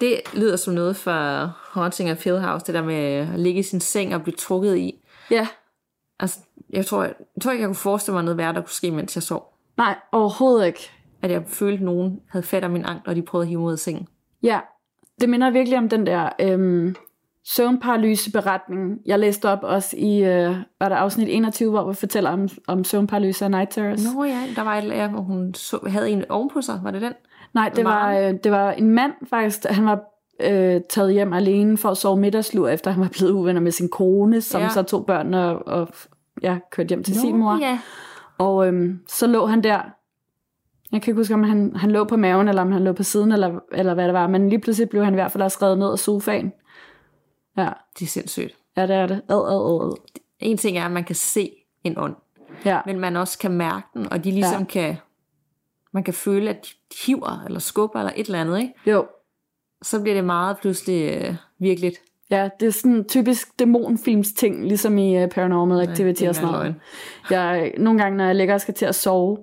Det 0.00 0.20
lyder 0.34 0.56
som 0.56 0.74
noget 0.74 0.96
fra 0.96 1.46
Haunting 1.46 2.10
of 2.10 2.24
Hill 2.24 2.38
House, 2.38 2.66
det 2.66 2.74
der 2.74 2.82
med 2.82 2.94
at 2.94 3.40
ligge 3.40 3.60
i 3.60 3.62
sin 3.62 3.80
seng 3.80 4.14
og 4.14 4.22
blive 4.22 4.36
trukket 4.36 4.76
i. 4.76 5.04
Ja. 5.30 5.48
Altså, 6.20 6.38
jeg 6.70 6.86
tror, 6.86 7.02
jeg, 7.02 7.14
jeg 7.36 7.42
tror 7.42 7.52
ikke, 7.52 7.62
jeg 7.62 7.68
kunne 7.68 7.74
forestille 7.74 8.14
mig 8.14 8.24
noget 8.24 8.38
værre, 8.38 8.52
der 8.52 8.60
kunne 8.60 8.70
ske, 8.70 8.90
mens 8.90 9.16
jeg 9.16 9.22
sov. 9.22 9.58
Nej, 9.76 9.98
overhovedet 10.12 10.66
ikke. 10.66 10.90
At 11.22 11.30
jeg 11.30 11.44
følte, 11.46 11.74
at 11.78 11.84
nogen 11.84 12.20
havde 12.28 12.46
fat 12.46 12.64
om 12.64 12.70
min 12.70 12.84
ankler, 12.84 13.12
og 13.12 13.16
de 13.16 13.22
prøvede 13.22 13.44
at 13.44 13.48
hive 13.48 13.60
mod 13.60 13.76
sengen. 13.76 14.08
Ja, 14.42 14.60
det 15.20 15.28
minder 15.28 15.50
virkelig 15.50 15.78
om 15.78 15.88
den 15.88 16.06
der 16.06 16.28
øhm, 16.40 16.94
søvnparalyse-beretning. 17.44 18.98
Jeg 19.06 19.18
læste 19.18 19.48
op 19.48 19.58
også 19.62 19.96
i, 19.96 20.24
øh, 20.24 20.56
var 20.80 20.88
der 20.88 20.96
afsnit 20.96 21.28
21, 21.30 21.70
hvor 21.70 21.88
vi 21.88 21.94
fortæller 21.94 22.30
om, 22.30 22.48
om 22.66 22.84
søvnparalyse 22.84 23.44
og 23.44 23.50
night 23.50 23.70
terrors. 23.70 24.14
Nå 24.14 24.24
ja, 24.24 24.42
der 24.56 24.62
var 24.62 24.74
et 24.74 24.84
lærer, 24.84 25.08
hvor 25.08 25.20
hun 25.20 25.54
så, 25.54 25.78
havde 25.86 26.10
en 26.10 26.24
ovenpå 26.28 26.62
sig. 26.62 26.80
Var 26.82 26.90
det 26.90 27.02
den? 27.02 27.12
Nej, 27.54 27.68
det 27.76 27.84
var, 27.84 28.12
øh, 28.12 28.34
det 28.44 28.52
var 28.52 28.72
en 28.72 28.90
mand 28.90 29.12
faktisk. 29.30 29.64
Han 29.64 29.86
var 29.86 30.00
øh, 30.42 30.80
taget 30.90 31.12
hjem 31.12 31.32
alene 31.32 31.78
for 31.78 31.88
at 31.88 31.96
sove 31.96 32.16
middagslur, 32.16 32.68
efter 32.68 32.90
han 32.90 33.00
var 33.00 33.08
blevet 33.08 33.32
uvenner 33.32 33.60
med 33.60 33.72
sin 33.72 33.88
kone, 33.88 34.40
som 34.40 34.60
ja. 34.60 34.68
så 34.68 34.82
tog 34.82 35.06
børnene 35.06 35.46
og, 35.46 35.66
og 35.66 35.88
ja, 36.42 36.58
kørte 36.70 36.88
hjem 36.88 37.02
til 37.02 37.14
Nå, 37.14 37.20
sin 37.20 37.36
mor. 37.36 37.58
Ja. 37.60 37.78
Og 38.38 38.66
øhm, 38.66 39.00
så 39.08 39.26
lå 39.26 39.46
han 39.46 39.62
der. 39.62 39.80
Jeg 40.92 41.02
kan 41.02 41.10
ikke 41.10 41.20
huske, 41.20 41.34
om 41.34 41.42
han, 41.42 41.76
han 41.76 41.90
lå 41.90 42.04
på 42.04 42.16
maven, 42.16 42.48
eller 42.48 42.62
om 42.62 42.72
han 42.72 42.84
lå 42.84 42.92
på 42.92 43.02
siden, 43.02 43.32
eller, 43.32 43.60
eller 43.72 43.94
hvad 43.94 44.04
det 44.04 44.14
var. 44.14 44.26
Men 44.26 44.48
lige 44.48 44.60
pludselig 44.60 44.88
blev 44.88 45.04
han 45.04 45.14
i 45.14 45.16
hvert 45.16 45.32
fald 45.32 45.42
også 45.42 45.58
reddet 45.62 45.78
ned 45.78 45.92
af 45.92 45.98
sofaen. 45.98 46.52
Ja. 47.56 47.68
Det 47.98 48.04
er 48.04 48.08
sindssygt. 48.08 48.56
Ja, 48.76 48.86
det 48.86 48.96
er 48.96 49.06
det. 49.06 49.22
Ad, 49.28 49.36
ad, 49.36 49.86
ad. 49.86 49.96
En 50.38 50.56
ting 50.56 50.78
er, 50.78 50.84
at 50.84 50.90
man 50.90 51.04
kan 51.04 51.14
se 51.16 51.50
en 51.84 51.98
ånd. 51.98 52.14
Ja. 52.64 52.80
Men 52.86 53.00
man 53.00 53.16
også 53.16 53.38
kan 53.38 53.50
mærke 53.50 53.86
den, 53.94 54.12
og 54.12 54.24
de 54.24 54.30
ligesom 54.30 54.60
ja. 54.60 54.64
kan... 54.64 54.96
Man 55.92 56.04
kan 56.04 56.14
føle, 56.14 56.50
at 56.50 56.64
de 56.64 56.96
hiver, 57.06 57.44
eller 57.46 57.58
skubber, 57.58 57.98
eller 57.98 58.12
et 58.16 58.26
eller 58.26 58.40
andet, 58.40 58.60
ikke? 58.60 58.74
Jo. 58.86 59.06
Så 59.82 60.00
bliver 60.00 60.14
det 60.14 60.24
meget 60.24 60.58
pludselig 60.58 61.14
øh, 61.14 61.34
virkeligt. 61.58 61.96
Ja, 62.30 62.48
det 62.60 62.66
er 62.66 62.72
sådan 62.72 63.04
typisk 63.08 63.58
dæmonfilms 63.58 64.32
ting, 64.32 64.64
ligesom 64.64 64.98
i 64.98 65.22
uh, 65.22 65.28
Paranormal 65.28 65.88
Activity 65.88 66.22
Nej, 66.22 66.28
og 66.28 66.34
sådan 66.34 66.50
noget. 66.50 66.74
Jeg, 67.30 67.72
nogle 67.78 68.02
gange, 68.02 68.16
når 68.18 68.24
jeg 68.24 68.34
ligger 68.34 68.54
og 68.54 68.60
skal 68.60 68.74
til 68.74 68.86
at 68.86 68.94
sove, 68.94 69.38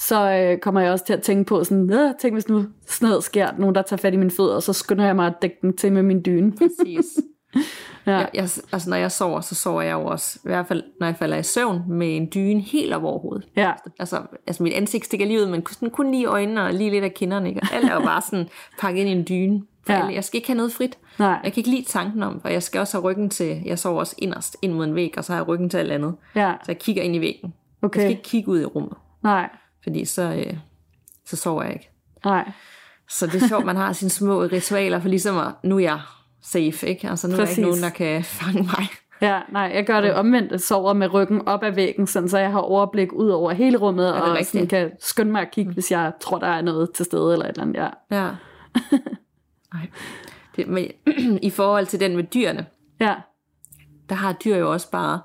så 0.00 0.30
øh, 0.32 0.58
kommer 0.58 0.80
jeg 0.80 0.92
også 0.92 1.04
til 1.04 1.12
at 1.12 1.22
tænke 1.22 1.44
på 1.44 1.64
sådan, 1.64 1.92
øh, 1.92 2.14
tænk 2.20 2.34
hvis 2.34 2.48
nu 2.48 2.64
sådan 2.86 3.08
noget 3.08 3.24
sker, 3.24 3.48
nogen 3.58 3.74
der 3.74 3.82
tager 3.82 3.98
fat 3.98 4.14
i 4.14 4.16
min 4.16 4.30
fødder, 4.30 4.54
og 4.54 4.62
så 4.62 4.72
skynder 4.72 5.04
jeg 5.06 5.16
mig 5.16 5.26
at 5.26 5.34
dække 5.42 5.56
den 5.62 5.76
til 5.76 5.92
med 5.92 6.02
min 6.02 6.22
dyne. 6.24 6.52
Præcis. 6.58 7.06
Ja. 8.06 8.12
Jeg, 8.12 8.28
jeg, 8.34 8.42
altså 8.72 8.90
når 8.90 8.96
jeg 8.96 9.12
sover, 9.12 9.40
så 9.40 9.54
sover 9.54 9.82
jeg 9.82 9.92
jo 9.92 10.04
også, 10.04 10.38
i 10.44 10.48
hvert 10.48 10.66
fald 10.66 10.82
når 11.00 11.06
jeg 11.06 11.16
falder 11.16 11.36
i 11.36 11.42
søvn, 11.42 11.82
med 11.88 12.16
en 12.16 12.28
dyne 12.34 12.60
helt 12.60 12.94
over 12.94 13.18
hovedet. 13.18 13.48
Ja. 13.56 13.72
Altså, 13.98 14.22
altså 14.46 14.62
mit 14.62 14.72
ansigt 14.72 15.04
stikker 15.04 15.26
lige 15.26 15.40
ud, 15.40 15.46
men 15.46 15.62
kun, 15.62 15.90
kun 15.90 16.10
lige 16.10 16.26
øjnene 16.26 16.62
og 16.62 16.74
lige 16.74 16.90
lidt 16.90 17.04
af 17.04 17.14
kinderne. 17.14 17.48
Ikke? 17.48 17.60
Alt 17.72 17.90
er 17.90 17.94
jo 17.94 18.00
bare 18.00 18.22
sådan 18.22 18.48
pakket 18.80 19.00
ind 19.00 19.08
i 19.08 19.12
en 19.12 19.26
dyne. 19.28 19.62
For 19.86 19.92
Ja. 19.92 19.98
ja. 20.06 20.14
Jeg 20.14 20.24
skal 20.24 20.36
ikke 20.38 20.48
have 20.48 20.56
noget 20.56 20.72
frit. 20.72 20.98
Nej. 21.18 21.28
Jeg 21.28 21.52
kan 21.52 21.60
ikke 21.60 21.70
lide 21.70 21.84
tanken 21.84 22.22
om, 22.22 22.40
for 22.40 22.48
jeg 22.48 22.62
skal 22.62 22.80
også 22.80 22.96
have 22.96 23.10
ryggen 23.10 23.30
til, 23.30 23.62
jeg 23.64 23.78
sover 23.78 24.00
også 24.00 24.14
inderst 24.18 24.56
ind 24.62 24.72
mod 24.72 24.84
en 24.84 24.94
væg, 24.94 25.14
og 25.16 25.24
så 25.24 25.32
har 25.32 25.40
jeg 25.40 25.48
ryggen 25.48 25.70
til 25.70 25.78
alt 25.78 25.92
andet. 25.92 26.14
Ja, 26.34 26.54
Så 26.64 26.72
jeg 26.72 26.78
kigger 26.78 27.02
ind 27.02 27.16
i 27.16 27.20
væggen. 27.20 27.54
Jeg 27.82 27.86
okay. 27.86 28.00
skal 28.00 28.10
ikke 28.10 28.22
kigge 28.22 28.48
ud 28.48 28.60
i 28.60 28.64
rummet, 28.64 28.92
Nej, 29.22 29.48
fordi 29.82 30.04
så, 30.04 30.22
øh, 30.22 30.56
så 31.26 31.36
sover 31.36 31.62
jeg 31.62 31.72
ikke. 31.72 31.90
nej. 32.24 32.52
Så 33.08 33.26
det 33.26 33.42
er 33.42 33.48
sjovt, 33.48 33.66
man 33.66 33.76
har 33.76 33.92
sine 33.92 34.10
små 34.10 34.42
ritualer 34.42 35.00
for 35.00 35.08
ligesom 35.08 35.38
at, 35.38 35.52
nu 35.64 35.76
er 35.76 35.80
jeg 35.80 36.00
safe, 36.42 36.86
ikke? 36.86 37.10
Altså 37.10 37.28
nu 37.28 37.32
er 37.32 37.36
der 37.36 37.44
Præcis. 37.44 37.58
ikke 37.58 37.68
nogen, 37.70 37.82
der 37.82 37.90
kan 37.90 38.24
fange 38.24 38.62
mig. 38.62 38.86
Ja, 39.20 39.40
nej, 39.52 39.70
jeg 39.74 39.86
gør 39.86 40.00
det 40.00 40.14
omvendt. 40.14 40.52
Jeg 40.52 40.60
sover 40.60 40.92
med 40.92 41.14
ryggen 41.14 41.48
op 41.48 41.62
ad 41.62 41.70
væggen, 41.70 42.06
sådan, 42.06 42.28
så 42.28 42.38
jeg 42.38 42.52
har 42.52 42.58
overblik 42.60 43.12
ud 43.12 43.28
over 43.28 43.52
hele 43.52 43.78
rummet, 43.78 44.14
det 44.14 44.22
og 44.22 44.38
sådan 44.44 44.66
kan 44.66 44.90
skynde 45.00 45.32
mig 45.32 45.42
at 45.42 45.50
kigge, 45.50 45.72
hvis 45.72 45.90
jeg 45.90 46.12
tror, 46.20 46.38
der 46.38 46.46
er 46.46 46.62
noget 46.62 46.90
til 46.92 47.04
stede 47.04 47.32
eller 47.32 47.44
et 47.44 47.48
eller 47.48 47.62
andet. 47.62 47.80
Ja. 47.80 48.16
Ja. 48.16 48.30
Ej. 49.78 49.88
Det, 50.56 50.68
men, 50.68 50.90
I 51.42 51.50
forhold 51.50 51.86
til 51.86 52.00
den 52.00 52.16
med 52.16 52.24
dyrene, 52.24 52.66
ja, 53.00 53.14
der 54.08 54.14
har 54.14 54.32
dyr 54.32 54.56
jo 54.56 54.72
også 54.72 54.90
bare, 54.90 55.20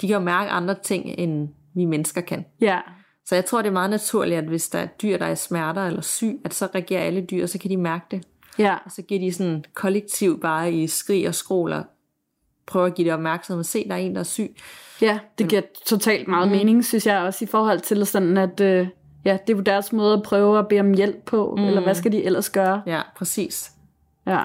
de 0.00 0.06
kan 0.06 0.14
jo 0.14 0.20
mærke 0.20 0.50
andre 0.50 0.74
ting, 0.82 1.08
end 1.18 1.48
vi 1.74 1.84
mennesker 1.84 2.20
kan. 2.20 2.44
ja, 2.60 2.80
Så 3.30 3.34
jeg 3.34 3.44
tror, 3.44 3.62
det 3.62 3.68
er 3.68 3.72
meget 3.72 3.90
naturligt, 3.90 4.38
at 4.38 4.44
hvis 4.44 4.68
der 4.68 4.78
er 4.78 4.86
dyr, 4.86 5.18
der 5.18 5.26
er 5.26 5.34
smerter 5.34 5.86
eller 5.86 6.00
syg, 6.00 6.40
at 6.44 6.54
så 6.54 6.68
reagerer 6.74 7.02
alle 7.02 7.20
dyr, 7.20 7.42
og 7.42 7.48
så 7.48 7.58
kan 7.58 7.70
de 7.70 7.76
mærke 7.76 8.04
det. 8.10 8.22
ja, 8.58 8.76
Og 8.84 8.90
så 8.90 9.02
giver 9.02 9.20
de 9.20 9.32
sådan 9.32 9.64
kollektiv 9.74 10.40
bare 10.40 10.72
i 10.72 10.86
skrig 10.86 11.28
og 11.28 11.34
skråler, 11.34 11.82
prøver 12.66 12.86
at 12.86 12.94
give 12.94 13.04
det 13.04 13.14
opmærksomhed. 13.14 13.64
Se, 13.64 13.88
der 13.88 13.94
er 13.94 13.98
en, 13.98 14.14
der 14.14 14.20
er 14.20 14.24
syg. 14.24 14.56
ja, 15.00 15.18
det 15.38 15.48
giver 15.48 15.62
totalt 15.86 16.28
meget 16.28 16.48
mm. 16.48 16.56
mening, 16.56 16.84
synes 16.84 17.06
jeg 17.06 17.18
også, 17.18 17.44
i 17.44 17.48
forhold 17.48 17.80
til 17.80 18.06
sådan, 18.06 18.36
at 18.36 18.60
øh, 18.60 18.88
ja, 19.24 19.38
det 19.46 19.52
er 19.52 19.56
jo 19.56 19.62
deres 19.62 19.92
måde 19.92 20.14
at 20.14 20.22
prøve 20.22 20.58
at 20.58 20.68
bede 20.68 20.80
om 20.80 20.94
hjælp 20.94 21.24
på, 21.24 21.54
mm. 21.58 21.64
eller 21.64 21.82
hvad 21.82 21.94
skal 21.94 22.12
de 22.12 22.24
ellers 22.24 22.50
gøre? 22.50 22.82
Ja, 22.86 23.00
præcis. 23.16 23.72
Ja, 24.26 24.42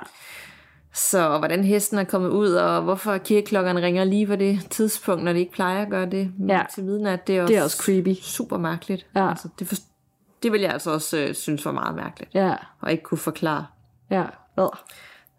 Så 0.96 1.38
hvordan 1.38 1.64
hesten 1.64 1.98
er 1.98 2.04
kommet 2.04 2.30
ud, 2.30 2.50
og 2.54 2.82
hvorfor 2.82 3.18
kirkeklokkerne 3.18 3.82
ringer 3.82 4.04
lige 4.04 4.28
på 4.28 4.36
det 4.36 4.68
tidspunkt, 4.70 5.24
når 5.24 5.34
de 5.34 5.40
ikke 5.40 5.52
plejer 5.52 5.82
at 5.82 5.90
gøre 5.90 6.06
det 6.06 6.32
Ja. 6.48 6.64
til 6.76 6.84
midnat, 6.84 7.28
det 7.28 7.38
er 7.38 7.42
også, 7.42 7.52
det 7.52 7.58
er 7.60 7.64
også 7.64 7.78
creepy. 7.84 8.14
super 8.22 8.58
mærkeligt. 8.58 9.06
Ja. 9.16 9.30
Altså, 9.30 9.48
det, 9.60 9.68
for, 9.68 9.76
det 10.44 10.52
vil 10.52 10.62
jeg 10.62 10.72
altså 10.72 10.92
også 10.92 11.18
øh, 11.18 11.36
synes 11.36 11.66
var 11.66 11.72
meget 11.72 11.96
mærkeligt, 11.96 12.36
Ja, 12.36 12.56
og 12.82 12.92
ikke 12.92 13.04
kunne 13.04 13.18
forklare. 13.18 13.66
ja. 14.12 14.24
Hvad? 14.56 14.78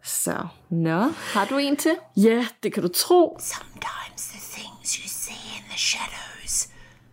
Så, 0.04 0.36
nå, 0.70 1.02
har 1.34 1.44
du 1.50 1.56
en 1.56 1.76
til? 1.76 1.92
Ja, 2.16 2.46
det 2.62 2.72
kan 2.72 2.82
du 2.82 2.88
tro. 2.88 3.38
Sometimes 3.40 4.28
the 4.28 4.40
things 4.60 4.92
you 4.94 5.08
see 5.08 5.58
in 5.58 5.62
the 5.70 5.78
shadows 5.78 6.68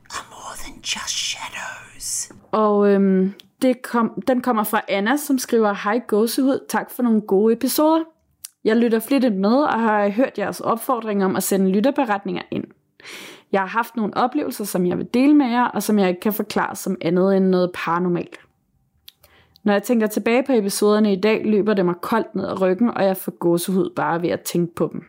are 0.10 0.26
more 0.30 0.56
than 0.64 0.76
just 0.82 1.10
shadows. 1.10 2.32
Og 2.52 2.90
øhm, 2.90 3.34
det 3.62 3.82
kom, 3.82 4.22
den 4.28 4.42
kommer 4.42 4.64
fra 4.64 4.82
Anna, 4.88 5.18
som 5.18 5.40
skriver, 5.40 5.74
Hej 5.74 6.00
gåsehud, 6.08 6.60
tak 6.70 6.92
for 6.92 7.04
nogle 7.04 7.22
gode 7.22 7.54
episoder. 7.54 8.04
Jeg 8.64 8.78
lytter 8.78 9.00
flittigt 9.00 9.36
med 9.36 9.56
og 9.56 9.80
har 9.82 10.10
hørt 10.10 10.38
jeres 10.38 10.60
opfordring 10.60 11.26
om 11.26 11.36
at 11.36 11.44
sende 11.44 11.70
lytterberetninger 11.70 12.42
ind. 12.52 12.64
Jeg 13.52 13.62
har 13.62 13.68
haft 13.68 13.96
nogle 13.96 14.18
oplevelser, 14.18 14.66
som 14.66 14.86
jeg 14.86 14.98
vil 14.98 15.14
dele 15.14 15.34
med 15.34 15.46
jer, 15.46 15.66
og 15.66 15.84
som 15.84 16.00
jeg 16.00 16.10
ikke 16.10 16.22
kan 16.22 16.34
forklare 16.34 16.76
som 16.76 16.98
andet 17.02 17.38
end 17.38 17.46
noget 17.46 17.72
paranormalt. 17.74 18.38
Når 19.64 19.74
jeg 19.74 19.84
tænker 19.84 20.08
tilbage 20.08 20.44
på 20.44 20.52
episoderne 20.52 21.14
i 21.14 21.20
dag, 21.22 21.46
løber 21.46 21.74
det 21.74 21.86
mig 21.86 21.96
koldt 22.02 22.36
ned 22.36 22.48
ad 22.48 22.62
ryggen, 22.62 22.90
og 22.90 23.04
jeg 23.04 23.18
får 23.18 23.32
gåsehud 23.32 23.90
bare 23.96 24.22
ved 24.22 24.30
at 24.30 24.42
tænke 24.42 24.76
på 24.76 24.90
dem. 24.94 25.04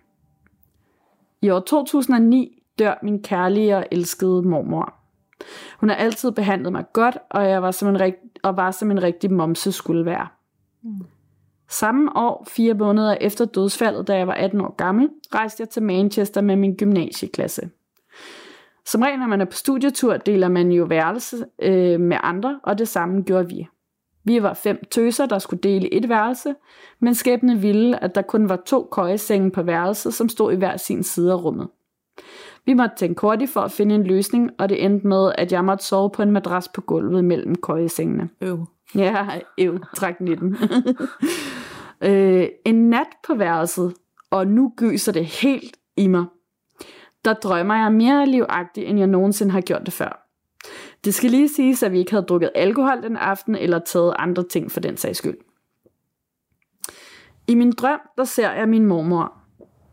I 1.43 1.51
år 1.51 1.61
2009 1.61 2.63
dør 2.79 2.95
min 3.03 3.23
kærlige 3.23 3.77
og 3.77 3.87
elskede 3.91 4.43
mormor. 4.43 4.95
Hun 5.81 5.89
har 5.89 5.97
altid 5.97 6.33
behandlet 6.33 6.73
mig 6.73 6.85
godt, 6.93 7.19
og 7.31 7.49
jeg 7.49 7.63
var 7.63 7.71
som 7.71 7.89
en, 7.89 8.01
rigt- 8.01 8.39
og 8.43 8.57
var 8.57 8.71
som 8.71 8.91
en 8.91 9.03
rigtig 9.03 9.33
momse 9.33 9.73
skulle 9.73 10.05
være. 10.05 10.27
Mm. 10.83 11.07
Samme 11.69 12.17
år, 12.17 12.47
fire 12.49 12.75
måneder 12.75 13.17
efter 13.21 13.45
dødsfaldet, 13.45 14.09
da 14.09 14.17
jeg 14.17 14.27
var 14.27 14.35
18 14.35 14.61
år 14.61 14.75
gammel, 14.77 15.09
rejste 15.35 15.61
jeg 15.61 15.69
til 15.69 15.83
Manchester 15.83 16.41
med 16.41 16.57
min 16.57 16.77
gymnasieklasse. 16.77 17.71
Som 18.87 19.03
regel, 19.03 19.19
når 19.19 19.27
man 19.27 19.41
er 19.41 19.45
på 19.45 19.57
studietur, 19.57 20.17
deler 20.17 20.49
man 20.49 20.73
jo 20.73 20.85
værelse 20.85 21.47
øh, 21.63 22.01
med 22.01 22.17
andre, 22.23 22.61
og 22.63 22.79
det 22.79 22.89
samme 22.89 23.23
gjorde 23.23 23.49
vi. 23.49 23.69
Vi 24.25 24.43
var 24.43 24.55
fem 24.55 24.85
tøser, 24.91 25.27
der 25.27 25.39
skulle 25.39 25.61
dele 25.63 25.95
et 25.95 26.09
værelse, 26.09 26.55
men 27.01 27.15
skæbne 27.15 27.61
ville, 27.61 28.05
at 28.05 28.15
der 28.15 28.23
kun 28.23 28.49
var 28.49 28.63
to 28.67 28.89
køjesenge 28.93 29.51
på 29.51 29.63
værelset, 29.63 30.15
som 30.15 30.29
stod 30.29 30.53
i 30.53 30.57
hver 30.57 30.77
sin 30.77 31.03
side 31.03 31.33
af 31.33 31.45
rummet. 31.45 31.69
Vi 32.67 32.75
måtte 32.75 32.97
tænke 32.97 33.21
hurtigt 33.21 33.51
for 33.51 33.61
at 33.61 33.73
finde 33.73 33.95
en 33.95 34.05
løsning, 34.05 34.51
og 34.59 34.69
det 34.69 34.85
endte 34.85 35.07
med, 35.07 35.33
at 35.39 35.53
jeg 35.53 35.65
måtte 35.65 35.85
sove 35.85 36.11
på 36.11 36.23
en 36.23 36.31
madras 36.31 36.69
på 36.69 36.81
gulvet 36.81 37.25
mellem 37.25 37.55
køjesengene. 37.55 38.29
Øv. 38.41 38.67
Ja, 38.95 39.27
ev, 39.59 39.79
træk 39.97 40.21
19. 40.21 40.57
øh, 42.05 42.49
en 42.67 42.91
nat 42.91 43.07
på 43.27 43.35
værelset, 43.35 43.95
og 44.31 44.47
nu 44.47 44.73
gyser 44.77 45.13
det 45.13 45.25
helt 45.25 45.77
i 45.97 46.07
mig. 46.07 46.25
Der 47.25 47.33
drømmer 47.33 47.75
jeg 47.75 47.93
mere 47.93 48.27
livagtigt, 48.27 48.89
end 48.89 48.99
jeg 48.99 49.07
nogensinde 49.07 49.53
har 49.53 49.61
gjort 49.61 49.83
det 49.87 49.93
før. 49.93 50.21
Det 51.05 51.15
skal 51.15 51.31
lige 51.31 51.49
siges, 51.49 51.83
at 51.83 51.93
vi 51.93 51.99
ikke 51.99 52.11
havde 52.11 52.27
drukket 52.27 52.51
alkohol 52.55 53.03
den 53.03 53.17
aften, 53.17 53.55
eller 53.55 53.79
taget 53.79 54.15
andre 54.19 54.43
ting 54.43 54.73
for 54.73 54.81
den 54.81 54.97
sags 54.97 55.19
skyld. 55.19 55.37
I 57.47 57.55
min 57.55 57.73
drøm, 57.73 58.01
der 58.17 58.25
ser 58.25 58.51
jeg 58.51 58.69
min 58.69 58.87
mormor, 58.87 59.33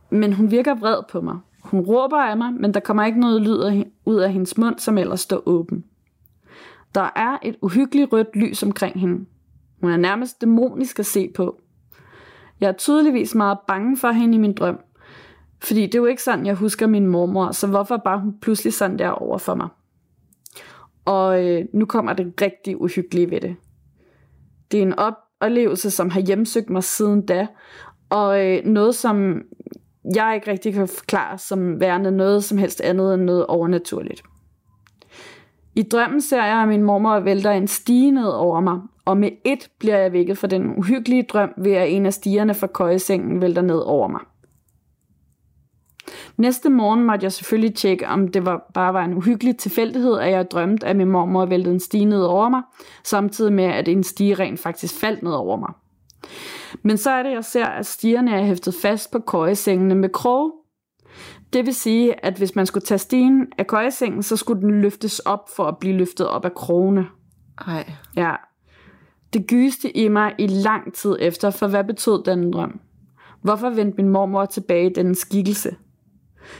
men 0.09 0.33
hun 0.33 0.51
virker 0.51 0.75
vred 0.75 1.03
på 1.09 1.21
mig. 1.21 1.39
Hun 1.63 1.79
råber 1.79 2.17
af 2.17 2.37
mig, 2.37 2.53
men 2.53 2.73
der 2.73 2.79
kommer 2.79 3.05
ikke 3.05 3.19
noget 3.19 3.41
lyd 3.41 3.83
ud 4.05 4.19
af 4.19 4.33
hendes 4.33 4.57
mund, 4.57 4.79
som 4.79 4.97
ellers 4.97 5.19
står 5.19 5.43
åben. 5.45 5.85
Der 6.95 7.09
er 7.15 7.37
et 7.43 7.55
uhyggeligt 7.61 8.13
rødt 8.13 8.35
lys 8.35 8.63
omkring 8.63 8.99
hende. 8.99 9.25
Hun 9.81 9.91
er 9.91 9.97
nærmest 9.97 10.41
dæmonisk 10.41 10.99
at 10.99 11.05
se 11.05 11.31
på. 11.35 11.60
Jeg 12.61 12.67
er 12.67 12.73
tydeligvis 12.73 13.35
meget 13.35 13.57
bange 13.67 13.97
for 13.97 14.11
hende 14.11 14.35
i 14.35 14.37
min 14.37 14.53
drøm, 14.53 14.79
fordi 15.63 15.81
det 15.85 15.95
er 15.95 15.99
jo 15.99 16.05
ikke 16.05 16.23
sådan, 16.23 16.45
jeg 16.45 16.55
husker 16.55 16.87
min 16.87 17.07
mormor, 17.07 17.51
så 17.51 17.67
hvorfor 17.67 17.97
bare 17.97 18.19
hun 18.19 18.39
pludselig 18.41 18.73
sådan 18.73 18.99
der 18.99 19.09
over 19.09 19.37
for 19.37 19.55
mig? 19.55 19.67
Og 21.05 21.45
øh, 21.45 21.65
nu 21.73 21.85
kommer 21.85 22.13
det 22.13 22.33
rigtig 22.41 22.81
uhyggelige 22.81 23.31
ved 23.31 23.41
det. 23.41 23.55
Det 24.71 24.77
er 24.77 24.81
en 24.81 24.99
oplevelse, 24.99 25.91
som 25.91 26.09
har 26.09 26.21
hjemsøgt 26.21 26.69
mig 26.69 26.83
siden 26.83 27.25
da, 27.25 27.47
og 28.09 28.45
øh, 28.45 28.65
noget, 28.65 28.95
som 28.95 29.41
jeg 30.15 30.35
ikke 30.35 30.51
rigtig 30.51 30.73
kan 30.73 30.87
forklare 30.87 31.37
som 31.37 31.79
værende 31.79 32.11
noget 32.11 32.43
som 32.43 32.57
helst 32.57 32.81
andet 32.81 33.13
end 33.13 33.23
noget 33.23 33.45
overnaturligt. 33.45 34.23
I 35.75 35.83
drømmen 35.83 36.21
ser 36.21 36.43
jeg, 36.43 36.61
at 36.61 36.67
min 36.67 36.83
mormor 36.83 37.19
vælter 37.19 37.51
en 37.51 37.67
stige 37.67 38.11
ned 38.11 38.27
over 38.27 38.59
mig, 38.59 38.79
og 39.05 39.17
med 39.17 39.29
et 39.45 39.69
bliver 39.79 39.97
jeg 39.97 40.13
vækket 40.13 40.37
fra 40.37 40.47
den 40.47 40.77
uhyggelige 40.77 41.23
drøm 41.23 41.53
ved, 41.57 41.71
at 41.71 41.91
en 41.91 42.05
af 42.05 42.13
stigerne 42.13 42.53
fra 42.53 42.67
køjesengen 42.67 43.41
vælter 43.41 43.61
ned 43.61 43.79
over 43.79 44.07
mig. 44.07 44.21
Næste 46.37 46.69
morgen 46.69 47.03
måtte 47.03 47.23
jeg 47.23 47.31
selvfølgelig 47.31 47.75
tjekke, 47.75 48.07
om 48.07 48.27
det 48.27 48.45
var, 48.45 48.71
bare 48.73 48.93
var 48.93 49.05
en 49.05 49.13
uhyggelig 49.13 49.57
tilfældighed, 49.57 50.19
at 50.19 50.31
jeg 50.31 50.51
drømte, 50.51 50.87
at 50.87 50.95
min 50.95 51.07
mormor 51.07 51.45
væltede 51.45 51.73
en 51.73 51.79
stige 51.79 52.05
ned 52.05 52.23
over 52.23 52.49
mig, 52.49 52.61
samtidig 53.03 53.53
med, 53.53 53.63
at 53.63 53.87
en 53.87 54.03
stige 54.03 54.35
rent 54.35 54.59
faktisk 54.59 54.99
faldt 54.99 55.23
ned 55.23 55.31
over 55.31 55.57
mig. 55.57 55.73
Men 56.83 56.97
så 56.97 57.11
er 57.11 57.23
det, 57.23 57.31
jeg 57.31 57.45
ser, 57.45 57.65
at 57.65 57.85
stigerne 57.85 58.31
er 58.31 58.43
hæftet 58.43 58.73
fast 58.81 59.11
på 59.11 59.19
køjesengene 59.19 59.95
med 59.95 60.09
krog. 60.09 60.53
Det 61.53 61.65
vil 61.65 61.75
sige, 61.75 62.25
at 62.25 62.37
hvis 62.37 62.55
man 62.55 62.65
skulle 62.65 62.85
tage 62.85 62.97
stigen 62.97 63.47
af 63.57 63.67
køjesengen, 63.67 64.23
så 64.23 64.37
skulle 64.37 64.61
den 64.61 64.81
løftes 64.81 65.19
op 65.19 65.49
for 65.55 65.63
at 65.63 65.77
blive 65.77 65.97
løftet 65.97 66.27
op 66.27 66.45
af 66.45 66.53
krogene. 66.53 67.07
Ej. 67.67 67.91
Ja. 68.15 68.35
Det 69.33 69.47
gyste 69.47 69.97
i 69.97 70.07
mig 70.07 70.35
i 70.37 70.47
lang 70.47 70.93
tid 70.93 71.15
efter, 71.19 71.49
for 71.49 71.67
hvad 71.67 71.83
betød 71.83 72.23
den 72.23 72.53
drøm? 72.53 72.79
Hvorfor 73.41 73.69
vendte 73.69 73.97
min 73.97 74.09
mormor 74.11 74.45
tilbage 74.45 74.89
i 74.89 74.93
den 74.93 75.15
skikkelse? 75.15 75.75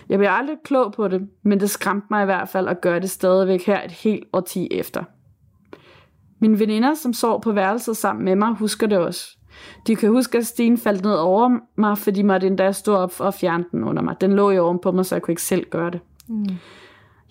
Jeg 0.10 0.18
bliver 0.18 0.32
aldrig 0.32 0.58
klog 0.64 0.94
på 0.94 1.08
det, 1.08 1.30
men 1.44 1.60
det 1.60 1.70
skræmte 1.70 2.08
mig 2.12 2.22
i 2.22 2.26
hvert 2.26 2.50
fald 2.50 2.68
at 2.68 2.82
gøre 2.82 3.00
det 3.00 3.10
stadigvæk 3.10 3.66
her 3.66 3.86
et 3.86 3.92
helt 3.92 4.24
årti 4.34 4.68
efter. 4.72 5.04
Mine 6.40 6.60
veninder, 6.60 6.94
som 6.94 7.14
sov 7.14 7.42
på 7.42 7.52
værelset 7.52 7.98
sammen 7.98 8.26
med 8.26 8.36
mig, 8.36 8.54
husker 8.54 8.88
det 8.88 8.98
også. 8.98 9.38
De 9.88 9.96
kan 9.96 10.10
huske, 10.10 10.38
at 10.38 10.48
stigen 10.48 10.78
faldt 10.78 11.04
ned 11.04 11.14
over 11.14 11.58
mig, 11.76 11.98
for 11.98 12.12
de 12.12 12.24
måtte 12.24 12.48
endda 12.48 12.72
stå 12.72 12.96
op 12.96 13.14
at 13.22 13.34
fjerne 13.34 13.66
den 13.72 13.84
under 13.84 14.02
mig. 14.02 14.16
Den 14.22 14.34
lå 14.34 14.52
jo 14.52 14.66
oven 14.66 14.80
på 14.80 14.92
mig, 14.92 15.06
så 15.06 15.16
jeg 15.16 15.22
kunne 15.22 15.32
ikke 15.32 15.42
selv 15.42 15.66
gøre 15.70 15.92
det. 15.92 16.00
Mm. 16.28 16.46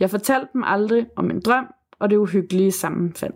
Jeg 0.01 0.11
fortalte 0.11 0.47
dem 0.53 0.63
aldrig 0.65 1.07
om 1.17 1.31
en 1.31 1.41
drøm, 1.41 1.67
og 1.99 2.11
det 2.11 2.17
uhyggelige 2.17 2.73
sammenfald. 2.73 3.33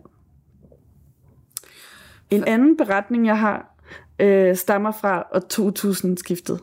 En 2.34 2.44
anden 2.44 2.76
beretning, 2.76 3.26
jeg 3.26 3.38
har, 3.38 3.76
øh, 4.20 4.56
stammer 4.56 4.90
fra 4.90 5.26
år 5.34 5.40
2000-skiftet. 5.52 6.60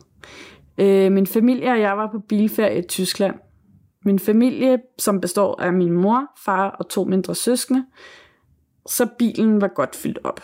Øh, 0.78 1.12
min 1.12 1.26
familie 1.26 1.70
og 1.70 1.80
jeg 1.80 1.96
var 1.96 2.08
på 2.12 2.18
bilferie 2.18 2.78
i 2.78 2.86
Tyskland. 2.88 3.34
Min 4.04 4.18
familie, 4.18 4.78
som 4.98 5.20
består 5.20 5.60
af 5.60 5.72
min 5.72 5.92
mor, 5.92 6.26
far 6.44 6.68
og 6.68 6.88
to 6.88 7.04
mindre 7.04 7.34
søskende, 7.34 7.84
så 8.88 9.08
bilen 9.18 9.60
var 9.60 9.68
godt 9.68 9.96
fyldt 9.96 10.18
op. 10.24 10.40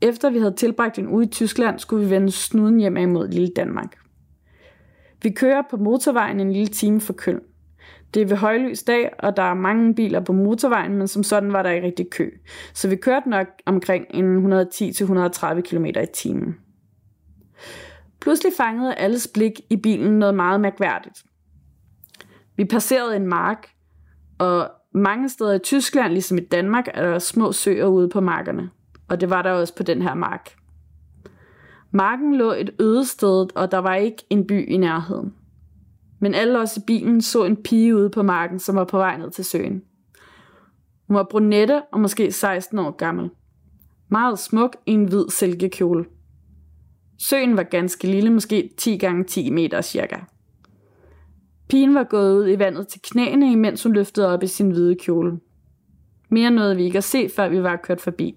Efter 0.00 0.30
vi 0.30 0.38
havde 0.38 0.54
tilbragt 0.54 0.98
en 0.98 1.08
uge 1.08 1.24
i 1.24 1.28
Tyskland, 1.28 1.78
skulle 1.78 2.04
vi 2.04 2.10
vende 2.10 2.30
snuden 2.30 2.78
hjem 2.78 2.96
imod 2.96 3.28
lille 3.28 3.48
Danmark. 3.56 3.96
Vi 5.22 5.30
kører 5.30 5.62
på 5.70 5.76
motorvejen 5.76 6.40
en 6.40 6.52
lille 6.52 6.66
time 6.66 7.00
fra 7.00 7.12
Køln. 7.12 7.40
Det 8.14 8.22
er 8.22 8.26
ved 8.26 8.36
højlys 8.36 8.82
dag, 8.82 9.10
og 9.18 9.36
der 9.36 9.42
er 9.42 9.54
mange 9.54 9.94
biler 9.94 10.20
på 10.20 10.32
motorvejen, 10.32 10.96
men 10.96 11.08
som 11.08 11.22
sådan 11.22 11.52
var 11.52 11.62
der 11.62 11.70
ikke 11.70 11.86
rigtig 11.86 12.10
kø. 12.10 12.30
Så 12.74 12.88
vi 12.88 12.96
kørte 12.96 13.30
nok 13.30 13.46
omkring 13.66 14.06
en 14.10 14.52
110-130 14.52 15.60
km 15.60 15.84
i 15.84 16.06
timen. 16.14 16.56
Pludselig 18.20 18.52
fangede 18.56 18.94
alles 18.94 19.28
blik 19.34 19.52
i 19.70 19.76
bilen 19.76 20.18
noget 20.18 20.34
meget 20.34 20.60
mærkværdigt. 20.60 21.24
Vi 22.56 22.64
passerede 22.64 23.16
en 23.16 23.26
mark, 23.26 23.68
og 24.38 24.70
mange 24.94 25.28
steder 25.28 25.52
i 25.52 25.58
Tyskland, 25.58 26.12
ligesom 26.12 26.38
i 26.38 26.40
Danmark, 26.40 26.84
er 26.94 27.10
der 27.10 27.18
små 27.18 27.52
søer 27.52 27.86
ude 27.86 28.08
på 28.08 28.20
markerne. 28.20 28.70
Og 29.08 29.20
det 29.20 29.30
var 29.30 29.42
der 29.42 29.50
også 29.50 29.76
på 29.76 29.82
den 29.82 30.02
her 30.02 30.14
mark. 30.14 30.50
Marken 31.90 32.34
lå 32.34 32.52
et 32.52 32.70
øde 32.80 33.06
sted, 33.06 33.46
og 33.56 33.70
der 33.70 33.78
var 33.78 33.94
ikke 33.94 34.26
en 34.30 34.46
by 34.46 34.68
i 34.68 34.76
nærheden. 34.76 35.34
Men 36.20 36.34
alle 36.34 36.58
os 36.58 36.76
i 36.76 36.80
bilen 36.86 37.22
så 37.22 37.44
en 37.44 37.56
pige 37.56 37.96
ude 37.96 38.10
på 38.10 38.22
marken, 38.22 38.58
som 38.58 38.76
var 38.76 38.84
på 38.84 38.96
vej 38.96 39.16
ned 39.16 39.30
til 39.30 39.44
søen. 39.44 39.82
Hun 41.08 41.16
var 41.16 41.26
brunette 41.30 41.82
og 41.92 42.00
måske 42.00 42.32
16 42.32 42.78
år 42.78 42.90
gammel. 42.90 43.30
Meget 44.08 44.38
smuk 44.38 44.76
i 44.86 44.90
en 44.90 45.04
hvid 45.04 45.24
silkekjole. 45.28 46.04
Søen 47.18 47.56
var 47.56 47.62
ganske 47.62 48.06
lille, 48.06 48.30
måske 48.30 48.70
10 48.76 48.96
gange 48.96 49.24
10 49.24 49.50
meter 49.50 49.80
cirka. 49.80 50.16
Pigen 51.68 51.94
var 51.94 52.04
gået 52.04 52.36
ud 52.36 52.48
i 52.48 52.58
vandet 52.58 52.88
til 52.88 53.00
knæene, 53.02 53.52
imens 53.52 53.82
hun 53.82 53.92
løftede 53.92 54.28
op 54.28 54.42
i 54.42 54.46
sin 54.46 54.70
hvide 54.70 54.94
kjole. 54.94 55.40
Mere 56.30 56.50
nåede 56.50 56.76
vi 56.76 56.84
ikke 56.84 56.98
at 56.98 57.04
se, 57.04 57.28
før 57.36 57.48
vi 57.48 57.62
var 57.62 57.76
kørt 57.76 58.00
forbi. 58.00 58.36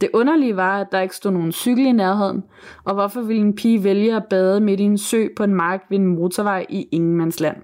Det 0.00 0.10
underlige 0.14 0.56
var, 0.56 0.80
at 0.80 0.86
der 0.92 1.00
ikke 1.00 1.16
stod 1.16 1.30
nogen 1.30 1.52
cykel 1.52 1.86
i 1.86 1.92
nærheden, 1.92 2.44
og 2.84 2.94
hvorfor 2.94 3.22
ville 3.22 3.42
en 3.42 3.56
pige 3.56 3.84
vælge 3.84 4.16
at 4.16 4.24
bade 4.30 4.60
midt 4.60 4.80
i 4.80 4.82
en 4.82 4.98
sø 4.98 5.26
på 5.36 5.44
en 5.44 5.54
mark 5.54 5.82
ved 5.90 5.98
en 5.98 6.06
motorvej 6.06 6.66
i 6.68 6.88
ingenmandsland? 6.92 7.56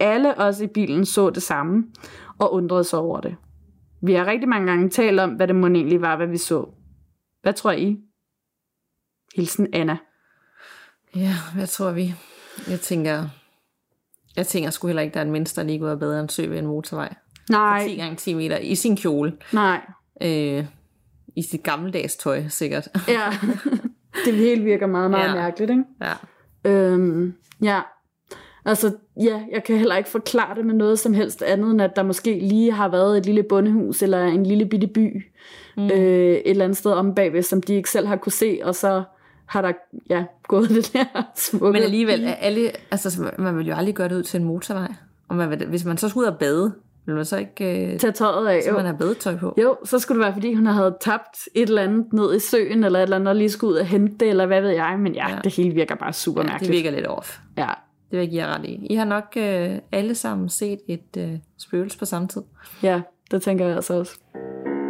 Alle 0.00 0.38
os 0.38 0.60
i 0.60 0.66
bilen 0.66 1.04
så 1.06 1.30
det 1.30 1.42
samme 1.42 1.84
og 2.38 2.52
undrede 2.52 2.84
sig 2.84 2.98
over 2.98 3.20
det. 3.20 3.36
Vi 4.02 4.12
har 4.12 4.26
rigtig 4.26 4.48
mange 4.48 4.66
gange 4.66 4.90
talt 4.90 5.20
om, 5.20 5.30
hvad 5.30 5.48
det 5.48 5.56
må 5.56 5.66
egentlig 5.66 6.00
var, 6.00 6.16
hvad 6.16 6.26
vi 6.26 6.36
så. 6.36 6.66
Hvad 7.42 7.52
tror 7.52 7.72
I? 7.72 7.98
Hilsen 9.36 9.68
Anna. 9.72 9.96
Ja, 11.16 11.32
hvad 11.54 11.66
tror 11.66 11.92
vi? 11.92 12.14
Jeg 12.70 12.80
tænker, 12.80 13.28
jeg 14.36 14.46
tænker 14.46 14.70
sgu 14.70 14.86
heller 14.86 15.02
ikke, 15.02 15.14
der 15.14 15.20
er 15.20 15.24
en 15.24 15.30
menneske, 15.32 15.56
der 15.56 15.62
lige 15.66 15.78
går 15.78 15.94
bedre 15.94 16.20
en 16.20 16.28
sø 16.28 16.46
ved 16.46 16.58
en 16.58 16.66
motorvej. 16.66 17.14
Nej, 17.50 17.86
10 17.88 17.96
gange 17.96 18.16
10 18.16 18.34
meter 18.34 18.58
i 18.58 18.74
sin 18.74 18.96
kjole. 18.96 19.36
nej. 19.52 19.80
Øh, 20.22 20.66
I 21.36 21.42
sit 21.42 21.62
gammeldags 21.62 22.16
tøj, 22.16 22.42
sikkert. 22.48 22.88
Ja, 23.08 23.30
det 24.24 24.34
hele 24.34 24.64
virker 24.64 24.86
meget, 24.86 25.10
meget 25.10 25.24
Ja. 25.24 25.28
ja. 25.28 25.34
mærkeligt, 25.34 25.70
ikke? 25.70 25.84
ja. 26.02 26.12
Øhm, 26.70 27.34
ja. 27.62 27.80
Altså, 28.66 28.92
ja, 29.22 29.40
jeg 29.52 29.64
kan 29.64 29.78
heller 29.78 29.96
ikke 29.96 30.10
forklare 30.10 30.54
det 30.56 30.66
med 30.66 30.74
noget 30.74 30.98
som 30.98 31.14
helst 31.14 31.42
andet, 31.42 31.70
end 31.70 31.82
at 31.82 31.96
der 31.96 32.02
måske 32.02 32.38
lige 32.38 32.72
har 32.72 32.88
været 32.88 33.18
et 33.18 33.26
lille 33.26 33.42
bondehus, 33.42 34.02
eller 34.02 34.24
en 34.24 34.46
lille 34.46 34.66
bitte 34.66 34.86
by, 34.86 35.24
mm. 35.76 35.84
øh, 35.84 35.90
et 35.90 36.50
eller 36.50 36.64
andet 36.64 36.76
sted 36.76 36.92
om 36.92 37.14
bagved, 37.14 37.42
som 37.42 37.62
de 37.62 37.74
ikke 37.74 37.90
selv 37.90 38.06
har 38.06 38.16
kunne 38.16 38.32
se, 38.32 38.60
og 38.64 38.74
så 38.74 39.02
har 39.46 39.62
der 39.62 39.72
ja, 40.10 40.24
gået 40.48 40.68
det 40.76 40.92
der 40.92 41.04
smukke. 41.36 41.72
Men 41.72 41.82
alligevel, 41.82 42.24
er 42.24 42.34
alle, 42.34 42.70
altså, 42.90 43.32
man 43.38 43.58
vil 43.58 43.66
jo 43.66 43.74
aldrig 43.74 43.94
gøre 43.94 44.08
det 44.08 44.14
ud 44.16 44.22
til 44.22 44.40
en 44.40 44.46
motorvej. 44.46 44.92
Og 45.28 45.36
man 45.36 45.50
vil, 45.50 45.66
hvis 45.66 45.84
man 45.84 45.98
så 45.98 46.08
skulle 46.08 46.26
ud 46.26 46.32
og 46.32 46.38
bade, 46.38 46.74
vil 47.06 47.14
man 47.14 47.24
så 47.24 47.36
ikke 47.36 47.92
øh, 47.92 47.98
tage 47.98 48.12
tøjet 48.12 48.46
af. 48.48 48.62
så 48.62 48.68
Jo. 48.70 48.76
man 48.76 48.84
have 48.84 48.98
badetøj 48.98 49.36
på? 49.36 49.54
jo, 49.62 49.76
så 49.84 49.98
skulle 49.98 50.18
det 50.18 50.24
være, 50.24 50.34
fordi 50.34 50.54
hun 50.54 50.66
havde 50.66 50.96
tabt 51.00 51.36
et 51.54 51.68
eller 51.68 51.82
andet 51.82 52.12
ned 52.12 52.36
i 52.36 52.38
søen, 52.38 52.84
eller 52.84 52.98
et 52.98 53.02
eller 53.02 53.16
andet, 53.16 53.28
og 53.28 53.36
lige 53.36 53.50
skulle 53.50 53.72
ud 53.74 53.78
og 53.78 53.86
hente 53.86 54.14
det, 54.20 54.28
eller 54.28 54.46
hvad 54.46 54.60
ved 54.60 54.70
jeg. 54.70 54.96
Men 55.00 55.14
ja, 55.14 55.30
Ja. 55.30 55.38
det 55.44 55.54
hele 55.56 55.74
virker 55.74 55.94
bare 55.94 56.12
super 56.12 56.42
Ja, 56.42 56.46
mærkeligt. 56.48 56.72
det 56.72 56.76
virker 56.84 56.90
lidt 56.96 57.06
off. 57.06 57.38
Ja, 57.56 57.66
Det 58.10 58.18
vil 58.18 58.18
jeg 58.18 58.28
give 58.30 58.44
jer 58.46 58.54
ret 58.58 58.64
i. 58.64 58.86
I 58.90 58.94
har 58.94 59.04
nok 59.04 59.24
øh, 59.36 59.78
alle 59.92 60.14
sammen 60.14 60.48
set 60.48 60.78
et 60.88 61.16
øh, 61.18 61.32
spøgelse 61.58 61.98
på 61.98 62.04
samme 62.04 62.28
tid. 62.28 62.42
ja, 62.82 63.00
det 63.30 63.42
tænker 63.42 63.66
jeg 63.66 63.76
altså 63.76 63.94
også. 63.94 64.18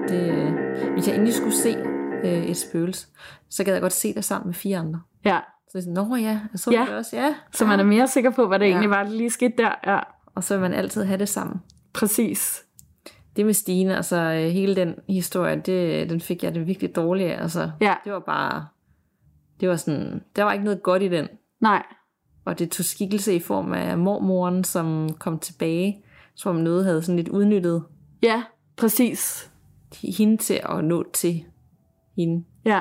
Det, 0.09 0.31
øh, 0.33 0.53
hvis 0.93 1.07
jeg 1.09 1.15
endelig 1.15 1.35
skulle 1.35 1.55
se 1.55 1.77
øh, 2.25 2.45
et 2.45 2.57
spøgelse, 2.57 3.07
så 3.51 3.65
gad 3.65 3.73
jeg 3.73 3.83
godt 3.83 3.93
se 3.93 4.15
det 4.15 4.25
sammen 4.25 4.47
med 4.47 4.55
fire 4.55 4.79
andre. 4.79 5.01
Ja, 5.25 5.39
Så 5.69 5.79
er 5.79 5.83
sådan, 5.83 5.95
nå 5.95 6.17
ja, 6.17 6.23
jeg 6.23 6.41
så 6.55 6.71
Ja. 6.73 6.85
det 6.89 6.95
også, 6.95 7.17
ja. 7.17 7.35
så 7.53 7.67
man 7.67 7.81
er 7.81 7.85
mere 7.85 8.09
sikker 8.09 8.31
på, 8.31 8.47
hvad 8.49 8.59
det 8.59 8.65
Ja. 8.67 8.71
egentlig 8.71 8.91
var, 8.91 9.03
der 9.03 9.11
lige 9.11 9.31
skete 9.31 9.55
der. 9.59 9.71
Ja, 9.87 9.99
Og 10.35 10.45
så 10.45 10.55
vil 10.55 10.61
man 10.63 10.73
altid 10.73 11.05
have 11.05 11.19
det 11.19 11.29
sammen. 11.29 11.57
Præcis. 11.95 12.65
Det 13.37 13.47
med 13.47 13.55
Stine, 13.55 13.97
altså 13.97 14.17
øh, 14.17 14.51
hele 14.51 14.77
den 14.77 14.95
historie, 15.09 15.57
det, 15.67 16.11
den 16.11 16.21
fik 16.21 16.43
jeg 16.45 16.55
det 16.55 16.67
virkelig 16.67 16.97
dårligt 16.97 17.31
af. 17.31 17.43
Altså, 17.43 17.71
Ja. 17.81 17.95
Det 18.05 18.13
var 18.13 18.21
bare, 18.27 18.67
det 19.61 19.69
var 19.69 19.77
sådan, 19.77 20.23
der 20.37 20.43
var 20.43 20.53
ikke 20.53 20.65
noget 20.65 20.83
godt 20.83 21.03
i 21.03 21.09
den. 21.09 21.29
Nej, 21.61 21.83
Og 22.45 22.59
det 22.59 22.71
tog 22.71 22.85
skikkelse 22.85 23.35
i 23.35 23.41
form 23.41 23.73
af 23.73 23.99
mormoren, 23.99 24.65
som 24.65 25.09
kom 25.19 25.39
tilbage, 25.39 26.05
som 26.35 26.57
noget 26.57 26.85
havde 26.85 27.03
sådan 27.03 27.17
lidt 27.17 27.29
udnyttet 27.29 27.85
ja, 28.23 28.43
præcis. 28.77 29.51
hende 30.19 30.37
til 30.37 30.61
at 30.69 30.85
nå 30.85 31.05
til 31.13 31.45
hende. 32.17 32.45
Ja. 32.65 32.81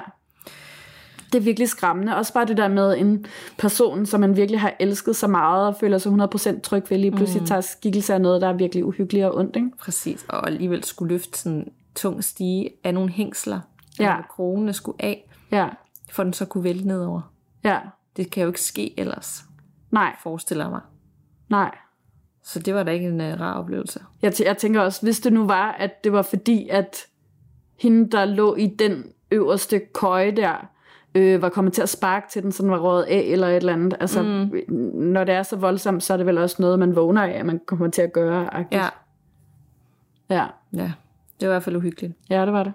Det 1.34 1.40
er 1.40 1.44
virkelig 1.44 1.70
skræmmende. 1.70 2.16
Også 2.16 2.34
bare 2.34 2.46
det 2.46 2.58
der 2.58 2.68
med 2.68 2.98
en 2.98 3.26
person, 3.58 4.06
som 4.06 4.20
man 4.20 4.36
virkelig 4.38 4.62
har 4.62 4.74
elsket 4.80 5.16
så 5.16 5.28
meget, 5.28 5.68
og 5.68 5.76
føler 5.80 5.98
sig 5.98 6.12
100% 6.56 6.62
tryg 6.62 6.84
ved, 6.90 6.98
lige 6.98 7.12
pludselig 7.12 7.42
mm. 7.42 7.48
tager 7.48 7.62
skikkelse 7.62 8.14
af 8.14 8.22
noget, 8.22 8.42
der 8.42 8.48
er 8.48 8.54
virkelig 8.54 8.86
uhyggeligt 8.86 9.26
og 9.26 9.36
ondt. 9.36 9.56
Ikke? 9.56 9.72
Præcis, 9.80 10.26
og 10.30 10.48
alligevel 10.48 10.84
skulle 10.84 11.14
løfte 11.14 11.40
sådan 11.40 11.72
tung 11.96 12.24
stige 12.24 12.70
af 12.84 12.94
nogle 12.94 13.10
hængsler, 13.10 13.60
Ja. 14.00 14.04
ja. 14.16 14.22
krogene 14.30 14.74
skulle 14.74 14.98
af, 15.00 15.30
Ja, 15.52 15.68
for 16.12 16.24
den 16.24 16.34
så 16.34 16.46
kunne 16.46 16.64
vælte 16.64 16.88
nedover. 16.88 17.22
ja. 17.64 17.78
Det 18.18 18.32
kan 18.32 18.42
jo 18.44 18.48
ikke 18.50 18.62
ske 18.62 19.00
ellers, 19.00 19.44
Nej, 19.92 20.16
forestiller 20.24 20.70
mig. 20.70 20.82
nej. 21.50 21.72
Så 22.44 22.60
det 22.60 22.74
var 22.76 22.84
da 22.84 22.92
ikke 22.92 23.08
en 23.08 23.22
uh, 23.22 23.40
rar 23.42 23.54
oplevelse. 23.54 24.00
Jeg, 24.22 24.32
tæ- 24.34 24.46
jeg 24.46 24.58
tænker 24.58 24.82
også, 24.82 25.02
hvis 25.02 25.20
det 25.20 25.34
nu 25.34 25.46
var, 25.48 25.72
at 25.72 26.04
det 26.04 26.14
var 26.14 26.22
fordi, 26.22 26.68
at 26.70 27.06
hende, 27.80 28.10
der 28.12 28.26
lå 28.26 28.56
i 28.56 28.68
den 28.68 29.04
øverste 29.32 29.80
køje 29.94 30.32
der, 30.32 30.70
øh, 31.16 31.42
var 31.42 31.50
kommet 31.50 31.74
til 31.74 31.82
at 31.82 31.90
sparke 31.90 32.26
til 32.30 32.44
den, 32.44 32.52
så 32.52 32.64
den 32.64 32.72
var 32.72 32.80
rådet 32.80 33.04
af 33.04 33.20
eller 33.28 33.48
et 33.48 33.56
eller 33.56 33.74
andet. 33.74 33.98
Altså, 34.00 34.22
mm. 34.22 34.76
når 34.94 35.24
det 35.24 35.36
er 35.36 35.44
så 35.44 35.56
voldsomt, 35.56 36.04
så 36.04 36.14
er 36.14 36.18
det 36.18 36.26
vel 36.26 36.38
også 36.38 36.56
noget, 36.60 36.80
man 36.80 36.96
vågner 36.96 37.24
af, 37.24 37.32
at 37.32 37.46
man 37.46 37.60
kommer 37.66 37.88
til 37.88 38.02
at 38.02 38.14
gøre. 38.14 38.54
-agtigt. 38.54 38.68
Ja, 38.72 38.90
ja. 40.30 40.46
ja. 40.74 40.92
Det 41.40 41.48
var 41.48 41.54
i 41.54 41.56
hvert 41.56 41.64
fald 41.64 41.76
uhyggeligt. 41.76 42.14
Ja, 42.30 42.46
det 42.46 42.54
var 42.54 42.64
det. 42.64 42.74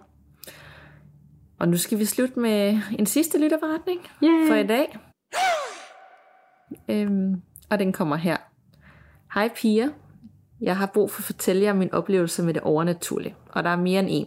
Og 1.59 1.68
nu 1.68 1.76
skal 1.76 1.99
vi 1.99 2.05
slutte 2.05 2.41
med 2.41 2.80
en 2.99 3.07
sidste 3.07 3.41
lytterforretning 3.41 4.01
Yay. 4.22 4.49
for 4.49 4.55
i 4.55 4.66
dag. 4.66 4.99
Øhm, 6.89 7.43
og 7.70 7.78
den 7.78 7.93
kommer 7.93 8.16
her. 8.16 8.36
Hej 9.34 9.49
piger. 9.57 9.89
Jeg 10.61 10.76
har 10.76 10.86
brug 10.86 11.11
for 11.11 11.20
at 11.20 11.24
fortælle 11.24 11.62
jer 11.62 11.72
min 11.72 11.93
oplevelse 11.93 12.43
med 12.43 12.55
det 12.55 12.62
overnaturlige, 12.62 13.34
og 13.53 13.64
der 13.64 13.70
er 13.70 13.76
mere 13.76 14.01
end 14.01 14.09
en. 14.11 14.26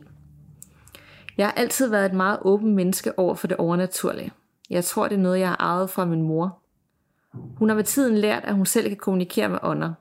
Jeg 1.37 1.47
har 1.47 1.53
altid 1.53 1.89
været 1.89 2.05
et 2.05 2.13
meget 2.13 2.39
åbent 2.41 2.73
menneske 2.75 3.19
over 3.19 3.35
for 3.35 3.47
det 3.47 3.57
overnaturlige. 3.57 4.31
Jeg 4.69 4.85
tror, 4.85 5.07
det 5.07 5.15
er 5.15 5.19
noget, 5.19 5.39
jeg 5.39 5.47
har 5.49 5.57
arvet 5.59 5.89
fra 5.89 6.05
min 6.05 6.21
mor. 6.21 6.59
Hun 7.33 7.69
har 7.69 7.75
med 7.75 7.83
tiden 7.83 8.17
lært, 8.17 8.43
at 8.43 8.55
hun 8.55 8.65
selv 8.65 8.87
kan 8.87 8.97
kommunikere 8.97 9.49
med 9.49 9.59
ånder. 9.63 9.93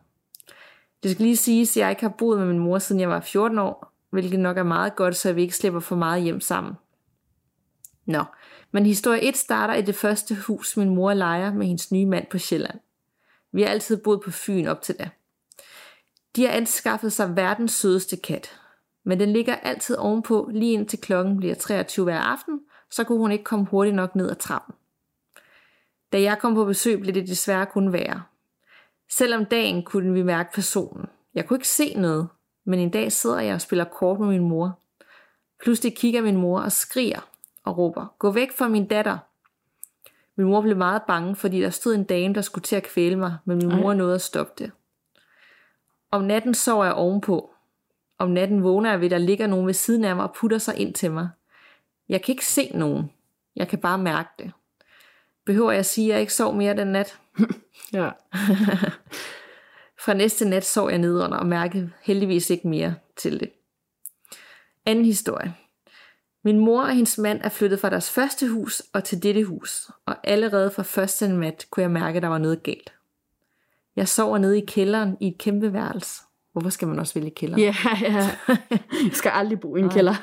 Det 1.03 1.11
skal 1.11 1.24
lige 1.24 1.37
siges, 1.37 1.76
at 1.76 1.81
jeg 1.81 1.91
ikke 1.91 2.03
har 2.03 2.14
boet 2.18 2.39
med 2.39 2.47
min 2.47 2.59
mor, 2.59 2.78
siden 2.78 3.01
jeg 3.01 3.09
var 3.09 3.20
14 3.20 3.59
år, 3.59 3.93
hvilket 4.11 4.41
nok 4.41 4.59
er 4.59 4.62
meget 4.62 4.97
godt, 4.97 5.16
så 5.16 5.33
vi 5.33 5.43
ikke 5.43 5.57
slipper 5.57 5.81
for 5.81 5.97
meget 5.97 6.22
hjem 6.22 6.41
sammen. 6.41 6.74
Nå, 8.07 8.24
men 8.72 8.87
historie 8.87 9.22
1 9.22 9.37
starter 9.37 9.74
i 9.74 9.83
det 9.83 9.95
første 9.95 10.35
hus, 10.35 10.76
min 10.76 10.95
mor 10.95 11.14
leger 11.14 11.53
med 11.55 11.66
hendes 11.66 11.93
nye 11.93 12.07
mand 12.07 12.26
på 12.31 12.39
Sjælland. 12.39 12.81
Vi 13.53 13.62
har 13.62 13.68
altid 13.68 13.97
boet 13.97 14.20
på 14.24 14.31
Fyn 14.31 14.66
op 14.66 14.83
til 14.83 14.99
da. 14.99 15.11
De 16.37 16.47
har 16.47 16.53
anskaffet 16.53 17.12
sig 17.12 17.37
verdens 17.37 17.72
sødeste 17.72 18.16
kat, 18.16 18.60
men 19.05 19.21
den 19.21 19.33
ligger 19.33 19.55
altid 19.55 19.97
ovenpå, 19.97 20.51
lige 20.53 20.73
indtil 20.73 21.01
klokken 21.01 21.37
bliver 21.37 21.55
23 21.55 22.05
hver 22.05 22.19
aften, 22.19 22.61
så 22.91 23.05
kunne 23.05 23.19
hun 23.19 23.33
ikke 23.33 23.45
komme 23.45 23.67
hurtigt 23.67 23.97
nok 23.97 24.17
ned 24.17 24.31
ad 24.31 24.37
trappen. 24.37 24.75
Da 26.13 26.21
jeg 26.21 26.39
kom 26.39 26.55
på 26.55 26.65
besøg, 26.65 27.01
blev 27.01 27.15
det 27.15 27.29
desværre 27.29 27.67
kun 27.67 27.93
værre. 27.93 28.23
Selvom 29.11 29.45
dagen 29.45 29.83
kunne 29.83 30.13
vi 30.13 30.23
mærke 30.23 30.53
personen. 30.55 31.07
Jeg 31.35 31.47
kunne 31.47 31.57
ikke 31.57 31.69
se 31.69 31.95
noget, 31.95 32.29
men 32.65 32.79
en 32.79 32.91
dag 32.91 33.13
sidder 33.13 33.41
jeg 33.41 33.55
og 33.55 33.61
spiller 33.61 33.85
kort 33.85 34.21
med 34.21 34.29
min 34.29 34.49
mor. 34.49 34.79
Pludselig 35.63 35.97
kigger 35.97 36.23
min 36.23 36.37
mor 36.37 36.61
og 36.61 36.73
skriger 36.73 37.21
og 37.65 37.79
råber, 37.79 38.15
gå 38.19 38.31
væk 38.31 38.53
fra 38.59 38.69
min 38.69 38.87
datter. 38.87 39.19
Min 40.37 40.47
mor 40.47 40.61
blev 40.61 40.77
meget 40.77 41.03
bange, 41.07 41.37
fordi 41.37 41.61
der 41.61 41.71
stod 41.71 41.95
en 41.95 42.05
dame, 42.05 42.35
der 42.35 42.41
skulle 42.41 42.63
til 42.63 42.77
at 42.77 42.83
kvæle 42.83 43.17
mig, 43.17 43.37
men 43.45 43.59
min 43.59 43.77
mor 43.81 43.95
nåede 43.95 44.15
at 44.15 44.21
stoppe 44.21 44.53
det. 44.59 44.73
Om 46.11 46.25
natten 46.25 46.55
sover 46.55 46.85
jeg 46.85 46.95
ovenpå. 46.95 47.51
Om 48.21 48.31
natten 48.31 48.62
vågner 48.62 48.91
jeg 48.91 49.01
ved, 49.01 49.07
at 49.07 49.11
der 49.11 49.18
ligger 49.18 49.47
nogen 49.47 49.66
ved 49.66 49.75
siden 49.75 50.05
af 50.05 50.16
mig 50.16 50.25
og 50.25 50.35
putter 50.35 50.59
sig 50.59 50.77
ind 50.79 50.95
til 50.95 51.11
mig. 51.11 51.29
Jeg 52.09 52.23
kan 52.23 52.33
ikke 52.33 52.47
se 52.47 52.71
nogen. 52.75 53.11
Jeg 53.57 53.68
kan 53.68 53.79
bare 53.79 53.99
mærke 53.99 54.29
det. 54.39 54.53
Behøver 55.47 55.71
jeg 55.71 55.79
at 55.79 55.87
sige, 55.87 56.07
at 56.07 56.12
jeg 56.12 56.21
ikke 56.21 56.35
sov 56.35 56.55
mere 56.55 56.77
den 56.77 56.87
nat? 56.87 57.18
Ja. 57.93 58.11
Fra 60.05 60.14
næste 60.14 60.45
nat 60.45 60.64
sov 60.64 60.91
jeg 60.91 60.99
nedenunder 60.99 61.39
og 61.39 61.47
mærkede 61.47 61.91
heldigvis 62.03 62.51
ikke 62.51 62.68
mere 62.68 62.95
til 63.16 63.41
det. 63.41 63.51
Anden 64.87 65.05
historie. 65.05 65.55
Min 66.45 66.59
mor 66.59 66.83
og 66.83 66.95
hendes 66.95 67.18
mand 67.18 67.41
er 67.45 67.49
flyttet 67.49 67.81
fra 67.81 67.91
deres 67.91 68.11
første 68.11 68.49
hus 68.49 68.83
og 68.93 69.05
til 69.05 69.23
dette 69.23 69.45
hus, 69.45 69.91
og 70.07 70.16
allerede 70.25 70.71
fra 70.71 70.83
første 70.83 71.29
nat 71.29 71.66
kunne 71.71 71.83
jeg 71.83 71.91
mærke, 71.91 72.16
at 72.16 72.23
der 72.23 72.29
var 72.29 72.39
noget 72.39 72.62
galt. 72.62 72.93
Jeg 73.97 74.09
sover 74.09 74.39
nede 74.39 74.59
i 74.59 74.64
kælderen 74.66 75.16
i 75.21 75.29
et 75.29 75.39
kæmpe 75.39 75.73
værelse. 75.73 76.23
Hvorfor 76.53 76.71
skal 76.71 76.89
man 76.89 76.99
også 76.99 77.15
vælge 77.15 77.31
kælderen? 77.31 77.63
Ja, 77.63 77.75
ja. 78.01 78.31
Jeg 79.05 79.13
skal 79.13 79.31
aldrig 79.35 79.61
bo 79.61 79.77
i 79.77 79.81
en 79.81 79.91
kælder. 79.91 80.15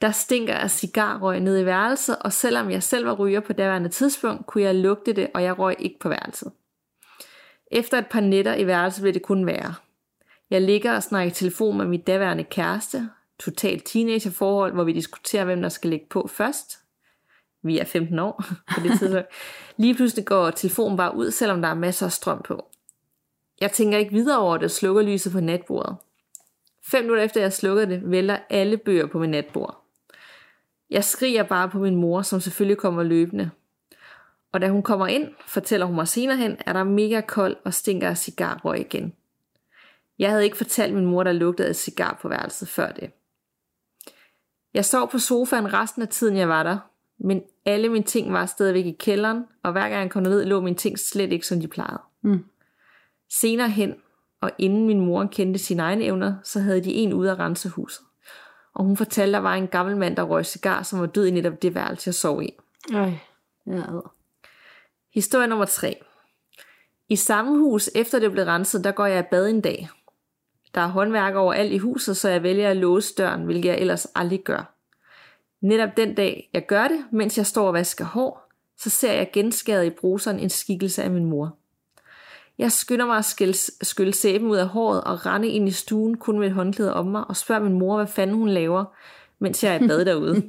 Der 0.00 0.10
stinker 0.10 0.54
af 0.54 0.70
cigarrøg 0.70 1.40
nede 1.40 1.60
i 1.60 1.66
værelset, 1.66 2.16
og 2.18 2.32
selvom 2.32 2.70
jeg 2.70 2.82
selv 2.82 3.06
var 3.06 3.12
ryger 3.12 3.40
på 3.40 3.52
daværende 3.52 3.88
tidspunkt, 3.88 4.46
kunne 4.46 4.64
jeg 4.64 4.74
lugte 4.74 5.12
det, 5.12 5.30
og 5.34 5.42
jeg 5.42 5.58
røg 5.58 5.76
ikke 5.78 5.98
på 5.98 6.08
værelset. 6.08 6.52
Efter 7.70 7.98
et 7.98 8.06
par 8.06 8.20
nætter 8.20 8.54
i 8.54 8.66
værelset 8.66 9.02
blev 9.02 9.14
det 9.14 9.22
kun 9.22 9.46
værre. 9.46 9.74
Jeg 10.50 10.62
ligger 10.62 10.96
og 10.96 11.02
snakker 11.02 11.30
i 11.30 11.34
telefon 11.34 11.78
med 11.78 11.86
mit 11.86 12.06
daværende 12.06 12.44
kæreste, 12.44 13.08
totalt 13.40 13.84
teenagerforhold, 13.86 14.72
hvor 14.72 14.84
vi 14.84 14.92
diskuterer, 14.92 15.44
hvem 15.44 15.62
der 15.62 15.68
skal 15.68 15.90
lægge 15.90 16.06
på 16.10 16.30
først. 16.32 16.78
Vi 17.62 17.78
er 17.78 17.84
15 17.84 18.18
år 18.18 18.44
på 18.74 18.80
det 18.80 18.98
tidspunkt. 18.98 19.28
Lige 19.76 19.94
pludselig 19.94 20.24
går 20.24 20.50
telefonen 20.50 20.96
bare 20.96 21.16
ud, 21.16 21.30
selvom 21.30 21.62
der 21.62 21.68
er 21.68 21.74
masser 21.74 22.06
af 22.06 22.12
strøm 22.12 22.42
på. 22.42 22.64
Jeg 23.60 23.72
tænker 23.72 23.98
ikke 23.98 24.12
videre 24.12 24.38
over 24.38 24.56
det 24.56 24.64
og 24.64 24.70
slukker 24.70 25.02
lyset 25.02 25.32
på 25.32 25.40
natbordet. 25.40 25.96
Fem 26.82 27.04
minutter 27.04 27.24
efter 27.24 27.40
jeg 27.40 27.52
slukker 27.52 27.84
det, 27.84 28.10
vælter 28.10 28.38
alle 28.50 28.76
bøger 28.76 29.06
på 29.06 29.18
min 29.18 29.30
natbord. 29.30 29.84
Jeg 30.90 31.04
skriger 31.04 31.42
bare 31.42 31.68
på 31.68 31.78
min 31.78 31.96
mor, 31.96 32.22
som 32.22 32.40
selvfølgelig 32.40 32.78
kommer 32.78 33.02
løbende. 33.02 33.50
Og 34.52 34.60
da 34.60 34.68
hun 34.68 34.82
kommer 34.82 35.06
ind, 35.06 35.28
fortæller 35.46 35.86
hun 35.86 35.94
mig 35.94 36.08
senere 36.08 36.36
hen, 36.36 36.56
at 36.60 36.74
der 36.74 36.80
er 36.80 36.84
mega 36.84 37.20
kold 37.20 37.56
og 37.64 37.74
stinker 37.74 38.08
af 38.08 38.18
cigarrøg 38.18 38.80
igen. 38.80 39.12
Jeg 40.18 40.30
havde 40.30 40.44
ikke 40.44 40.56
fortalt 40.56 40.94
min 40.94 41.06
mor, 41.06 41.22
der 41.22 41.32
lugtede 41.32 41.68
af 41.68 41.76
cigar 41.76 42.18
på 42.22 42.28
værelset 42.28 42.68
før 42.68 42.92
det. 42.92 43.10
Jeg 44.74 44.84
sov 44.84 45.10
på 45.10 45.18
sofaen 45.18 45.72
resten 45.72 46.02
af 46.02 46.08
tiden, 46.08 46.36
jeg 46.36 46.48
var 46.48 46.62
der, 46.62 46.78
men 47.18 47.42
alle 47.64 47.88
mine 47.88 48.04
ting 48.04 48.32
var 48.32 48.46
stadigvæk 48.46 48.86
i 48.86 48.96
kælderen, 48.98 49.44
og 49.62 49.72
hver 49.72 49.88
gang 49.88 50.02
jeg 50.02 50.10
kom 50.10 50.22
ned, 50.22 50.44
lå 50.44 50.60
mine 50.60 50.76
ting 50.76 50.98
slet 50.98 51.32
ikke, 51.32 51.46
som 51.46 51.60
de 51.60 51.68
plejede. 51.68 52.00
Mm. 52.22 52.44
Senere 53.30 53.68
hen, 53.68 53.94
og 54.40 54.50
inden 54.58 54.86
min 54.86 55.00
mor 55.00 55.24
kendte 55.32 55.58
sine 55.58 55.82
egne 55.82 56.04
evner, 56.04 56.34
så 56.44 56.60
havde 56.60 56.80
de 56.80 56.92
en 56.92 57.12
ude 57.12 57.30
at 57.30 57.38
rense 57.38 57.68
huset. 57.68 58.02
Og 58.74 58.84
hun 58.84 58.96
fortalte, 58.96 59.36
at 59.36 59.42
der 59.42 59.48
var 59.48 59.54
en 59.54 59.68
gammel 59.68 59.96
mand, 59.96 60.16
der 60.16 60.22
røg 60.22 60.46
cigar, 60.46 60.82
som 60.82 61.00
var 61.00 61.06
død 61.06 61.26
i 61.26 61.30
netop 61.30 61.62
det 61.62 61.74
værelse, 61.74 62.08
jeg 62.08 62.14
sov 62.14 62.42
i. 62.42 62.54
Øj. 62.94 63.10
Ja, 63.66 63.82
Historie 65.14 65.46
nummer 65.46 65.64
3. 65.64 66.02
I 67.08 67.16
samme 67.16 67.58
hus, 67.58 67.90
efter 67.94 68.18
det 68.18 68.32
blev 68.32 68.44
renset, 68.44 68.84
der 68.84 68.92
går 68.92 69.06
jeg 69.06 69.20
i 69.20 69.28
bad 69.30 69.48
en 69.48 69.60
dag. 69.60 69.88
Der 70.74 70.80
er 70.80 70.86
håndværk 70.86 71.34
overalt 71.34 71.72
i 71.72 71.78
huset, 71.78 72.16
så 72.16 72.28
jeg 72.28 72.42
vælger 72.42 72.70
at 72.70 72.76
låse 72.76 73.14
døren, 73.14 73.44
hvilket 73.44 73.68
jeg 73.68 73.78
ellers 73.78 74.06
aldrig 74.14 74.42
gør. 74.44 74.74
Netop 75.60 75.96
den 75.96 76.14
dag, 76.14 76.50
jeg 76.52 76.66
gør 76.66 76.88
det, 76.88 77.04
mens 77.12 77.38
jeg 77.38 77.46
står 77.46 77.66
og 77.66 77.74
vasker 77.74 78.04
hår, 78.04 78.52
så 78.78 78.90
ser 78.90 79.12
jeg 79.12 79.30
genskæret 79.32 79.86
i 79.86 79.90
bruseren 79.90 80.38
en 80.38 80.50
skikkelse 80.50 81.02
af 81.02 81.10
min 81.10 81.24
mor. 81.24 81.56
Jeg 82.60 82.72
skynder 82.72 83.06
mig 83.06 83.16
at 83.16 83.24
skille, 83.24 83.54
skylle 83.82 84.12
sæben 84.12 84.48
ud 84.48 84.56
af 84.56 84.68
håret 84.68 85.04
og 85.04 85.26
rende 85.26 85.48
ind 85.48 85.68
i 85.68 85.70
stuen 85.70 86.16
kun 86.16 86.38
med 86.38 86.46
et 86.46 86.52
håndklæde 86.52 86.94
om 86.94 87.06
mig 87.06 87.24
og 87.28 87.36
spørger 87.36 87.62
min 87.62 87.78
mor, 87.78 87.96
hvad 87.96 88.06
fanden 88.06 88.36
hun 88.36 88.48
laver, 88.48 88.84
mens 89.38 89.64
jeg 89.64 89.76
er 89.76 89.84
i 89.84 89.88
bad 89.88 90.04
derude. 90.04 90.42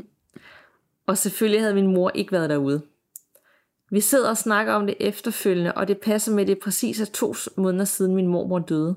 og 1.07 1.17
selvfølgelig 1.17 1.61
havde 1.61 1.73
min 1.73 1.93
mor 1.93 2.11
ikke 2.15 2.31
været 2.31 2.49
derude. 2.49 2.81
Vi 3.91 3.99
sidder 3.99 4.29
og 4.29 4.37
snakker 4.37 4.73
om 4.73 4.87
det 4.87 4.95
efterfølgende, 4.99 5.71
og 5.71 5.87
det 5.87 5.97
passer 5.97 6.31
med, 6.31 6.41
at 6.41 6.47
det 6.47 6.59
præcis 6.59 7.01
er 7.01 7.05
to 7.05 7.35
måneder 7.57 7.85
siden 7.85 8.15
min 8.15 8.27
mormor 8.27 8.59
døde. 8.59 8.95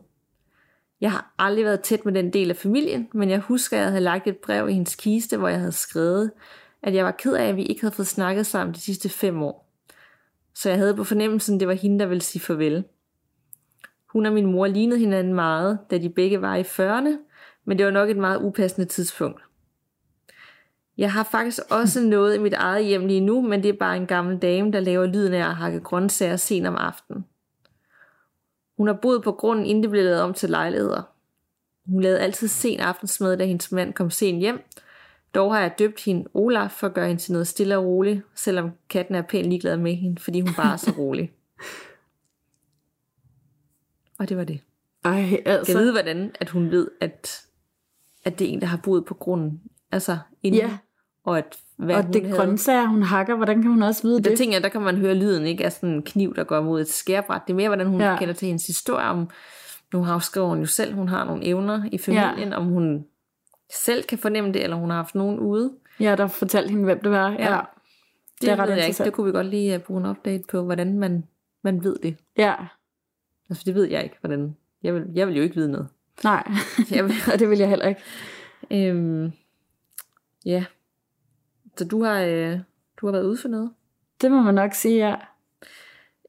Jeg 1.01 1.13
har 1.13 1.35
aldrig 1.39 1.65
været 1.65 1.81
tæt 1.81 2.05
med 2.05 2.13
den 2.13 2.33
del 2.33 2.51
af 2.51 2.57
familien, 2.57 3.09
men 3.13 3.31
jeg 3.31 3.39
husker, 3.39 3.77
at 3.77 3.81
jeg 3.81 3.91
havde 3.91 4.05
lagt 4.05 4.27
et 4.27 4.37
brev 4.37 4.69
i 4.69 4.73
hendes 4.73 4.95
kiste, 4.95 5.37
hvor 5.37 5.49
jeg 5.49 5.59
havde 5.59 5.73
skrevet, 5.73 6.31
at 6.83 6.95
jeg 6.95 7.05
var 7.05 7.11
ked 7.11 7.33
af, 7.33 7.49
at 7.49 7.57
vi 7.57 7.63
ikke 7.63 7.81
havde 7.81 7.95
fået 7.95 8.09
snakket 8.09 8.47
sammen 8.47 8.75
de 8.75 8.81
sidste 8.81 9.09
fem 9.09 9.43
år. 9.43 9.71
Så 10.55 10.69
jeg 10.69 10.79
havde 10.79 10.95
på 10.95 11.05
fornemmelsen, 11.05 11.55
at 11.55 11.61
det 11.61 11.69
var 11.69 11.75
hende, 11.75 11.99
der 11.99 12.07
ville 12.07 12.23
sige 12.23 12.43
farvel. 12.43 12.85
Hun 14.15 14.27
og 14.27 14.33
min 14.33 14.47
mor 14.47 14.67
lignede 14.67 14.99
hinanden 14.99 15.35
meget, 15.35 15.79
da 15.91 15.99
de 15.99 16.11
begge 16.11 16.41
var 16.41 16.57
i 16.57 16.63
40'erne, 16.63 17.19
men 17.65 17.79
det 17.79 17.87
var 17.87 17.93
nok 17.93 18.11
et 18.11 18.17
meget 18.17 18.43
upassende 18.43 18.89
tidspunkt. 18.89 19.43
Jeg 20.99 21.13
har 21.13 21.23
faktisk 21.23 21.63
også 21.71 22.01
noget 22.15 22.35
i 22.35 22.39
mit 22.39 22.53
eget 22.53 22.85
hjem 22.87 23.07
lige 23.07 23.21
nu, 23.21 23.41
men 23.41 23.63
det 23.63 23.69
er 23.69 23.79
bare 23.81 23.97
en 23.97 24.07
gammel 24.07 24.39
dame, 24.39 24.73
der 24.73 24.81
laver 24.81 25.07
lyden 25.07 25.35
af 25.35 25.49
at 25.49 25.55
hakke 25.55 25.81
grøntsager 25.81 26.37
sent 26.37 26.67
om 26.67 26.77
aftenen. 26.77 27.25
Hun 28.77 28.87
har 28.87 28.99
boet 29.03 29.23
på 29.23 29.33
grunden, 29.33 29.67
inden 29.67 29.83
det 29.83 29.91
blev 29.91 30.05
lavet 30.05 30.21
om 30.21 30.35
til 30.35 30.51
lejligheder. 30.51 31.03
Hun 31.87 32.03
lavede 32.03 32.21
altid 32.21 32.49
sen 32.49 32.81
aftensmad, 32.81 33.37
da 33.37 33.45
hendes 33.45 33.73
mand 33.73 33.93
kom 33.93 34.11
sent 34.11 34.39
hjem. 34.39 34.61
Dog 35.35 35.55
har 35.55 35.61
jeg 35.61 35.75
døbt 35.79 36.05
hende 36.05 36.29
Olaf 36.35 36.71
for 36.71 36.87
at 36.87 36.95
gøre 36.95 37.07
hende 37.07 37.23
til 37.23 37.33
noget 37.33 37.47
stille 37.47 37.79
og 37.79 37.85
roligt, 37.85 38.23
selvom 38.35 38.71
katten 38.89 39.15
er 39.15 39.23
pænt 39.23 39.49
ligeglad 39.49 39.77
med 39.77 39.95
hende, 39.95 40.21
fordi 40.21 40.41
hun 40.41 40.55
bare 40.57 40.73
er 40.73 40.77
så 40.77 40.91
rolig. 40.99 41.33
Og 44.19 44.29
det 44.29 44.37
var 44.37 44.45
det. 44.45 44.61
Ej, 45.05 45.43
altså. 45.47 45.73
Jeg 45.73 45.81
ved, 45.81 45.93
hvordan 45.93 46.31
at 46.41 46.49
hun 46.51 46.71
ved, 46.71 46.89
at, 47.01 47.43
at 48.25 48.39
det 48.39 48.49
er 48.49 48.53
en, 48.53 48.61
der 48.61 48.67
har 48.67 48.81
boet 48.85 49.05
på 49.05 49.15
grunden. 49.15 49.61
Altså, 49.93 50.19
inden, 50.43 50.61
Ja. 50.61 50.79
og 51.25 51.39
at 51.39 51.57
hvad 51.77 51.97
Og 51.97 52.03
hun 52.05 52.13
det 52.13 52.23
havde. 52.23 52.37
grøntsager, 52.37 52.87
hun 52.87 53.03
hakker, 53.03 53.35
hvordan 53.37 53.63
kan 53.63 53.71
hun 53.71 53.83
også 53.83 54.03
vide 54.03 54.23
Der 54.23 54.29
det? 54.31 54.39
tænker 54.39 54.55
jeg, 54.55 54.63
der 54.63 54.69
kan 54.69 54.81
man 54.81 54.97
høre 54.97 55.15
lyden, 55.15 55.47
ikke? 55.47 55.65
Af 55.65 55.73
sådan 55.73 55.89
en 55.95 56.03
kniv, 56.03 56.35
der 56.35 56.45
går 56.45 56.61
mod 56.61 56.81
et 56.81 56.89
skærbræt. 56.89 57.43
Det 57.47 57.53
er 57.53 57.57
mere, 57.57 57.69
hvordan 57.69 57.87
hun 57.87 58.01
Ja. 58.01 58.17
kender 58.19 58.35
til 58.35 58.47
hendes 58.47 58.67
historie 58.67 59.05
om, 59.07 59.31
nu 59.93 60.03
har 60.03 60.19
skrevet 60.19 60.49
hun 60.49 60.59
jo 60.61 60.67
selv, 60.67 60.95
hun 60.95 61.09
har 61.09 61.25
nogle 61.25 61.45
evner 61.47 61.83
i 61.93 61.99
familien, 61.99 62.49
ja. 62.49 62.57
om 62.57 62.65
hun 62.67 63.05
selv 63.85 64.05
kan 64.05 64.19
fornemme 64.19 64.53
det, 64.53 64.65
eller 64.65 64.77
hun 64.77 64.91
har 64.91 64.97
haft 64.97 65.15
nogen 65.15 65.39
ude. 65.39 65.73
Ja, 66.01 66.15
der 66.17 66.27
fortalte 66.27 66.71
hende, 66.71 66.85
hvem 66.85 67.01
det 67.03 67.11
var. 67.11 67.31
Ja. 67.31 67.55
ja. 67.55 67.61
Det, 67.61 68.43
Det 68.43 68.49
er 68.49 68.55
det 68.57 68.63
ret 68.65 68.77
jeg 68.79 68.89
ikke. 68.89 69.05
Det 69.05 69.13
kunne 69.13 69.27
vi 69.27 69.33
godt 69.33 69.47
lige 69.47 69.77
uh, 69.77 69.83
bruge 69.83 70.01
en 70.01 70.07
update 70.07 70.43
på, 70.51 70.63
hvordan 70.63 70.99
man, 70.99 71.25
man 71.65 71.85
ved 71.85 71.97
det. 72.03 72.17
ja. 72.39 72.55
Altså, 73.51 73.63
det 73.67 73.75
ved 73.75 73.85
jeg 73.85 74.05
ikke, 74.05 74.17
hvordan. 74.21 74.57
Jeg 74.83 74.95
vil, 74.95 75.05
jeg 75.15 75.29
vil 75.29 75.37
jo 75.37 75.43
ikke 75.43 75.55
vide 75.55 75.71
noget. 75.73 75.89
Nej, 76.25 76.49
Jeg 76.97 77.05
vil, 77.05 77.13
og 77.33 77.39
det 77.39 77.51
vil 77.51 77.59
jeg 77.59 77.69
heller 77.69 77.89
ikke. 77.89 78.01
øhm, 78.71 79.33
ja. 80.45 80.65
Så 81.77 81.85
du 81.85 82.03
har, 82.03 82.21
øh, 82.23 82.59
du 82.97 83.07
har 83.07 83.13
været 83.13 83.25
ude 83.25 83.37
for 83.37 83.49
noget? 83.49 83.71
Det 84.21 84.31
må 84.31 84.43
man 84.43 84.55
nok 84.55 84.73
sige, 84.75 85.09
ja. 85.09 85.17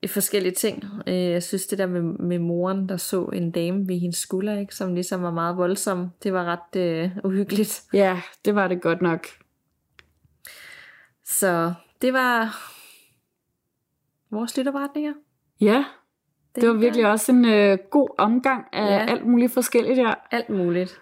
i 0.03 0.07
forskellige 0.07 0.53
ting. 0.53 0.84
Øh, 1.07 1.13
Jeg 1.16 1.43
synes, 1.43 1.68
det 1.68 1.78
der 1.78 1.86
med, 1.86 2.01
med 2.01 2.39
moren, 2.39 2.89
der 2.89 2.97
så 2.97 3.26
en 3.26 3.51
dame 3.51 3.88
ved 3.88 3.99
hendes 3.99 4.18
skulder, 4.18 4.59
ikke, 4.59 4.76
som 4.76 4.93
ligesom 4.93 5.22
var 5.24 5.32
meget 5.32 5.57
voldsom, 5.57 6.09
det 6.24 6.34
var 6.34 6.45
ret 6.45 6.80
øh, 6.82 7.11
uhyggeligt. 7.24 7.84
Ja, 7.93 8.22
det 8.45 8.55
var 8.55 8.68
det 8.68 8.82
godt 8.82 9.01
nok. 9.01 9.28
Så 11.24 11.74
det 12.01 12.13
var 12.13 12.57
vores 14.32 14.57
lytterberetninger. 14.57 15.13
Ja, 15.61 15.86
det 16.62 16.68
var 16.68 16.74
Den 16.74 16.82
virkelig 16.82 17.06
også 17.12 17.32
en 17.32 17.45
øh, 17.45 17.78
god 17.91 18.10
omgang 18.18 18.66
af 18.74 18.86
Ja. 18.86 18.93
ja. 18.93 19.06
alt 19.12 19.26
muligt 19.28 19.53
forskelligt 19.53 19.95
her. 19.97 20.16
Alt 20.32 20.49
muligt. 20.49 20.99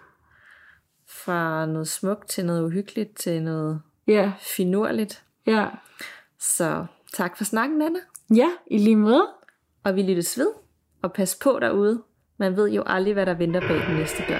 Fra 1.08 1.66
noget 1.66 1.88
smukt 1.88 2.28
til 2.28 2.46
noget 2.46 2.62
uhyggeligt 2.64 3.16
til 3.16 3.42
noget 3.42 3.80
Ja, 4.06 4.32
finurligt. 4.40 5.22
ja. 5.46 5.66
Så 6.38 6.86
tak 7.12 7.36
for 7.36 7.44
snakken, 7.44 7.82
Anna. 7.82 7.98
Ja, 8.34 8.48
i 8.66 8.78
lige 8.78 8.96
måde. 8.96 9.26
Og 9.84 9.96
vi 9.96 10.02
lyttes 10.02 10.38
ved. 10.38 10.48
Og 11.02 11.12
pas 11.12 11.38
på 11.42 11.58
derude. 11.60 12.02
Man 12.38 12.56
ved 12.56 12.70
jo 12.70 12.82
aldrig, 12.86 13.12
hvad 13.14 13.26
der 13.26 13.34
venter 13.34 13.60
bag 13.60 13.86
den 13.88 13.96
næste 13.96 14.22
dør. 14.28 14.38